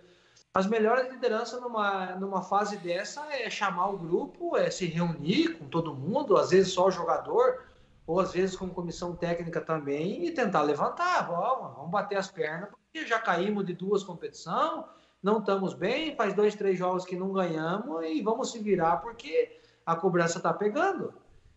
[0.55, 5.67] As melhores lideranças numa, numa fase dessa é chamar o grupo, é se reunir com
[5.69, 7.63] todo mundo, às vezes só o jogador,
[8.07, 12.71] ou às vezes com comissão técnica também, e tentar levantar, vamos, vamos bater as pernas,
[12.71, 14.85] porque já caímos de duas competições,
[15.23, 19.59] não estamos bem, faz dois, três jogos que não ganhamos e vamos se virar porque
[19.85, 21.13] a cobrança está pegando.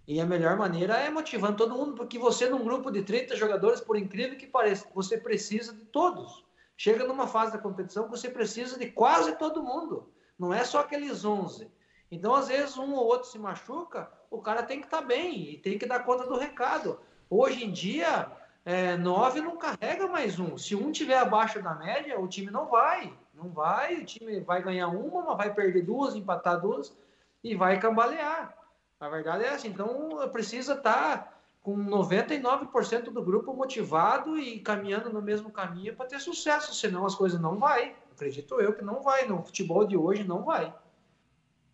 [0.07, 3.79] E a melhor maneira é motivando todo mundo, porque você, num grupo de 30 jogadores,
[3.79, 6.43] por incrível que pareça, você precisa de todos.
[6.75, 10.09] Chega numa fase da competição que você precisa de quase todo mundo.
[10.37, 11.69] Não é só aqueles 11.
[12.11, 15.51] Então, às vezes, um ou outro se machuca, o cara tem que estar tá bem
[15.51, 16.99] e tem que dar conta do recado.
[17.29, 18.31] Hoje em dia,
[18.65, 20.57] é, nove não carrega mais um.
[20.57, 23.13] Se um tiver abaixo da média, o time não vai.
[23.33, 26.95] Não vai, o time vai ganhar uma, mas vai perder duas, empatar duas
[27.43, 28.53] e vai cambalear.
[28.99, 35.09] A verdade é assim, então precisa estar tá com 99% do grupo motivado e caminhando
[35.11, 37.95] no mesmo caminho para ter sucesso, senão as coisas não vai.
[38.11, 40.73] Acredito eu que não vai, no futebol de hoje não vai.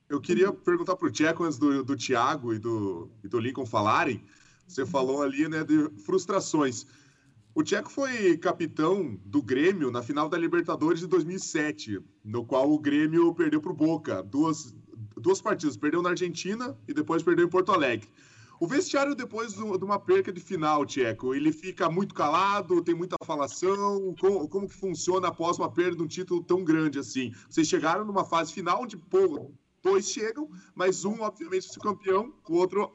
[0.08, 3.66] Eu queria perguntar para o Tcheco, antes do, do Thiago e do, e do Lincoln
[3.66, 4.24] falarem,
[4.68, 6.86] você falou ali né, de frustrações.
[7.56, 12.78] O Tcheco foi capitão do Grêmio na final da Libertadores de 2007, no qual o
[12.78, 14.76] Grêmio perdeu para o Boca, duas,
[15.16, 15.78] duas partidas.
[15.78, 18.08] Perdeu na Argentina e depois perdeu em Porto Alegre.
[18.60, 23.16] O vestiário, depois de uma perca de final, Tcheco, ele fica muito calado, tem muita
[23.26, 24.16] falação.
[24.20, 27.34] Como, como que funciona após uma perda de um título tão grande assim?
[27.50, 29.52] Vocês chegaram numa fase final onde, pô,
[29.86, 32.92] dois chegam, mas um, obviamente, se campeão, o outro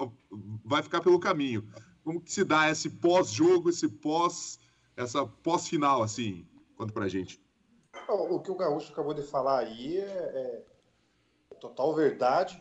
[0.64, 1.66] vai ficar pelo caminho.
[2.02, 4.58] Como que se dá esse pós-jogo, esse pós,
[4.96, 6.46] essa pós-final, assim?
[6.76, 7.40] Conta pra gente.
[8.08, 10.64] O que o Gaúcho acabou de falar aí é,
[11.50, 12.60] é total verdade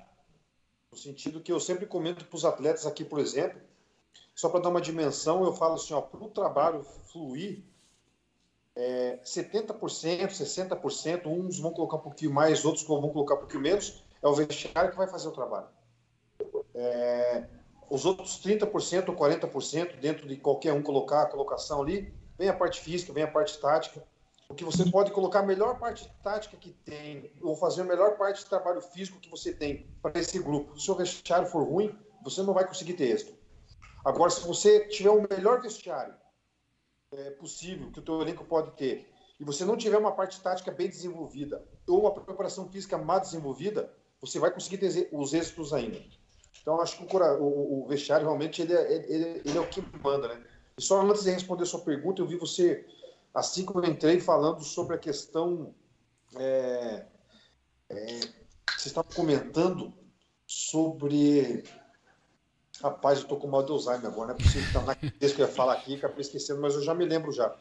[0.91, 3.59] no sentido que eu sempre comento para os atletas aqui, por exemplo,
[4.35, 7.63] só para dar uma dimensão, eu falo assim, para o trabalho fluir,
[8.75, 14.03] é, 70%, 60%, uns vão colocar um pouquinho mais, outros vão colocar um pouquinho menos,
[14.21, 15.67] é o vestiário que vai fazer o trabalho.
[16.73, 17.45] É,
[17.89, 22.53] os outros 30% ou 40%, dentro de qualquer um colocar a colocação ali, vem a
[22.53, 24.03] parte física, vem a parte tática,
[24.47, 28.17] o que você pode colocar a melhor parte tática que tem, ou fazer a melhor
[28.17, 30.79] parte de trabalho físico que você tem para esse grupo.
[30.79, 33.33] Se o vestiário for ruim, você não vai conseguir ter êxito.
[34.03, 36.15] Agora, se você tiver o melhor vestiário
[37.11, 40.71] é, possível que o teu elenco pode ter, e você não tiver uma parte tática
[40.71, 46.01] bem desenvolvida, ou uma preparação física mal desenvolvida, você vai conseguir ter os êxitos ainda.
[46.61, 49.83] Então, acho que o, o, o vestiário realmente ele é, ele, ele é o que
[50.03, 50.43] manda, né?
[50.77, 52.85] E só antes de responder a sua pergunta, eu vi você
[53.33, 55.73] assim como eu entrei falando sobre a questão.
[56.35, 57.05] É,
[57.89, 58.19] é,
[58.67, 59.93] vocês estavam comentando
[60.45, 61.63] sobre.
[62.81, 65.47] Rapaz, eu estou com mal de Alzheimer agora, não é possível que na que eu
[65.47, 67.53] ia falar aqui, acabei esquecendo, mas eu já me lembro já.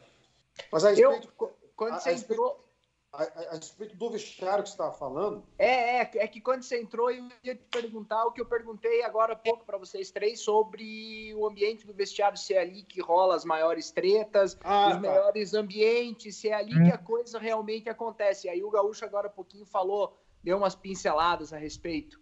[0.71, 2.68] Mas a respeito, eu, quando a, você a respeito, entrou
[3.11, 5.43] a, a, respeito do vestiário que você estava falando.
[5.57, 9.03] É, é, é que quando você entrou, eu ia te perguntar o que eu perguntei
[9.03, 13.01] agora há pouco para vocês três sobre o ambiente do vestiário, se é ali que
[13.01, 14.99] rola as maiores tretas, ah, os tá.
[14.99, 16.83] melhores ambientes, se é ali hum.
[16.85, 18.47] que a coisa realmente acontece.
[18.47, 22.19] Aí o Gaúcho agora há pouquinho falou, deu umas pinceladas a respeito.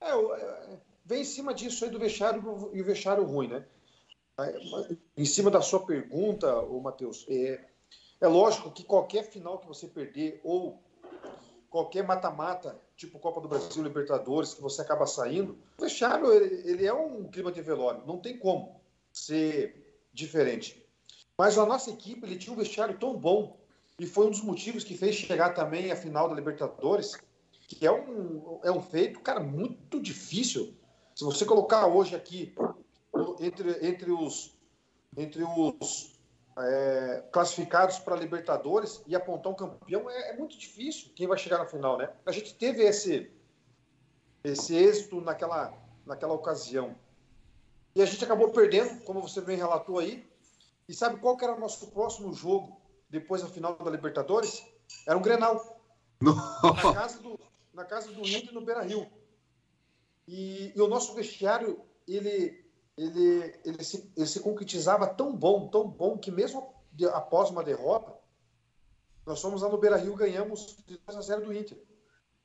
[0.00, 3.66] É, é vem em cima disso aí do vestiário e o vestiário ruim, né?
[5.16, 7.69] Em cima da sua pergunta, o Matheus, é,
[8.20, 10.78] é lógico que qualquer final que você perder ou
[11.70, 16.92] qualquer mata-mata, tipo Copa do Brasil, Libertadores, que você acaba saindo, o vestiário ele, é
[16.92, 18.80] um clima de velório, não tem como
[19.12, 20.84] ser diferente.
[21.38, 23.56] Mas a nossa equipe ele tinha um vestiário tão bom
[23.98, 27.16] e foi um dos motivos que fez chegar também à final da Libertadores,
[27.68, 30.74] que é um, é um feito, cara, muito difícil.
[31.14, 32.52] Se você colocar hoje aqui
[33.40, 34.58] entre, entre os
[35.16, 36.09] entre os
[36.62, 41.58] é, classificados para Libertadores e apontar um campeão é, é, muito difícil quem vai chegar
[41.58, 42.10] na final, né?
[42.26, 43.30] A gente teve esse,
[44.44, 45.72] esse êxito naquela,
[46.06, 46.94] naquela ocasião.
[47.94, 50.28] E a gente acabou perdendo, como você bem relatou aí.
[50.88, 54.64] E sabe qual que era o nosso próximo jogo depois da final da Libertadores?
[55.06, 55.80] Era um Grenal.
[56.20, 57.40] na casa do,
[57.72, 59.10] na casa do Inter, no Beira-Rio.
[60.26, 62.59] E, e o nosso vestiário, ele
[63.00, 66.74] ele, ele, se, ele se concretizava tão bom, tão bom, que mesmo
[67.12, 68.12] após uma derrota,
[69.24, 71.82] nós fomos lá no Beira Rio ganhamos de 2 a 0 do Inter.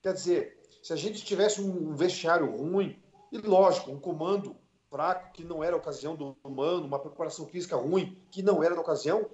[0.02, 3.02] Quer dizer, se a gente tivesse um vestiário ruim,
[3.32, 4.56] e lógico, um comando
[4.90, 8.76] fraco, que não era a ocasião do humano, uma preparação física ruim, que não era
[8.76, 9.30] da ocasião,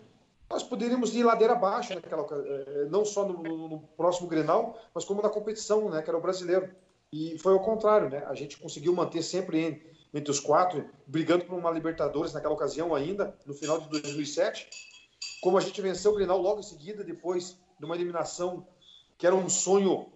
[0.49, 5.05] nós poderíamos ir ladeira abaixo naquela eh, não só no, no, no, próximo Grenal, mas
[5.05, 6.73] como na competição, né, que era o brasileiro.
[7.13, 8.23] E foi ao contrário, né?
[8.25, 13.35] A gente conseguiu manter sempre entre os quatro, brigando por uma Libertadores naquela ocasião ainda,
[13.45, 14.69] no final de 2007.
[15.41, 18.67] Como a gente venceu o Grenal logo em seguida, depois de uma eliminação
[19.17, 20.11] que era um sonho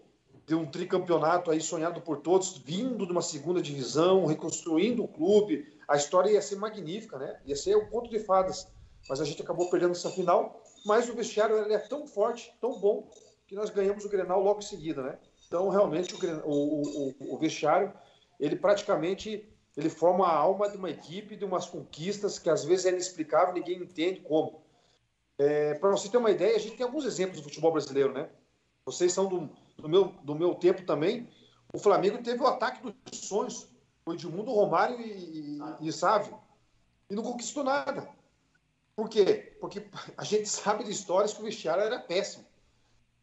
[0.46, 5.66] de um tricampeonato aí sonhado por todos, vindo de uma segunda divisão, reconstruindo o clube,
[5.88, 7.40] a história ia ser magnífica, né?
[7.46, 8.68] Ia ser um ponto de fadas.
[9.10, 13.10] Mas a gente acabou perdendo essa final, mas o vestiário é tão forte, tão bom,
[13.48, 15.18] que nós ganhamos o Grenal logo em seguida, né?
[15.48, 17.94] Então, realmente, o, o, o, o vestiário,
[18.40, 22.86] ele praticamente ele forma a alma de uma equipe, de umas conquistas que às vezes
[22.86, 24.62] é inexplicável, ninguém entende como.
[25.38, 28.30] É, Para você ter uma ideia, a gente tem alguns exemplos do futebol brasileiro, né?
[28.86, 31.28] Vocês são do, do, meu, do meu tempo também.
[31.74, 33.68] O Flamengo teve o ataque dos sonhos,
[34.06, 36.40] foi de Mundo Romário e, e, e Sávio,
[37.10, 38.08] e não conquistou nada.
[38.96, 39.58] Por quê?
[39.60, 39.86] Porque
[40.16, 42.46] a gente sabe de histórias que o vestiário era péssimo.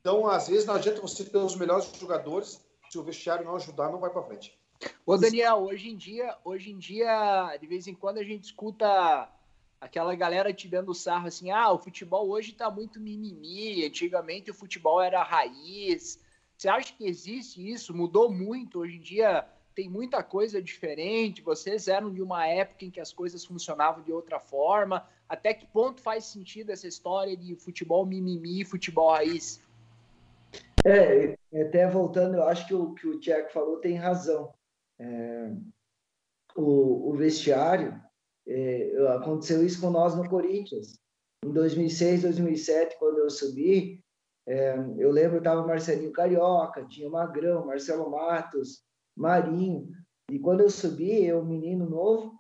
[0.01, 2.61] Então, às vezes, não adianta você ter os melhores jogadores,
[2.91, 4.61] se o vestiário não ajudar, não vai para frente.
[5.05, 9.29] Ô Daniel, hoje em dia, hoje em dia, de vez em quando a gente escuta
[9.81, 14.55] aquela galera te dando sarro assim, ah, o futebol hoje tá muito mimimi, antigamente o
[14.55, 16.21] futebol era raiz.
[16.57, 17.93] Você acha que existe isso?
[17.93, 19.45] Mudou muito, hoje em dia
[19.75, 24.13] tem muita coisa diferente, vocês eram de uma época em que as coisas funcionavam de
[24.13, 25.05] outra forma.
[25.29, 29.61] Até que ponto faz sentido essa história de futebol mimimi futebol raiz?
[30.85, 34.53] É, até voltando, eu acho que o que o Tiago falou tem razão.
[34.98, 35.52] É,
[36.56, 38.01] o, o, vestiário,
[38.47, 41.01] é, aconteceu isso com nós no Corinthians.
[41.44, 44.02] Em 2006, 2007, quando eu subi,
[44.47, 48.85] é, eu lembro que estava Marcelinho Carioca, tinha Magrão, Marcelo Matos,
[49.16, 49.89] Marinho.
[50.31, 52.39] E quando eu subi, eu, menino novo,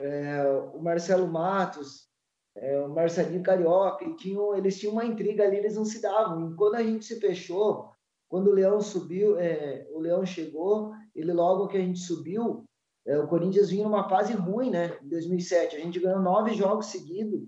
[0.00, 0.44] é,
[0.74, 2.08] o Marcelo Matos,
[2.56, 6.50] é, o Marcelinho Carioca, e tinham, eles tinham uma intriga ali, eles não se davam.
[6.50, 7.90] E quando a gente se fechou,
[8.28, 12.64] quando o Leão subiu, é, o Leão chegou, ele logo que a gente subiu,
[13.06, 14.98] é, o Corinthians vinha numa fase ruim, né?
[15.02, 17.40] Em 2007, a gente ganhou nove jogos seguidos,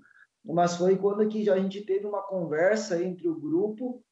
[0.45, 4.03] mas foi quando que a gente teve uma conversa entre o grupo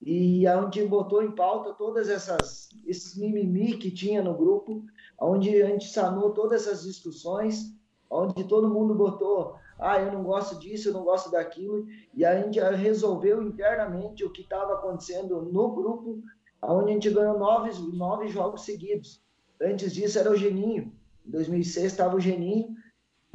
[0.00, 4.82] e a gente botou em pauta todas essas esses mimimi que tinha no grupo,
[5.20, 7.74] onde a gente sanou todas essas discussões,
[8.10, 12.40] onde todo mundo botou ah, eu não gosto disso, eu não gosto daquilo, e a
[12.40, 16.22] gente resolveu internamente o que estava acontecendo no grupo,
[16.66, 19.22] onde a gente ganhou nove, nove jogos seguidos.
[19.60, 20.92] Antes disso era o Geninho,
[21.26, 22.74] em 2006 estava o Geninho,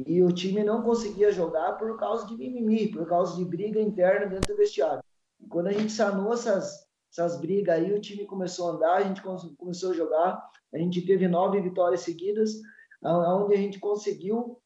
[0.06, 4.26] e o time não conseguia jogar por causa de mimimi, por causa de briga interna
[4.26, 5.02] dentro do vestiário.
[5.38, 9.02] E quando a gente sanou essas, essas brigas aí, o time começou a andar, a
[9.02, 12.60] gente começou a jogar, a gente teve nove vitórias seguidas,
[13.02, 14.60] onde a gente conseguiu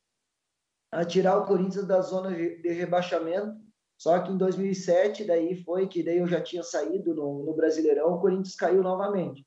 [1.08, 3.56] tirar o Corinthians da zona de rebaixamento.
[4.04, 8.12] Só que em 2007, daí foi que daí eu já tinha saído no, no Brasileirão,
[8.12, 9.46] o Corinthians caiu novamente.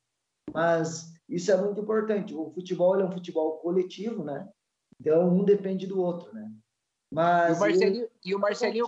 [0.51, 2.33] Mas isso é muito importante.
[2.33, 4.49] O futebol é um futebol coletivo, né?
[4.99, 6.51] Então um depende do outro, né?
[7.13, 8.85] Mas e o Marcelinho, eu, e o Marcelinho...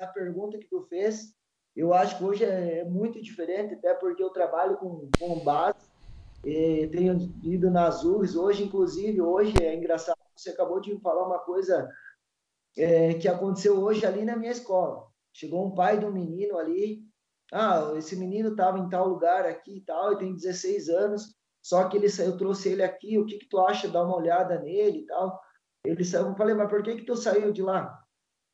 [0.00, 1.32] a pergunta que tu fez,
[1.76, 5.78] eu acho que hoje é muito diferente, até porque eu trabalho com, com base,
[6.42, 11.88] tenho ido nas URGS, hoje, inclusive, hoje é engraçado você acabou de falar uma coisa
[12.76, 15.06] é, que aconteceu hoje ali na minha escola.
[15.32, 17.02] Chegou um pai de um menino ali,
[17.52, 21.88] ah, esse menino estava em tal lugar aqui e tal, e tem 16 anos, só
[21.88, 23.88] que ele eu trouxe ele aqui, o que que tu acha?
[23.88, 25.40] Dá uma olhada nele e tal.
[25.84, 28.00] Ele saiu, eu falei, mas por que que tu saiu de lá?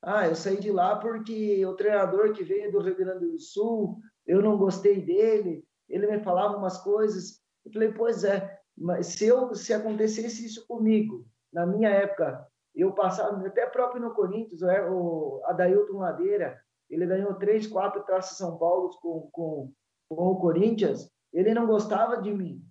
[0.03, 3.99] Ah, eu saí de lá porque o treinador que veio do Rio Grande do Sul,
[4.27, 7.41] eu não gostei dele, ele me falava umas coisas.
[7.65, 12.93] Eu falei, pois é, mas se eu se acontecesse isso comigo, na minha época, eu
[12.93, 18.91] passava, até próprio no Corinthians, o Adailton Madeira, ele ganhou três, quatro taças São Paulo
[19.01, 19.73] com, com,
[20.09, 22.65] com o Corinthians, ele não gostava de mim.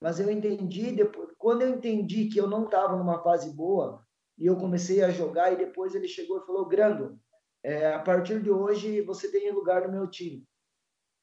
[0.00, 4.02] Mas eu entendi, depois, quando eu entendi que eu não estava numa fase boa,
[4.38, 7.18] e eu comecei a jogar, e depois ele chegou e falou, Grando,
[7.64, 10.46] é, a partir de hoje você tem lugar no meu time.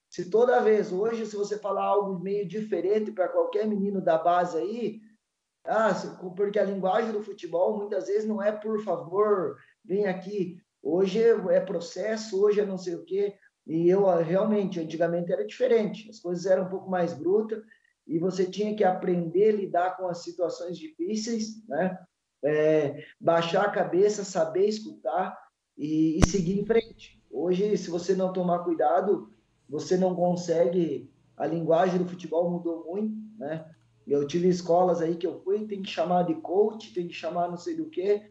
[0.09, 4.57] Se toda vez, hoje, se você falar algo meio diferente para qualquer menino da base
[4.57, 5.01] aí,
[5.65, 5.93] ah,
[6.35, 10.61] porque a linguagem do futebol muitas vezes não é por favor, vem aqui.
[10.81, 13.35] Hoje é processo, hoje é não sei o quê.
[13.65, 16.09] E eu ah, realmente, antigamente era diferente.
[16.09, 17.63] As coisas eram um pouco mais brutas
[18.07, 21.97] e você tinha que aprender a lidar com as situações difíceis, né?
[22.43, 25.35] É, baixar a cabeça, saber escutar
[25.75, 27.19] e, e seguir em frente.
[27.31, 29.33] Hoje, se você não tomar cuidado,
[29.67, 31.11] você não consegue.
[31.35, 33.65] A linguagem do futebol mudou muito, né?
[34.07, 37.49] Eu tive escolas aí que eu fui, tem que chamar de coach, tem que chamar
[37.49, 38.21] não sei do que,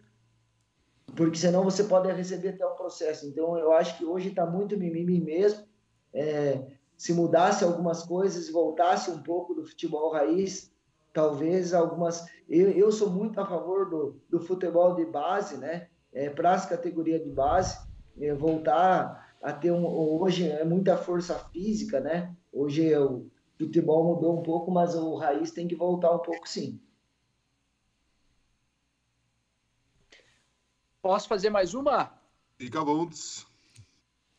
[1.17, 3.27] porque senão você pode receber até um processo.
[3.27, 5.65] Então, eu acho que hoje está muito mimimi mesmo.
[6.13, 6.65] É,
[6.97, 10.73] se mudasse algumas coisas, voltasse um pouco do futebol raiz,
[11.13, 12.27] talvez algumas.
[12.49, 15.89] Eu, eu sou muito a favor do, do futebol de base, né?
[16.13, 17.79] É, Para as categorias de base,
[18.21, 19.85] é, voltar a ter um.
[19.87, 22.35] Hoje é muita força física, né?
[22.53, 26.49] Hoje eu o futebol mudou um pouco, mas o raiz tem que voltar um pouco,
[26.49, 26.81] sim.
[31.01, 32.19] Posso fazer mais uma?
[32.57, 33.09] Fica bom.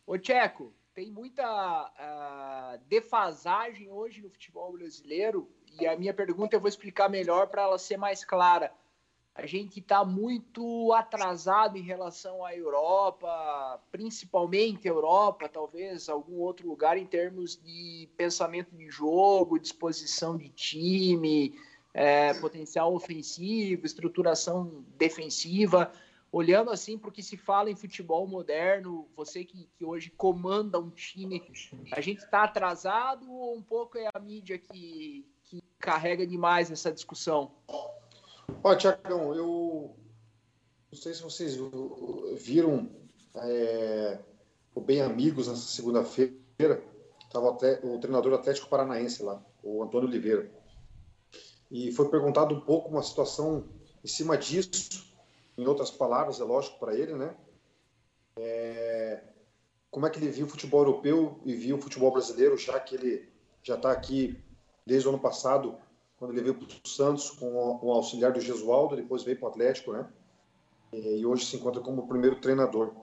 [0.07, 6.59] Ô, Tcheco, tem muita uh, defasagem hoje no futebol brasileiro e a minha pergunta eu
[6.59, 8.73] vou explicar melhor para ela ser mais clara
[9.36, 16.98] a gente está muito atrasado em relação à Europa, principalmente Europa, talvez algum outro lugar
[16.98, 21.53] em termos de pensamento de jogo, disposição de time,
[21.94, 25.91] é, potencial ofensivo, estruturação defensiva.
[26.32, 30.80] Olhando assim para o que se fala em futebol moderno, você que, que hoje comanda
[30.80, 31.44] um time,
[31.91, 36.91] a gente está atrasado ou um pouco é a mídia que, que carrega demais essa
[36.91, 37.52] discussão?
[38.63, 39.95] Ó, Tiagão, eu
[40.91, 41.57] não sei se vocês
[42.38, 42.89] viram
[43.35, 44.19] é,
[44.73, 46.84] o Bem Amigos nessa segunda-feira.
[47.22, 47.49] Estava
[47.84, 50.49] o treinador atlético paranaense lá, o Antônio Oliveira.
[51.69, 53.67] E foi perguntado um pouco uma situação
[54.03, 55.13] em cima disso,
[55.57, 57.35] em outras palavras, é lógico para ele, né?
[58.38, 59.23] É,
[59.89, 62.95] como é que ele viu o futebol europeu e viu o futebol brasileiro, já que
[62.95, 63.30] ele
[63.63, 64.41] já está aqui
[64.85, 65.77] desde o ano passado,
[66.17, 69.51] quando ele veio para o Santos com o auxiliar do Gesualdo, depois veio para o
[69.51, 70.09] Atlético, né?
[70.93, 72.95] E hoje se encontra como primeiro treinador.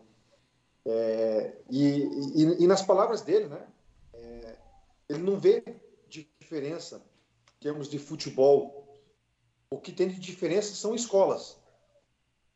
[0.85, 3.67] É, e, e, e, nas palavras dele, né?
[4.15, 4.57] É,
[5.09, 5.63] ele não vê
[6.09, 7.05] diferença
[7.57, 9.01] em termos de futebol.
[9.71, 11.59] O que tem de diferença são escolas.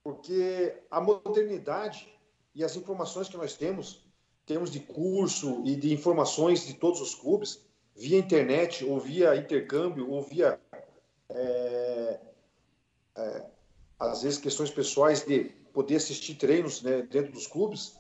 [0.03, 2.09] Porque a modernidade
[2.55, 4.07] e as informações que nós temos,
[4.47, 7.66] temos de curso e de informações de todos os clubes,
[7.97, 10.61] via internet, ou via intercâmbio, ou via,
[11.31, 12.21] é,
[13.17, 13.47] é,
[13.99, 17.99] às vezes, questões pessoais de poder assistir treinos né, dentro dos clubes,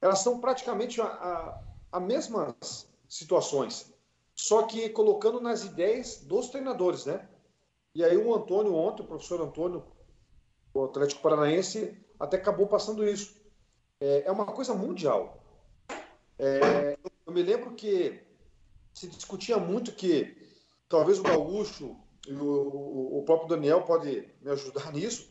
[0.00, 1.62] elas são praticamente a,
[2.00, 3.92] mesmas situações,
[4.34, 7.26] só que colocando nas ideias dos treinadores, né?
[7.94, 9.82] E aí o Antônio ontem, o professor Antônio,
[10.74, 13.34] o Atlético Paranaense, até acabou passando isso.
[13.98, 15.42] É, é uma coisa mundial.
[16.38, 18.25] É, eu me lembro que
[18.96, 20.34] se discutia muito que
[20.88, 21.94] talvez o Gaúcho
[22.26, 25.30] e o, o próprio Daniel pode me ajudar nisso,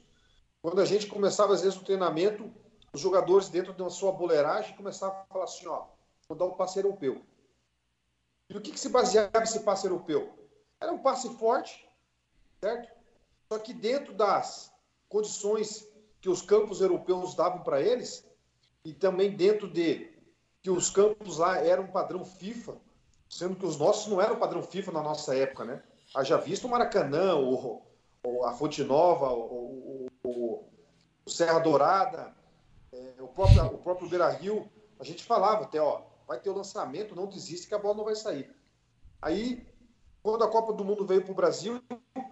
[0.61, 2.53] quando a gente começava às vezes o treinamento,
[2.93, 5.87] os jogadores dentro da sua boleiragem começavam a falar assim, ó,
[6.29, 7.23] vou dar um passe europeu.
[8.49, 10.31] E o que, que se baseava esse passe europeu?
[10.79, 11.89] Era um passe forte,
[12.61, 12.93] certo?
[13.51, 14.71] Só que dentro das
[15.09, 15.87] condições
[16.21, 18.23] que os campos europeus davam para eles,
[18.83, 20.13] e também dentro de
[20.61, 22.79] que os campos lá eram padrão FIFA,
[23.29, 25.81] sendo que os nossos não eram padrão FIFA na nossa época, né?
[26.13, 27.81] Haja visto o Maracanã, o,
[28.23, 30.65] o a Fonte Nova, o, o,
[31.25, 32.33] o Serra Dourada,
[32.91, 34.69] é, o próprio, o próprio Beira Rio,
[34.99, 38.05] a gente falava até, ó, vai ter o lançamento, não desiste que a bola não
[38.05, 38.49] vai sair.
[39.21, 39.65] Aí,
[40.23, 41.81] quando a Copa do Mundo veio para o Brasil,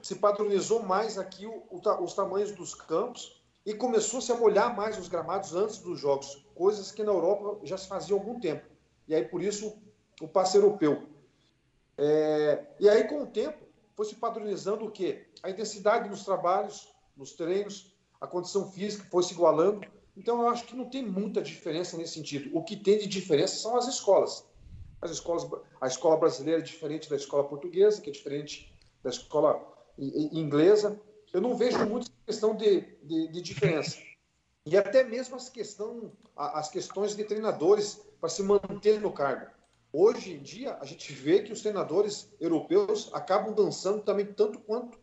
[0.02, 1.64] se padronizou mais aqui o,
[2.02, 6.92] os tamanhos dos campos e começou-se a molhar mais os gramados antes dos jogos, coisas
[6.92, 8.66] que na Europa já se fazia há algum tempo.
[9.08, 9.78] E aí, por isso,
[10.24, 11.04] o passe europeu.
[11.98, 13.64] É, e aí, com o tempo,
[13.96, 15.28] foi se padronizando o quê?
[15.44, 19.86] A intensidade nos trabalhos, nos treinos, a condição física foi se igualando.
[20.16, 22.56] Então, eu acho que não tem muita diferença nesse sentido.
[22.58, 24.46] O que tem de diferença são as escolas.
[25.02, 25.46] As escolas
[25.82, 28.74] a escola brasileira é diferente da escola portuguesa, que é diferente
[29.04, 29.62] da escola
[29.98, 31.00] inglesa.
[31.34, 33.98] Eu não vejo muito questão de, de, de diferença.
[34.66, 39.52] E até mesmo as, questão, as questões de treinadores para se manter no cargo.
[39.96, 44.98] Hoje em dia, a gente vê que os treinadores europeus acabam dançando também tanto quanto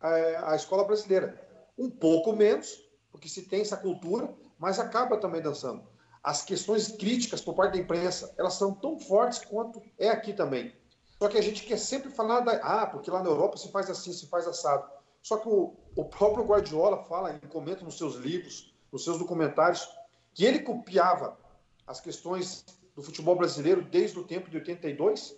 [0.00, 1.44] a, a escola brasileira.
[1.76, 5.82] Um pouco menos, porque se tem essa cultura, mas acaba também dançando.
[6.22, 10.72] As questões críticas por parte da imprensa, elas são tão fortes quanto é aqui também.
[11.20, 12.52] Só que a gente quer sempre falar da.
[12.62, 14.88] Ah, porque lá na Europa se faz assim, se faz assado.
[15.22, 19.88] Só que o, o próprio Guardiola fala e comenta nos seus livros, nos seus documentários,
[20.32, 21.36] que ele copiava
[21.84, 22.64] as questões
[22.96, 25.36] do futebol brasileiro desde o tempo de 82,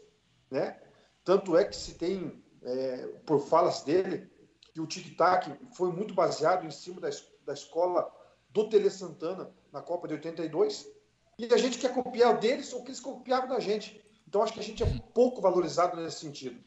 [0.48, 0.80] né?
[1.24, 4.30] Tanto é que se tem, é, por falas dele,
[4.72, 7.10] que o tic-tac foi muito baseado em cima da,
[7.44, 8.10] da escola
[8.48, 10.88] do Tele Santana na Copa de 82,
[11.36, 14.00] e a gente quer copiar deles o que eles copiavam da gente.
[14.26, 16.62] Então acho que a gente é pouco valorizado nesse sentido,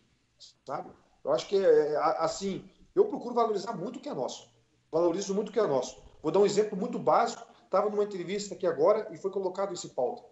[0.66, 0.92] sabe?
[1.24, 4.52] Eu acho que é, assim, eu procuro valorizar muito o que é nosso.
[4.92, 6.02] Valorizo muito o que é nosso.
[6.22, 7.48] Vou dar um exemplo muito básico.
[7.64, 10.24] Estava numa entrevista aqui agora e foi colocado esse pauta.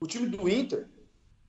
[0.00, 0.88] O time do Inter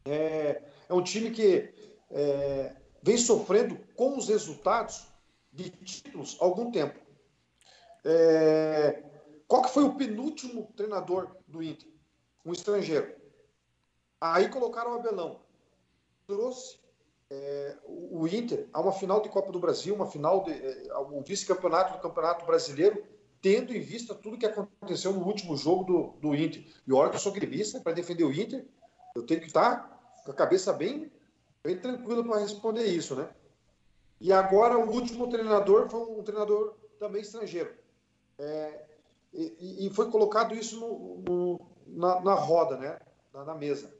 [0.05, 1.73] é, é um time que
[2.11, 5.07] é, vem sofrendo com os resultados
[5.51, 6.99] de títulos há algum tempo.
[8.05, 9.03] É,
[9.47, 11.89] qual que foi o penúltimo treinador do Inter?
[12.45, 13.15] Um estrangeiro.
[14.19, 15.41] Aí colocaram o Abelão.
[16.25, 16.79] Trouxe
[17.29, 21.21] é, o Inter a uma final de Copa do Brasil, uma final de é, um
[21.21, 23.03] vice-campeonato do Campeonato Brasileiro,
[23.41, 26.65] tendo em vista tudo que aconteceu no último jogo do, do Inter.
[26.85, 28.65] E olha que eu sou gremista, para defender o Inter,
[29.15, 31.11] eu tenho que estar com a cabeça bem,
[31.63, 33.29] bem tranquila para responder isso, né?
[34.19, 37.71] E agora o último treinador foi um treinador também estrangeiro.
[38.39, 38.85] É,
[39.33, 42.99] e, e, foi colocado isso no, no, na, na, roda, né?
[43.33, 43.93] Na, na, mesa.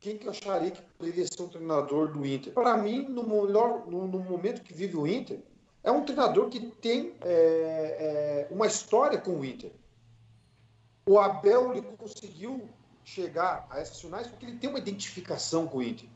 [0.00, 2.52] Quem que acharia que poderia ser um treinador do Inter?
[2.52, 5.40] Para mim, no, melhor, no, no, momento que vive o Inter,
[5.84, 9.72] é um treinador que tem é, é, uma história com o Inter.
[11.06, 12.68] O Abel ele conseguiu
[13.04, 16.08] chegar a essas finais porque ele tem uma identificação com o Inter.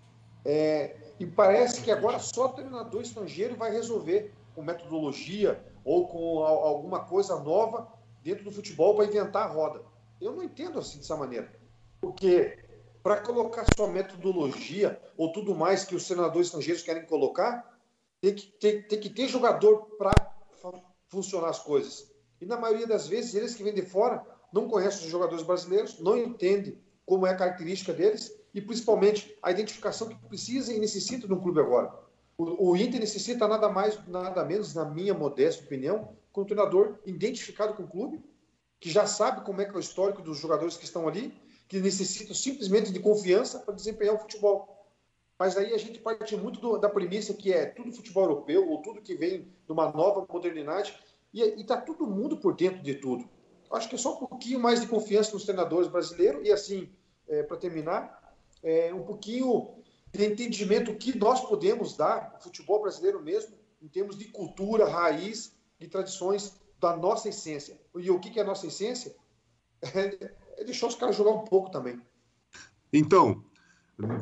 [0.45, 6.45] É, e parece que agora só o treinador estrangeiro vai resolver com metodologia ou com
[6.45, 7.89] alguma coisa nova
[8.23, 9.83] dentro do futebol para inventar a roda.
[10.21, 11.51] Eu não entendo assim dessa maneira.
[12.01, 12.59] Porque
[13.03, 17.76] para colocar sua metodologia ou tudo mais que os senadores estrangeiros querem colocar,
[18.27, 20.13] tem que ter, tem que ter jogador para
[21.09, 22.11] funcionar as coisas.
[22.41, 26.01] E na maioria das vezes, eles que vêm de fora não conhecem os jogadores brasileiros,
[26.01, 31.27] não entendem como é a característica deles e principalmente a identificação que precisa e necessita
[31.27, 31.95] de um clube agora.
[32.37, 36.99] O, o Inter necessita nada mais, nada menos, na minha modesta opinião, com um treinador
[37.07, 38.25] identificado com o clube,
[38.81, 41.33] que já sabe como é que é o histórico dos jogadores que estão ali,
[41.69, 44.76] que necessitam simplesmente de confiança para desempenhar o futebol.
[45.39, 48.81] Mas aí a gente parte muito do, da premissa que é tudo futebol europeu, ou
[48.81, 50.99] tudo que vem de uma nova modernidade,
[51.33, 53.29] e está todo mundo por dentro de tudo.
[53.71, 56.91] Acho que é só um pouquinho mais de confiança nos treinadores brasileiros, e assim,
[57.29, 59.75] é, para terminar, é, um pouquinho
[60.13, 65.55] de entendimento que nós podemos dar, o futebol brasileiro mesmo, em termos de cultura, raiz,
[65.79, 67.79] de tradições da nossa essência.
[67.97, 69.15] E o que é a nossa essência?
[69.83, 72.01] É, é deixar os caras jogar um pouco também.
[72.93, 73.45] Então,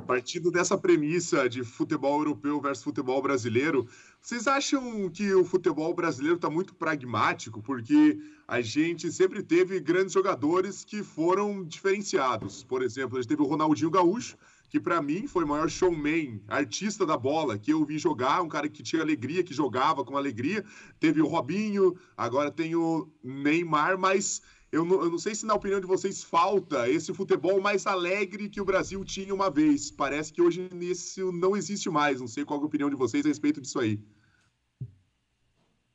[0.07, 3.89] partindo dessa premissa de futebol europeu versus futebol brasileiro,
[4.21, 7.61] vocês acham que o futebol brasileiro está muito pragmático?
[7.63, 12.63] Porque a gente sempre teve grandes jogadores que foram diferenciados.
[12.63, 14.37] Por exemplo, a gente teve o Ronaldinho Gaúcho,
[14.71, 18.49] que para mim foi o maior showman, artista da bola, que eu vi jogar, um
[18.49, 20.65] cara que tinha alegria, que jogava com alegria.
[20.99, 24.43] Teve o Robinho, agora tem o Neymar, mas
[24.75, 28.49] eu não, eu não, sei se na opinião de vocês falta esse futebol mais alegre
[28.49, 29.91] que o Brasil tinha uma vez.
[29.91, 32.21] Parece que hoje isso não existe mais.
[32.21, 34.01] Não sei qual é a opinião de vocês a respeito disso aí.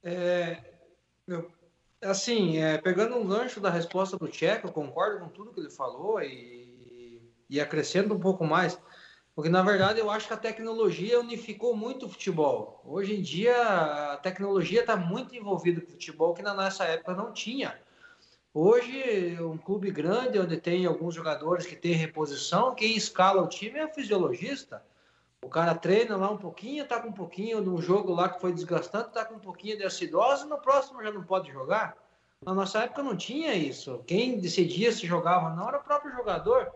[0.04, 0.64] É,
[2.02, 5.70] assim, é, pegando um gancho da resposta do Tcheco, eu concordo com tudo que ele
[5.70, 6.70] falou e
[7.50, 8.80] e acrescento um pouco mais,
[9.34, 12.82] porque na verdade eu acho que a tecnologia unificou muito o futebol.
[12.86, 13.56] Hoje em dia
[14.14, 17.80] a tecnologia está muito envolvida com o futebol que na nossa época não tinha.
[18.54, 23.80] Hoje, um clube grande, onde tem alguns jogadores que têm reposição, quem escala o time
[23.80, 24.84] é o fisiologista.
[25.42, 28.52] O cara treina lá um pouquinho, tá com um pouquinho num jogo lá que foi
[28.52, 31.96] desgastante, tá com um pouquinho de acidose, no próximo já não pode jogar.
[32.46, 34.04] Na nossa época não tinha isso.
[34.06, 36.72] Quem decidia se jogava não era o próprio jogador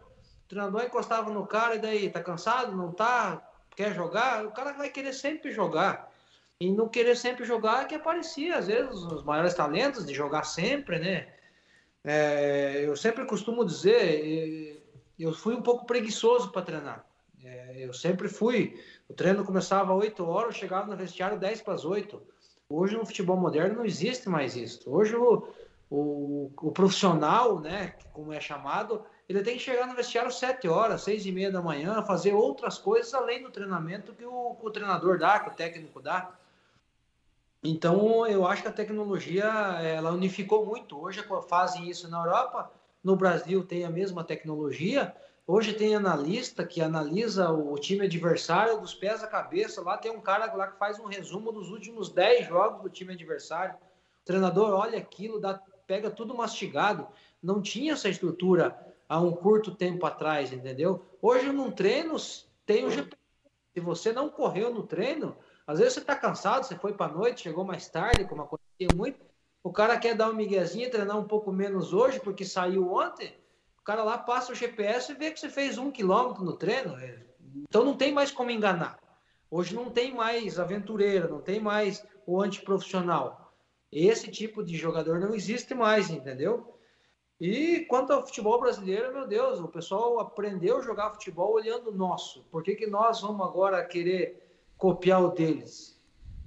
[0.54, 2.76] treinador encostava no cara e daí, tá cansado?
[2.76, 3.42] Não tá?
[3.76, 4.46] Quer jogar?
[4.46, 6.12] O cara vai querer sempre jogar.
[6.60, 10.44] E não querer sempre jogar é que aparecia, às vezes, os maiores talentos de jogar
[10.44, 11.34] sempre, né?
[12.04, 14.84] É, eu sempre costumo dizer,
[15.18, 17.06] eu fui um pouco preguiçoso para treinar.
[17.44, 18.80] É, eu sempre fui.
[19.08, 22.22] O treino começava às 8 horas, eu chegava no vestiário 10 para as 8.
[22.70, 24.90] Hoje no futebol moderno não existe mais isso.
[24.90, 25.48] Hoje o,
[25.90, 31.04] o, o profissional, né, como é chamado, ele tem que chegar no vestiário sete horas,
[31.04, 35.18] seis e meia da manhã, fazer outras coisas além do treinamento que o, o treinador
[35.20, 36.34] dá, que o técnico dá.
[37.64, 41.02] Então, eu acho que a tecnologia ela unificou muito.
[41.02, 42.70] Hoje fazem isso na Europa,
[43.02, 45.16] no Brasil tem a mesma tecnologia.
[45.48, 49.82] Hoje tem analista que analisa o time adversário dos pés à cabeça.
[49.82, 53.14] Lá tem um cara lá que faz um resumo dos últimos 10 jogos do time
[53.14, 53.76] adversário.
[53.76, 55.54] O treinador olha aquilo, dá,
[55.88, 57.08] pega tudo mastigado.
[57.42, 58.78] Não tinha essa estrutura
[59.08, 61.06] há um curto tempo atrás, entendeu?
[61.22, 62.16] Hoje num treino
[62.66, 63.18] tem o GPS.
[63.74, 65.36] Se você não correu no treino,
[65.66, 68.88] às vezes você está cansado, você foi para a noite, chegou mais tarde, como acontecia
[68.96, 69.20] muito.
[69.64, 73.34] O cara quer dar um miguezinho, treinar um pouco menos hoje, porque saiu ontem.
[73.80, 76.96] O cara lá passa o GPS e vê que você fez um quilômetro no treino.
[77.56, 79.00] Então não tem mais como enganar.
[79.50, 83.54] Hoje não tem mais aventureiro, não tem mais o antiprofissional.
[83.92, 86.78] Esse tipo de jogador não existe mais, entendeu?
[87.40, 91.96] E quanto ao futebol brasileiro, meu Deus, o pessoal aprendeu a jogar futebol olhando o
[91.96, 92.44] nosso.
[92.52, 94.43] Por que, que nós vamos agora querer
[94.78, 95.94] copiar o deles?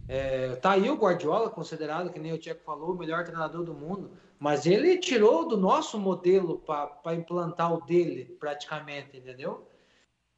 [0.08, 3.74] É, tá aí o Guardiola, considerado, que nem o Tcheco falou, o melhor treinador do
[3.74, 9.66] mundo, mas ele tirou do nosso modelo para implantar o dele, praticamente, entendeu?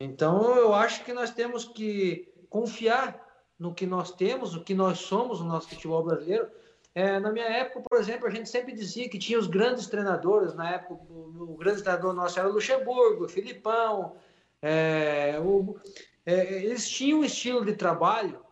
[0.01, 3.27] Então eu acho que nós temos que confiar
[3.59, 6.49] no que nós temos, no que nós somos, no nosso futebol brasileiro,
[6.95, 10.55] é, na minha época, por exemplo, a gente sempre dizia que tinha os grandes treinadores.
[10.55, 14.17] Na época, o, o grande treinador nosso era o Luxemburgo, o Filipão.
[14.61, 15.79] É, o,
[16.29, 18.45] é, eles tinham um estilo de trabalho.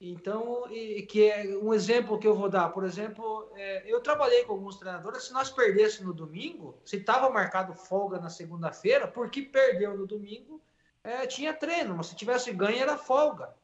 [0.00, 2.70] Então, e, que é um exemplo que eu vou dar.
[2.70, 5.24] Por exemplo, é, eu trabalhei com alguns treinadores.
[5.24, 10.60] Se nós perdêssemos no domingo, se estava marcado folga na segunda-feira, porque perdeu no domingo,
[11.04, 11.96] é, tinha treino.
[11.96, 13.54] Mas se tivesse ganho, era folga.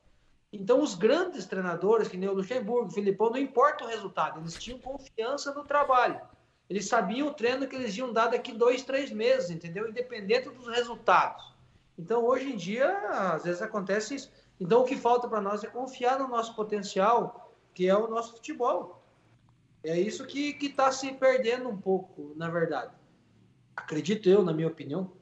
[0.53, 4.55] Então, os grandes treinadores, que nem o Luxemburgo, o Filipão, não importa o resultado, eles
[4.55, 6.21] tinham confiança no trabalho.
[6.71, 9.89] Eles sabiam o treino que eles iam dar daqui dois, três meses, entendeu?
[9.89, 11.56] Independente dos resultados.
[11.99, 14.33] Então, hoje em dia, às vezes acontece isso.
[14.61, 18.33] Então, o que falta para nós é confiar no nosso potencial, que é o nosso
[18.33, 19.03] futebol.
[19.83, 22.93] É isso que está se perdendo um pouco, na verdade.
[23.75, 25.13] Acredito eu, na minha opinião.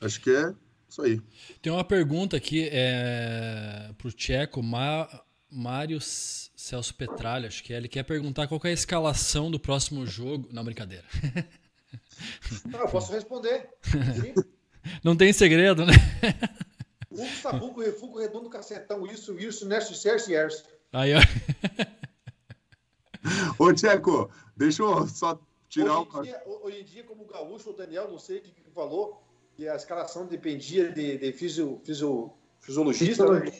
[0.00, 0.54] Acho que é
[0.88, 1.20] isso aí.
[1.60, 4.62] Tem uma pergunta aqui é, para o Tcheco,
[5.50, 7.76] Mário Celso Petralha, acho que é.
[7.76, 10.48] Ele quer perguntar qual é a escalação do próximo jogo.
[10.52, 11.04] Não, brincadeira.
[12.66, 13.68] Não, eu posso responder.
[13.82, 14.34] Sim.
[15.04, 15.92] Não tem segredo, né?
[17.12, 20.64] Hugo Sabuco, Refugo Redondo Cacetão, isso, isso, Nerso, Cerce, Erso.
[20.90, 21.20] Aí, ó.
[23.62, 26.22] Ô, Tcheco, deixa eu só tirar Hoje o.
[26.22, 29.22] dia, hoje em dia, como o Gaúcho, o Daniel, não sei o que, que falou,
[29.54, 33.30] que a escalação dependia de, de fisio, fisio, fisiologista.
[33.40, 33.52] né?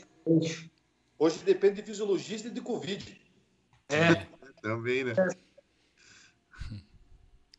[1.18, 3.20] Hoje depende de fisiologista e de Covid.
[4.62, 5.12] Também, né?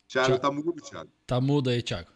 [0.08, 1.12] Thiago, tá mudo, Thiago.
[1.28, 2.15] Tá mudo aí, Thiago.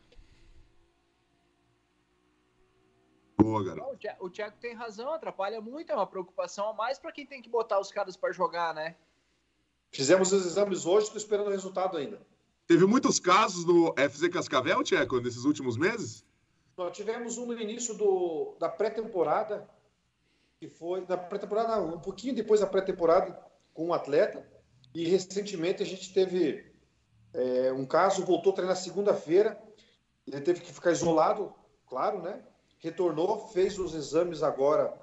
[3.41, 3.93] Boa, garoto.
[3.93, 7.25] O Thi- O Thiago tem razão, atrapalha muito, é uma preocupação a mais pra quem
[7.25, 8.95] tem que botar os caras pra jogar, né?
[9.91, 12.21] Fizemos os exames hoje, estou esperando o resultado ainda.
[12.67, 16.23] Teve muitos casos no FZ Cascavel, Tcheco, nesses últimos meses?
[16.77, 19.67] Nós tivemos um no início do, da pré-temporada,
[20.59, 23.39] que foi na pré-temporada, um pouquinho depois da pré-temporada,
[23.73, 24.47] com um atleta.
[24.93, 26.71] E recentemente a gente teve
[27.33, 29.59] é, um caso, voltou a treinar segunda-feira,
[30.27, 31.53] ele teve que ficar isolado,
[31.87, 32.43] claro, né?
[32.79, 34.93] Retornou, fez os exames agora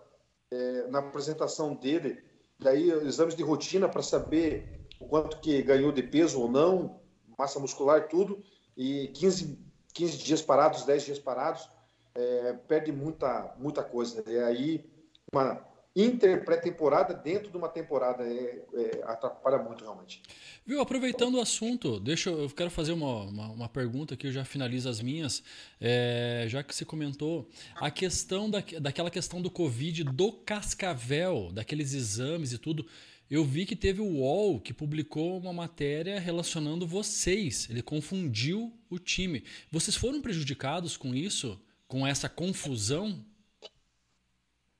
[0.51, 2.23] é, na apresentação dele,
[2.59, 7.01] daí exames de rotina para saber o quanto que ganhou de peso ou não,
[7.39, 8.43] massa muscular, tudo,
[8.77, 9.59] e 15,
[9.93, 11.69] 15 dias parados, 10 dias parados,
[12.15, 14.24] é, perde muita, muita coisa.
[14.27, 14.90] E aí,
[15.32, 15.62] uma
[15.97, 20.20] inter-pré-temporada dentro de uma temporada é, é, atrapalha muito, realmente.
[20.66, 24.44] Viu, aproveitando o assunto, deixa eu, quero fazer uma, uma, uma pergunta que eu já
[24.44, 25.43] finalizo as minhas,
[25.81, 31.94] é, já que você comentou, a questão da, daquela questão do Covid do Cascavel, daqueles
[31.94, 32.86] exames e tudo,
[33.31, 38.98] eu vi que teve o UOL que publicou uma matéria relacionando vocês, ele confundiu o
[38.98, 39.43] time.
[39.73, 41.59] Vocês foram prejudicados com isso,
[41.89, 43.24] com essa confusão?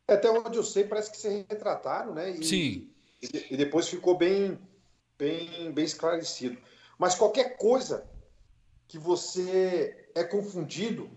[0.09, 2.31] Até onde eu sei, parece que se retrataram, né?
[2.31, 2.89] E, Sim.
[3.23, 4.59] E, e depois ficou bem,
[5.19, 6.57] bem, bem esclarecido.
[6.99, 8.07] Mas qualquer coisa
[8.87, 11.11] que você é confundido,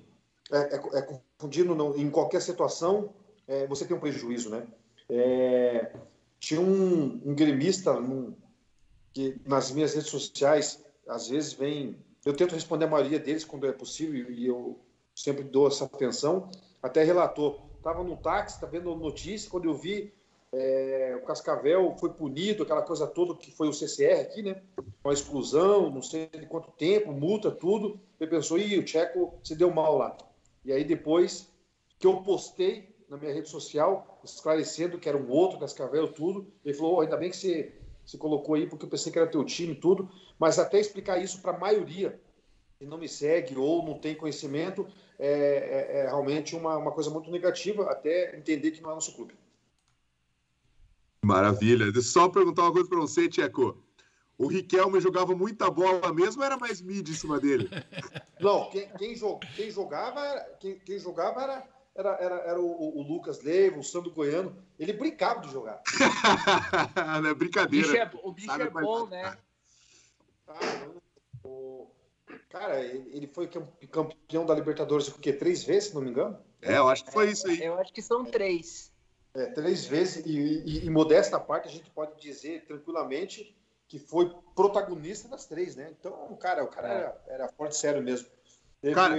[0.52, 3.14] é, é- é confundido no- em qualquer situação,
[3.48, 4.66] é, você tem um prejuízo, né?
[5.08, 5.92] É,
[6.40, 7.96] tinha um, um gremista
[9.14, 11.98] que nas minhas redes sociais, às vezes vem.
[12.26, 14.80] Eu tento responder a maioria deles quando é possível e eu
[15.16, 16.50] sempre dou essa atenção.
[16.82, 20.14] Até relatou, estava no táxi, está vendo notícia, quando eu vi
[20.52, 24.62] é, o Cascavel foi punido, aquela coisa toda que foi o CCR aqui, né?
[25.02, 28.00] Com a exclusão, não sei de quanto tempo, multa, tudo.
[28.20, 30.18] Ele pensou, ih, o Tcheco se deu mal lá.
[30.66, 31.50] E aí depois
[32.00, 36.74] que eu postei na minha rede social, esclarecendo que era um outro Cascavel, tudo, ele
[36.74, 37.74] falou, oh, ainda bem que você
[38.06, 40.10] se colocou aí, porque eu pensei que era teu time, tudo.
[40.38, 42.20] Mas até explicar isso para a maioria
[42.80, 44.88] que não me segue ou não tem conhecimento,
[45.20, 49.14] é, é- é realmente uma, uma coisa muito negativa, até entender que não é nosso
[49.14, 49.36] clube.
[51.24, 51.92] Maravilha.
[51.94, 53.78] Eu só perguntar uma coisa pra você, Tcheco.
[54.38, 57.70] O Riquelme jogava muita bola mesmo ou era mais mídia em cima dele?
[58.40, 59.14] Não, quem, quem,
[59.54, 63.84] quem jogava, era- quem, quem jogava era, era, era, era o, o Lucas Leiva, o
[63.84, 64.56] Sandro Goiano.
[64.80, 65.82] Ele brincava de jogar.
[66.96, 67.98] Não é O bicho brincadeira.
[67.98, 69.38] é, o bicho é bom, né?
[70.48, 71.09] Cara, o-
[72.50, 75.34] cara, ele ele foi cam- campeão da Libertadores o quê?
[75.34, 76.38] Três vezes, se não me engano?
[76.62, 77.64] É, eu acho que foi isso aí.
[77.64, 78.92] Eu acho que são três.
[79.34, 83.56] É, três vezes, e, e, e modesta parte, a gente pode dizer tranquilamente
[83.88, 85.94] que foi protagonista das três, né?
[86.00, 88.28] Então, cara, o cara era, era forte sério mesmo.
[88.82, 89.16] Teve, Cara-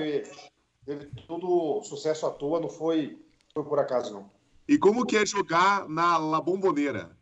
[0.85, 3.20] teve todo o sucesso à toa, não foi,
[3.53, 4.31] foi por acaso, não.
[4.69, 7.16] E como que é jogar na La Bombonera?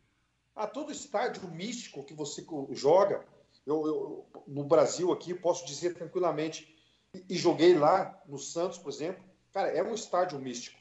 [0.55, 3.24] Ah, todo estádio místico que você joga,
[3.69, 6.74] eu, eu- no Brasil aqui, posso dizer tranquilamente,
[7.15, 9.23] e, e joguei lá no Santos, por exemplo,
[9.53, 10.78] cara, é um estádio místico.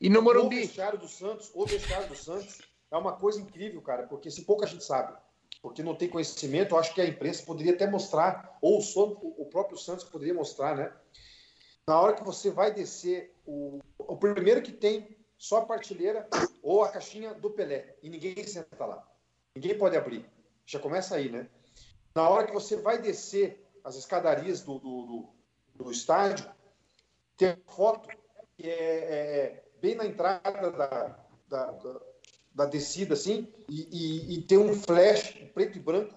[0.00, 0.56] E no O Morumbi?
[0.60, 2.58] vestiário do Santos, o vestiário do Santos
[2.90, 5.16] é uma coisa incrível, cara, porque se pouca gente sabe,
[5.62, 9.34] porque não tem conhecimento, eu acho que a imprensa poderia até mostrar, ou só o
[9.42, 10.92] o próprio Santos poderia mostrar, né?
[11.86, 16.28] Na hora que você vai descer, o, o primeiro que tem só a partilheira
[16.62, 19.06] ou a caixinha do Pelé, e ninguém senta lá.
[19.54, 20.24] Ninguém pode abrir.
[20.66, 21.48] Já começa aí, né?
[22.14, 26.48] Na hora que você vai descer as escadarias do, do, do, do estádio,
[27.36, 28.08] tem uma foto
[28.56, 31.16] que é, é bem na entrada da,
[31.48, 32.00] da, da,
[32.54, 36.14] da descida, assim, e, e- e tem um flash preto e branco,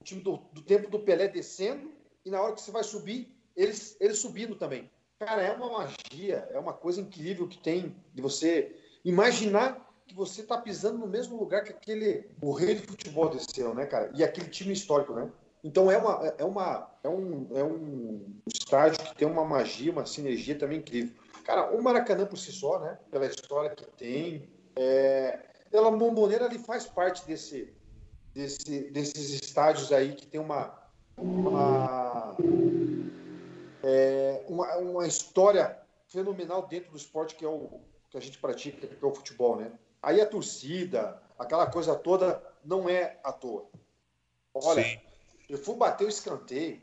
[0.00, 1.92] o time do, do tempo do Pelé descendo,
[2.24, 4.88] e na hora que você vai subir, eles, eles subindo também.
[5.18, 8.74] Cara, é uma magia, é uma coisa incrível que tem de você
[9.04, 13.72] imaginar que você está pisando no mesmo lugar que aquele o rei do futebol desceu,
[13.72, 14.10] né, cara?
[14.12, 15.30] E aquele time histórico, né?
[15.62, 20.04] Então é uma é uma é um, é um estádio que tem uma magia, uma
[20.04, 21.14] sinergia também incrível.
[21.44, 22.98] Cara, o Maracanã por si só, né?
[23.08, 25.38] Pela história que tem, é,
[25.72, 27.72] ela Bomboneira ele faz parte desse,
[28.34, 30.76] desse desses estádios aí que tem uma
[31.16, 32.36] uma,
[33.84, 35.78] é, uma, uma história
[36.08, 37.80] fenomenal dentro do esporte que é o
[38.10, 39.70] que a gente pratica, que é o futebol, né?
[40.02, 43.68] Aí a torcida, aquela coisa toda, não é à toa.
[44.54, 45.00] Olha, Sim.
[45.48, 46.80] eu fui bater o escanteio,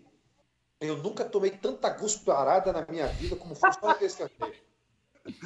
[0.79, 4.67] eu nunca tomei tanta gusparada na minha vida como foi só aquele escanteio.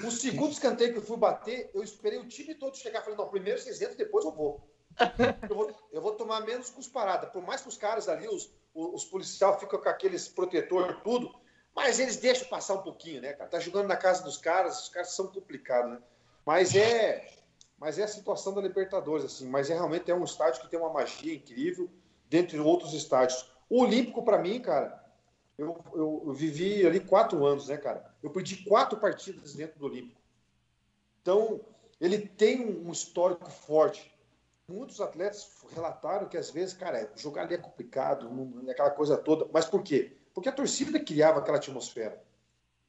[0.05, 3.01] O segundo escanteio que eu fui bater, eu esperei o time todo chegar.
[3.01, 4.69] Falei, não, primeiro vocês entram, depois eu vou.
[5.49, 7.27] Eu vou, eu vou tomar menos cusparada.
[7.27, 11.33] Por mais que os caras ali, os, os policiais ficam com aqueles protetor tudo,
[11.75, 13.49] mas eles deixam passar um pouquinho, né, cara?
[13.49, 15.99] Tá jogando na casa dos caras, os caras são complicados, né?
[16.45, 17.27] Mas é,
[17.81, 19.49] mas é a situação da Libertadores, assim.
[19.49, 21.89] Mas é realmente é um estádio que tem uma magia incrível,
[22.29, 23.51] dentre outros estádios.
[23.67, 25.03] O Olímpico, para mim, cara,
[25.57, 28.13] eu, eu, eu, vivi ali quatro anos, né, cara?
[28.21, 30.21] Eu perdi quatro partidas dentro do Olímpico.
[31.23, 31.59] Então,
[31.99, 34.15] ele tem um histórico forte.
[34.67, 38.29] Muitos atletas relataram que às vezes, cara, jogar ali é complicado,
[38.67, 39.47] é aquela coisa toda.
[39.51, 40.15] Mas por quê?
[40.35, 42.23] Porque a torcida criava aquela atmosfera.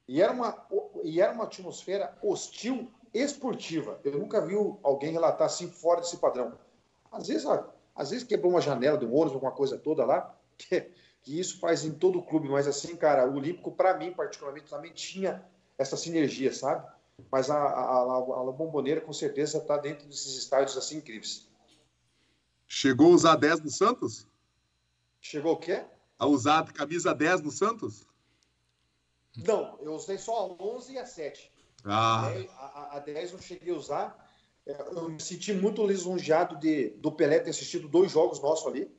[0.07, 0.67] E era uma,
[1.03, 3.99] e era uma atmosfera hostil esportiva.
[4.03, 6.57] Eu nunca vi alguém relatar assim fora desse padrão.
[7.11, 7.45] Às vezes,
[7.95, 10.89] às vezes quebrou uma janela de um ônibus, alguma coisa toda lá, que
[11.23, 14.69] que isso faz em todo o clube, mas assim, cara, o Olímpico, para mim, particularmente,
[14.69, 15.43] também tinha
[15.77, 16.85] essa sinergia, sabe?
[17.31, 21.47] Mas a, a, a, a Bomboneira, com certeza, está dentro desses estádios assim incríveis.
[22.67, 24.27] Chegou a usar 10 no Santos?
[25.21, 25.85] Chegou o quê?
[26.19, 28.05] A usar a camisa 10 no Santos?
[29.37, 31.52] Não, eu usei só a 11 e a 7.
[31.83, 32.31] Ah.
[32.57, 34.29] A, a, a 10 eu cheguei a usar.
[34.65, 38.89] É, eu me senti muito lisonjeado de, do Pelé ter assistido dois jogos nossos ali.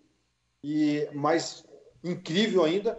[0.63, 1.65] E, mas
[2.03, 2.99] incrível ainda.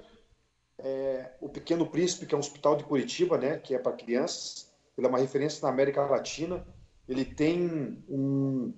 [0.78, 4.70] É, o Pequeno Príncipe, que é um hospital de Curitiba, né, que é para crianças,
[4.98, 6.66] ele é uma referência na América Latina.
[7.07, 8.74] Ele tem um,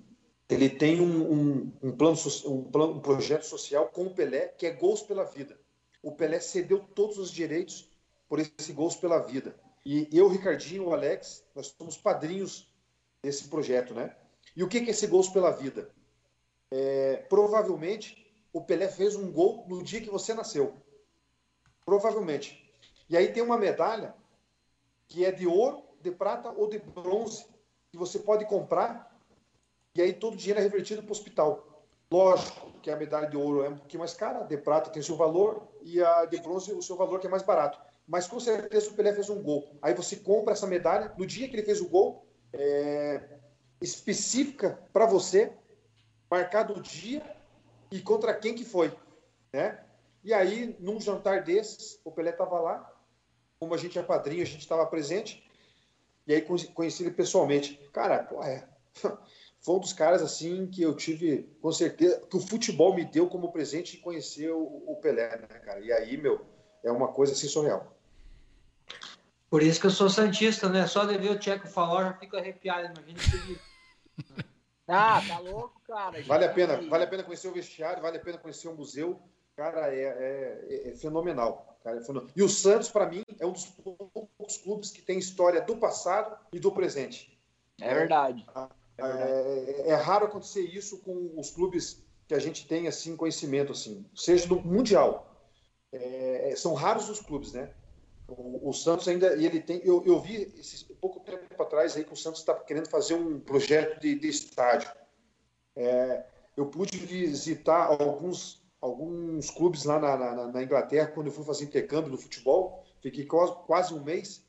[0.48, 2.16] ele tem um, um, um plano,
[2.46, 5.58] um, plano, um projeto social com o Pelé, que é Gols pela Vida.
[6.02, 7.90] O Pelé cedeu todos os direitos
[8.28, 9.54] por esse Gols pela Vida.
[9.84, 12.72] E eu, Ricardinho, o Alex, nós somos padrinhos
[13.22, 14.14] desse projeto, né?
[14.56, 15.90] E o que é esse Gols pela Vida?
[16.70, 20.74] É, provavelmente o Pelé fez um gol no dia que você nasceu.
[21.84, 22.68] Provavelmente.
[23.08, 24.14] E aí tem uma medalha
[25.06, 27.46] que é de ouro, de prata ou de bronze,
[27.90, 29.16] que você pode comprar,
[29.94, 31.86] e aí todo o dinheiro é revertido para o hospital.
[32.10, 35.16] Lógico que a medalha de ouro é um pouquinho mais cara, de prata tem seu
[35.16, 37.80] valor, e a de bronze o seu valor que é mais barato.
[38.08, 39.68] Mas com certeza o Pelé fez um gol.
[39.82, 43.38] Aí você compra essa medalha, no dia que ele fez o gol, é,
[43.82, 45.52] específica para você,
[46.30, 47.22] marcado o dia
[47.90, 48.90] e contra quem que foi,
[49.52, 49.84] né?
[50.24, 52.90] E aí, num jantar desses, o Pelé estava lá,
[53.60, 55.46] como a gente é padrinho, a gente estava presente,
[56.26, 57.78] e aí conheci ele pessoalmente.
[57.92, 58.66] Cara, pô, é,
[59.60, 63.28] foi um dos caras assim que eu tive, com certeza, que o futebol me deu
[63.28, 65.80] como presente conhecer o, o Pelé, né, cara?
[65.80, 66.40] E aí, meu,
[66.82, 67.97] é uma coisa assim surreal.
[69.50, 70.86] Por isso que eu sou santista, né?
[70.86, 73.58] Só de ver o Tcheco falar, eu já fico arrepiado, imagina que
[74.88, 76.22] ah, tá louco, cara.
[76.22, 79.20] Vale a pena, vale a pena conhecer o vestiário, vale a pena conhecer o museu.
[79.56, 81.78] Cara, é, é, é fenomenal.
[81.82, 82.32] Cara, é fenomenal.
[82.36, 86.36] E o Santos, para mim, é um dos poucos clubes que tem história do passado
[86.52, 87.38] e do presente.
[87.80, 88.46] É verdade.
[88.98, 93.72] É, é, é, raro acontecer isso com os clubes que a gente tem assim conhecimento
[93.72, 95.24] assim, seja no mundial.
[95.92, 97.70] É, são raros os clubes, né?
[98.28, 102.04] O, o, Santos ainda, e ele tem, eu, eu vi esse, pouco tempo atrás aí
[102.04, 104.90] que o Santos está querendo fazer um projeto de, de estádio.
[105.74, 111.44] É, eu pude visitar alguns, alguns clubes lá na, na, na, Inglaterra quando eu fui
[111.44, 112.84] fazer intercâmbio no futebol.
[113.00, 114.44] Fiquei quase, quase um mês.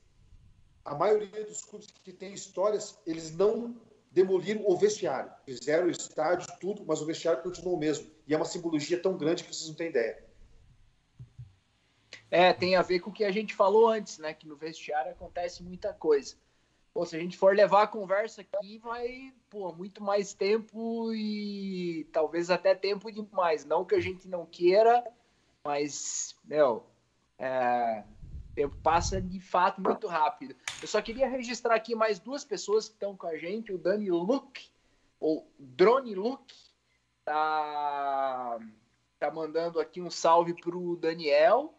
[0.84, 3.78] A maioria dos clubes que tem histórias, eles não
[4.12, 5.32] demoliram o vestiário.
[5.46, 8.10] Fizeram o estádio, tudo, mas o vestiário continuou o mesmo.
[8.28, 10.29] E é uma simbologia tão grande que vocês não têm ideia.
[12.32, 14.34] É, tem a ver com o que a gente falou antes, né?
[14.34, 16.36] Que no vestiário acontece muita coisa.
[16.94, 22.08] Pô, se a gente for levar a conversa aqui, vai, pô, muito mais tempo e
[22.12, 23.64] talvez até tempo demais.
[23.66, 25.04] Não que a gente não queira,
[25.64, 26.86] mas, meu,
[27.38, 28.04] é,
[28.56, 30.56] tempo passa de fato muito rápido.
[30.82, 34.10] Eu só queria registrar aqui mais duas pessoas que estão com a gente, o Dani
[34.10, 34.70] Luke,
[35.20, 36.56] ou Drone Luke,
[37.24, 38.60] tá,
[39.20, 41.74] tá mandando aqui um salve pro Daniel,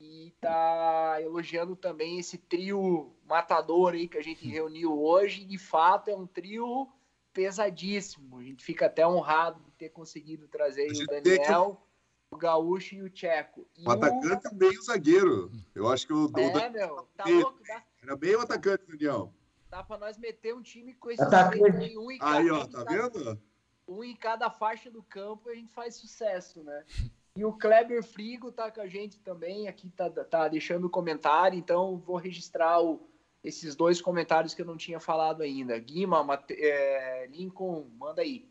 [0.00, 5.44] e tá elogiando também esse trio matador aí que a gente reuniu hoje.
[5.44, 6.88] De fato, é um trio
[7.32, 8.38] pesadíssimo.
[8.38, 11.86] A gente fica até honrado de ter conseguido trazer o Daniel,
[12.30, 13.68] o Gaúcho e o Tcheco.
[13.76, 14.54] E o atacante o...
[14.54, 15.52] bem o zagueiro.
[15.74, 16.32] Eu acho que o.
[16.34, 16.72] É, o...
[16.72, 17.84] meu, tá louco, dá...
[18.02, 19.34] Era bem o atacante, Daniel.
[19.68, 21.96] Dá pra nós meter um time com esse atacante.
[21.98, 23.38] Um aí, ó, tá vendo?
[23.86, 26.84] Um em cada faixa do campo e a gente faz sucesso, né?
[27.36, 31.96] E o Kleber Frigo tá com a gente também, aqui tá, tá deixando comentário, então
[31.98, 33.08] vou registrar o,
[33.42, 35.78] esses dois comentários que eu não tinha falado ainda.
[35.78, 38.48] Guima, Mate, é, Lincoln, manda aí.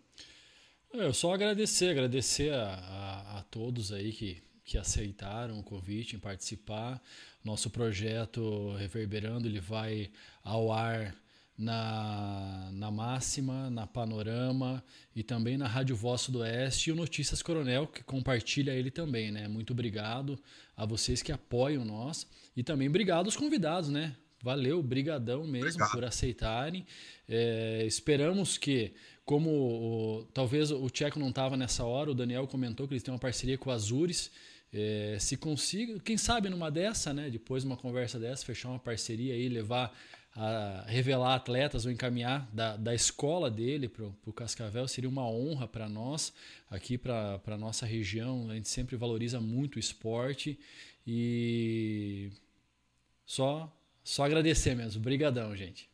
[0.92, 6.20] Eu só agradecer, agradecer a, a, a todos aí que, que aceitaram o convite em
[6.20, 7.02] participar.
[7.44, 10.10] Nosso projeto Reverberando ele vai
[10.44, 11.14] ao ar
[11.60, 14.82] na, na Máxima, na Panorama
[15.14, 19.30] e também na Rádio Voz do Oeste e o Notícias Coronel, que compartilha ele também,
[19.30, 19.46] né?
[19.50, 20.40] Muito obrigado
[20.78, 22.26] a vocês que apoiam nós
[22.56, 24.16] e também obrigado aos convidados, né?
[24.42, 25.92] Valeu, brigadão mesmo Obrigado.
[25.92, 26.86] por aceitarem.
[27.28, 28.94] É, esperamos que,
[29.26, 33.14] como o, talvez o Tcheco não estava nessa hora, o Daniel comentou que eles têm
[33.14, 34.32] uma parceria com o Azures.
[34.72, 37.30] É, se consiga, quem sabe numa dessa, né?
[37.30, 39.94] Depois de uma conversa dessa, fechar uma parceria aí, levar
[40.42, 45.68] a revelar atletas ou encaminhar da, da escola dele para o Cascavel seria uma honra
[45.68, 46.32] para nós,
[46.72, 48.50] aqui para a nossa região.
[48.50, 50.58] A gente sempre valoriza muito o esporte
[51.06, 52.32] e
[53.26, 53.70] só,
[54.02, 55.02] só agradecer mesmo.
[55.02, 55.90] Obrigadão, gente.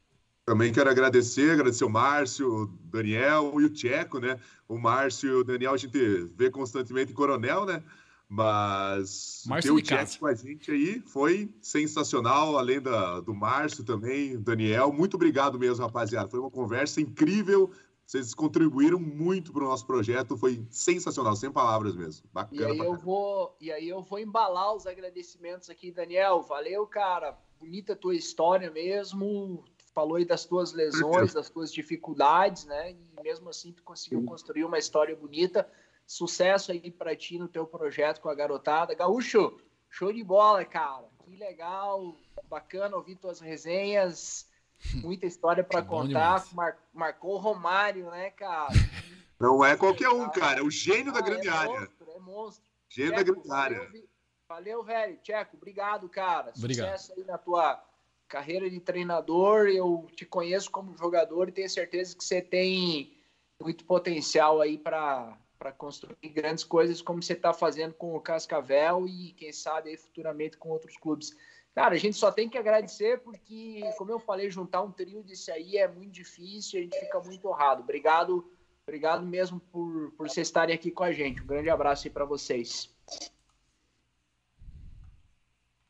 [0.46, 4.40] Também quero agradecer, agradecer o Márcio, o Daniel e o Tcheco, né?
[4.68, 5.98] O Márcio e o Daniel a gente
[6.38, 7.82] vê constantemente em Coronel, né?
[8.28, 13.84] Mas Márcio ter o Jack com a gente aí foi sensacional, além da, do Márcio
[13.84, 14.92] também, Daniel.
[14.92, 16.30] Muito obrigado mesmo, rapaziada.
[16.30, 17.72] Foi uma conversa incrível.
[18.06, 22.28] Vocês contribuíram muito para o nosso projeto, foi sensacional, sem palavras mesmo.
[22.32, 22.62] Bacana.
[22.62, 26.42] E aí, eu vou, e aí eu vou embalar os agradecimentos aqui, Daniel.
[26.44, 27.36] Valeu, cara.
[27.60, 29.64] Bonita a tua história mesmo.
[29.94, 32.92] Falou aí das tuas lesões, das tuas dificuldades, né?
[32.92, 35.68] E mesmo assim tu conseguiu construir uma história bonita.
[36.06, 38.94] Sucesso aí para ti no teu projeto com a garotada.
[38.94, 39.60] Gaúcho,
[39.90, 41.10] show de bola, cara.
[41.24, 42.16] Que legal,
[42.48, 44.48] bacana ouvir tuas resenhas.
[45.02, 46.46] Muita história para contar.
[46.54, 48.74] Mar marcou o Romário, né, cara?
[49.40, 50.60] Não é qualquer um, cara.
[50.60, 51.80] É o gênio ah, da grande é área.
[51.80, 52.72] Monstro, é monstro.
[52.88, 53.80] Gênio Tcheco, da grande área.
[53.80, 54.10] Valeu,
[54.48, 55.18] valeu, velho.
[55.18, 56.54] Tcheco, obrigado, cara.
[56.56, 56.98] Obrigado.
[56.98, 57.84] Sucesso aí na tua
[58.28, 59.68] carreira de treinador.
[59.68, 63.18] Eu te conheço como jogador e tenho certeza que você tem
[63.60, 69.08] muito potencial aí para para construir grandes coisas como você está fazendo com o Cascavel
[69.08, 71.36] e quem sabe aí futuramente com outros clubes.
[71.74, 75.52] Cara, a gente só tem que agradecer porque, como eu falei, juntar um trio desse
[75.52, 77.82] aí é muito difícil, a gente fica muito honrado.
[77.84, 78.50] Obrigado,
[78.88, 81.42] obrigado mesmo por, por vocês estarem aqui com a gente.
[81.42, 82.90] Um grande abraço aí para vocês.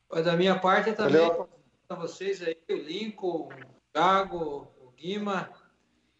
[0.09, 1.21] Da minha parte também
[1.87, 3.49] para vocês aí, o Lincoln, o
[3.93, 5.51] Thiago, o Guima,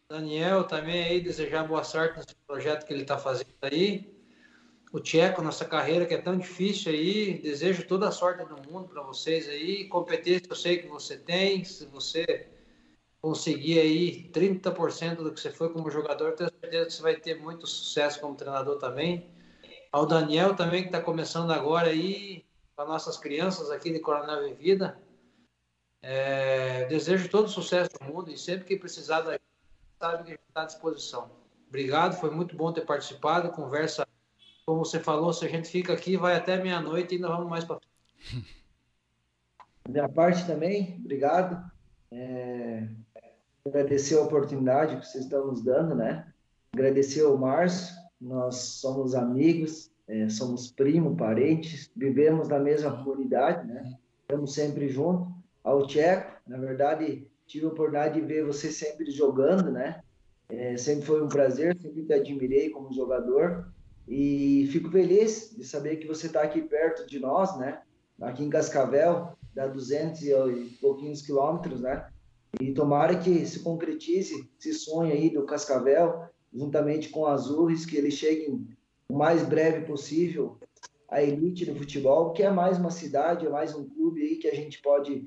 [0.08, 4.14] Daniel também aí, desejar boa sorte nesse projeto que ele está fazendo aí.
[4.92, 8.88] O Tcheco, nossa carreira que é tão difícil aí, desejo toda a sorte do mundo
[8.88, 9.88] para vocês aí.
[9.88, 12.48] Competência eu sei que você tem, se você
[13.20, 17.40] conseguir aí 30% do que você foi como jogador, tenho certeza que você vai ter
[17.40, 19.28] muito sucesso como treinador também.
[19.90, 22.44] Ao Daniel também, que está começando agora aí,
[22.76, 25.02] para nossas crianças aqui de Coronel Vida.
[26.00, 29.36] É, desejo todo sucesso do mundo e sempre que precisar da
[29.98, 31.30] sabe que está à disposição.
[31.68, 33.50] Obrigado, foi muito bom ter participado.
[33.50, 34.06] Conversa,
[34.64, 37.64] como você falou, se a gente fica aqui, vai até meia-noite e ainda vamos mais
[37.64, 37.80] para
[39.88, 41.70] Minha parte também, obrigado.
[42.10, 42.88] É...
[43.64, 46.32] Agradecer a oportunidade que vocês estão nos dando, né?
[46.72, 53.98] Agradecer ao Márcio, nós somos amigos, é, somos primo, parentes, vivemos na mesma comunidade, né?
[54.22, 55.34] Estamos sempre juntos.
[55.64, 60.00] Ao Tcheco, na verdade, tive a oportunidade de ver você sempre jogando, né?
[60.48, 63.72] É, sempre foi um prazer, sempre te admirei como jogador
[64.06, 67.82] e fico feliz de saber que você está aqui perto de nós, né?
[68.20, 72.08] Aqui em Cascavel, dá 200 e pouquinhos quilômetros, né?
[72.60, 76.24] E tomara que se concretize esse sonho aí do Cascavel,
[76.54, 78.66] juntamente com Azures, que eles cheguem
[79.08, 80.56] o mais breve possível
[81.08, 84.48] à elite do futebol, que é mais uma cidade, é mais um clube aí que
[84.48, 85.26] a gente pode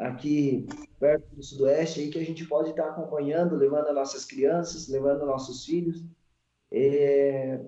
[0.00, 0.66] aqui
[0.98, 5.26] perto do Sudoeste, aí que a gente pode estar acompanhando, levando as nossas crianças, levando
[5.26, 6.02] nossos filhos,
[6.72, 7.60] é,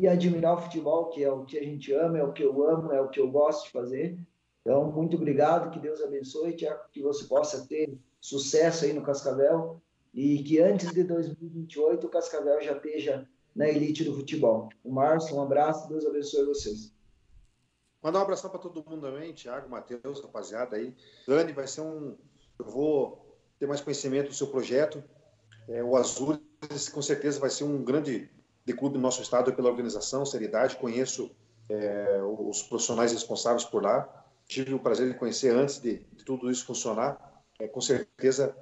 [0.00, 2.68] e admirar o futebol, que é o que a gente ama, é o que eu
[2.68, 4.18] amo, é o que eu gosto de fazer.
[4.60, 9.80] Então, muito obrigado, que Deus abençoe, Tiago, que você possa ter sucesso aí no Cascavel
[10.12, 14.68] e que antes de 2028 o Cascavel já esteja na elite do futebol.
[14.84, 16.92] O Márcio, um abraço, Deus abençoe vocês.
[18.02, 20.94] Mandar um abração para todo mundo também, Thiago, Matheus, rapaziada aí.
[21.26, 22.16] Dani, vai ser um.
[22.58, 25.02] Eu vou ter mais conhecimento do seu projeto.
[25.68, 26.40] É, o Azul,
[26.92, 28.30] com certeza, vai ser um grande
[28.64, 30.76] de clube no nosso estado pela organização, seriedade.
[30.76, 31.30] Conheço
[31.68, 34.08] é, os profissionais responsáveis por lá.
[34.46, 37.42] Tive o prazer de conhecer antes de, de tudo isso funcionar.
[37.58, 38.56] É, com certeza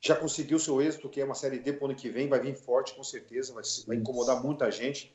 [0.00, 2.40] já conseguiu seu êxito, que é uma série D para o ano que vem, vai
[2.40, 5.14] vir forte, com certeza, vai, vai incomodar muita gente.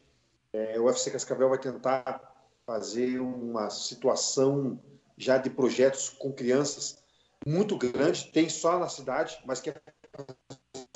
[0.53, 2.36] É, o UFC Cascavel vai tentar
[2.67, 4.77] fazer uma situação
[5.17, 7.01] já de projetos com crianças
[7.45, 9.75] muito grande, tem só na cidade, mas que é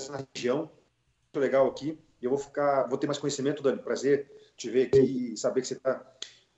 [0.09, 0.69] na região,
[1.23, 1.97] muito legal aqui.
[2.21, 5.67] Eu vou ficar, vou ter mais conhecimento, Dani, prazer te ver aqui e saber que
[5.67, 6.05] você está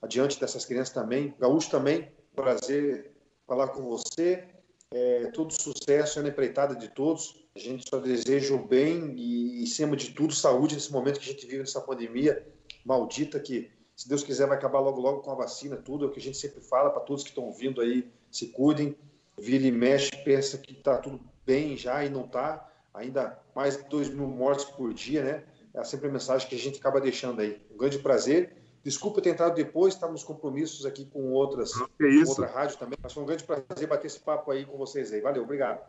[0.02, 1.32] adiante dessas crianças também.
[1.38, 3.12] Gaúcho também, prazer
[3.46, 4.48] falar com você.
[4.90, 7.46] É, todo sucesso na empreitada de todos.
[7.54, 11.30] A gente só deseja o bem e, em cima de tudo, saúde nesse momento que
[11.30, 12.44] a gente vive nessa pandemia
[12.84, 16.04] maldita que, se Deus quiser, vai acabar logo, logo com a vacina, tudo.
[16.04, 18.96] É o que a gente sempre fala para todos que estão ouvindo aí, se cuidem.
[19.38, 22.70] Vira e mexe, pensa que está tudo bem já e não está.
[22.92, 25.44] Ainda mais de 2 mil mortes por dia, né?
[25.74, 27.60] É sempre a mensagem que a gente acaba deixando aí.
[27.72, 28.56] Um grande prazer.
[28.84, 32.30] Desculpa ter entrado depois, estamos compromissos aqui com outras, é isso.
[32.30, 32.98] outra rádio também.
[33.02, 35.20] Mas foi um grande prazer bater esse papo aí com vocês aí.
[35.20, 35.80] Valeu, obrigado.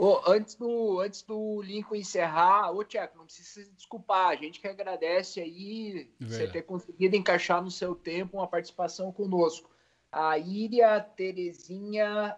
[0.00, 4.30] Ô, antes, do, antes do Lincoln encerrar, ô Tcheco, não precisa se desculpar.
[4.30, 9.68] A gente que agradece aí você ter conseguido encaixar no seu tempo uma participação conosco.
[10.10, 12.34] A Íria Terezinha,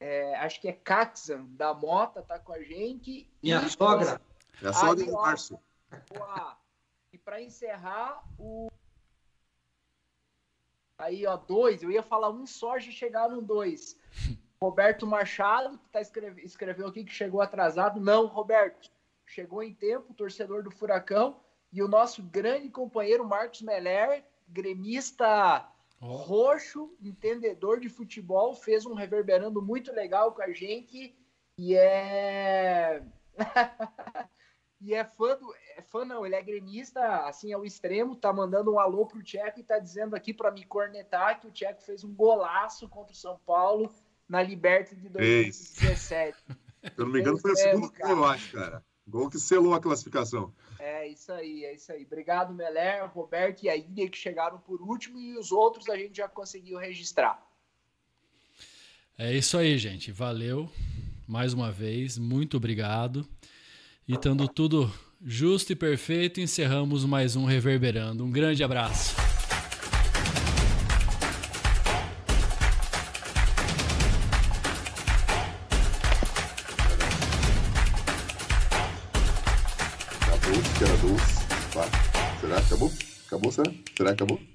[0.00, 3.30] é, acho que é Caxan, da Mota, tá com a gente.
[3.40, 4.20] Minha e, sogra.
[4.60, 5.60] Minha sogra do Márcio.
[7.12, 8.66] E para encerrar, o.
[10.98, 11.84] Aí, ó, dois.
[11.84, 13.96] Eu ia falar um só, já chegar no dois.
[14.62, 16.42] Roberto Machado, que tá escreve...
[16.42, 18.00] escreveu aqui que chegou atrasado.
[18.00, 18.90] Não, Roberto.
[19.26, 21.40] Chegou em tempo, torcedor do Furacão.
[21.72, 25.68] E o nosso grande companheiro Marcos Meller, gremista
[26.00, 26.06] oh.
[26.06, 31.14] roxo, entendedor de futebol, fez um reverberando muito legal com a gente.
[31.58, 33.02] E é.
[34.80, 35.54] e é fã do.
[35.76, 39.60] É fã, não, ele é gremista, assim, ao extremo, tá mandando um alô pro Tcheco
[39.60, 43.16] e tá dizendo aqui para me cornetar que o Tcheco fez um golaço contra o
[43.16, 43.92] São Paulo
[44.28, 46.36] na Liberta de 2017.
[46.38, 48.84] Se eu não me engano, foi o segundo gol, eu acho, cara.
[49.08, 50.52] Gol que selou a classificação.
[50.78, 52.04] É isso aí, é isso aí.
[52.04, 56.16] Obrigado, Meler, Roberto e a Ilha que chegaram por último e os outros a gente
[56.16, 57.40] já conseguiu registrar.
[59.16, 60.12] É isso aí, gente.
[60.12, 60.70] Valeu
[61.26, 62.18] mais uma vez.
[62.18, 63.26] Muito obrigado.
[64.06, 64.92] E estando tudo
[65.24, 68.24] justo e perfeito, encerramos mais um Reverberando.
[68.24, 69.25] Um grande abraço.
[84.12, 84.38] Acabou?
[84.38, 84.45] Será?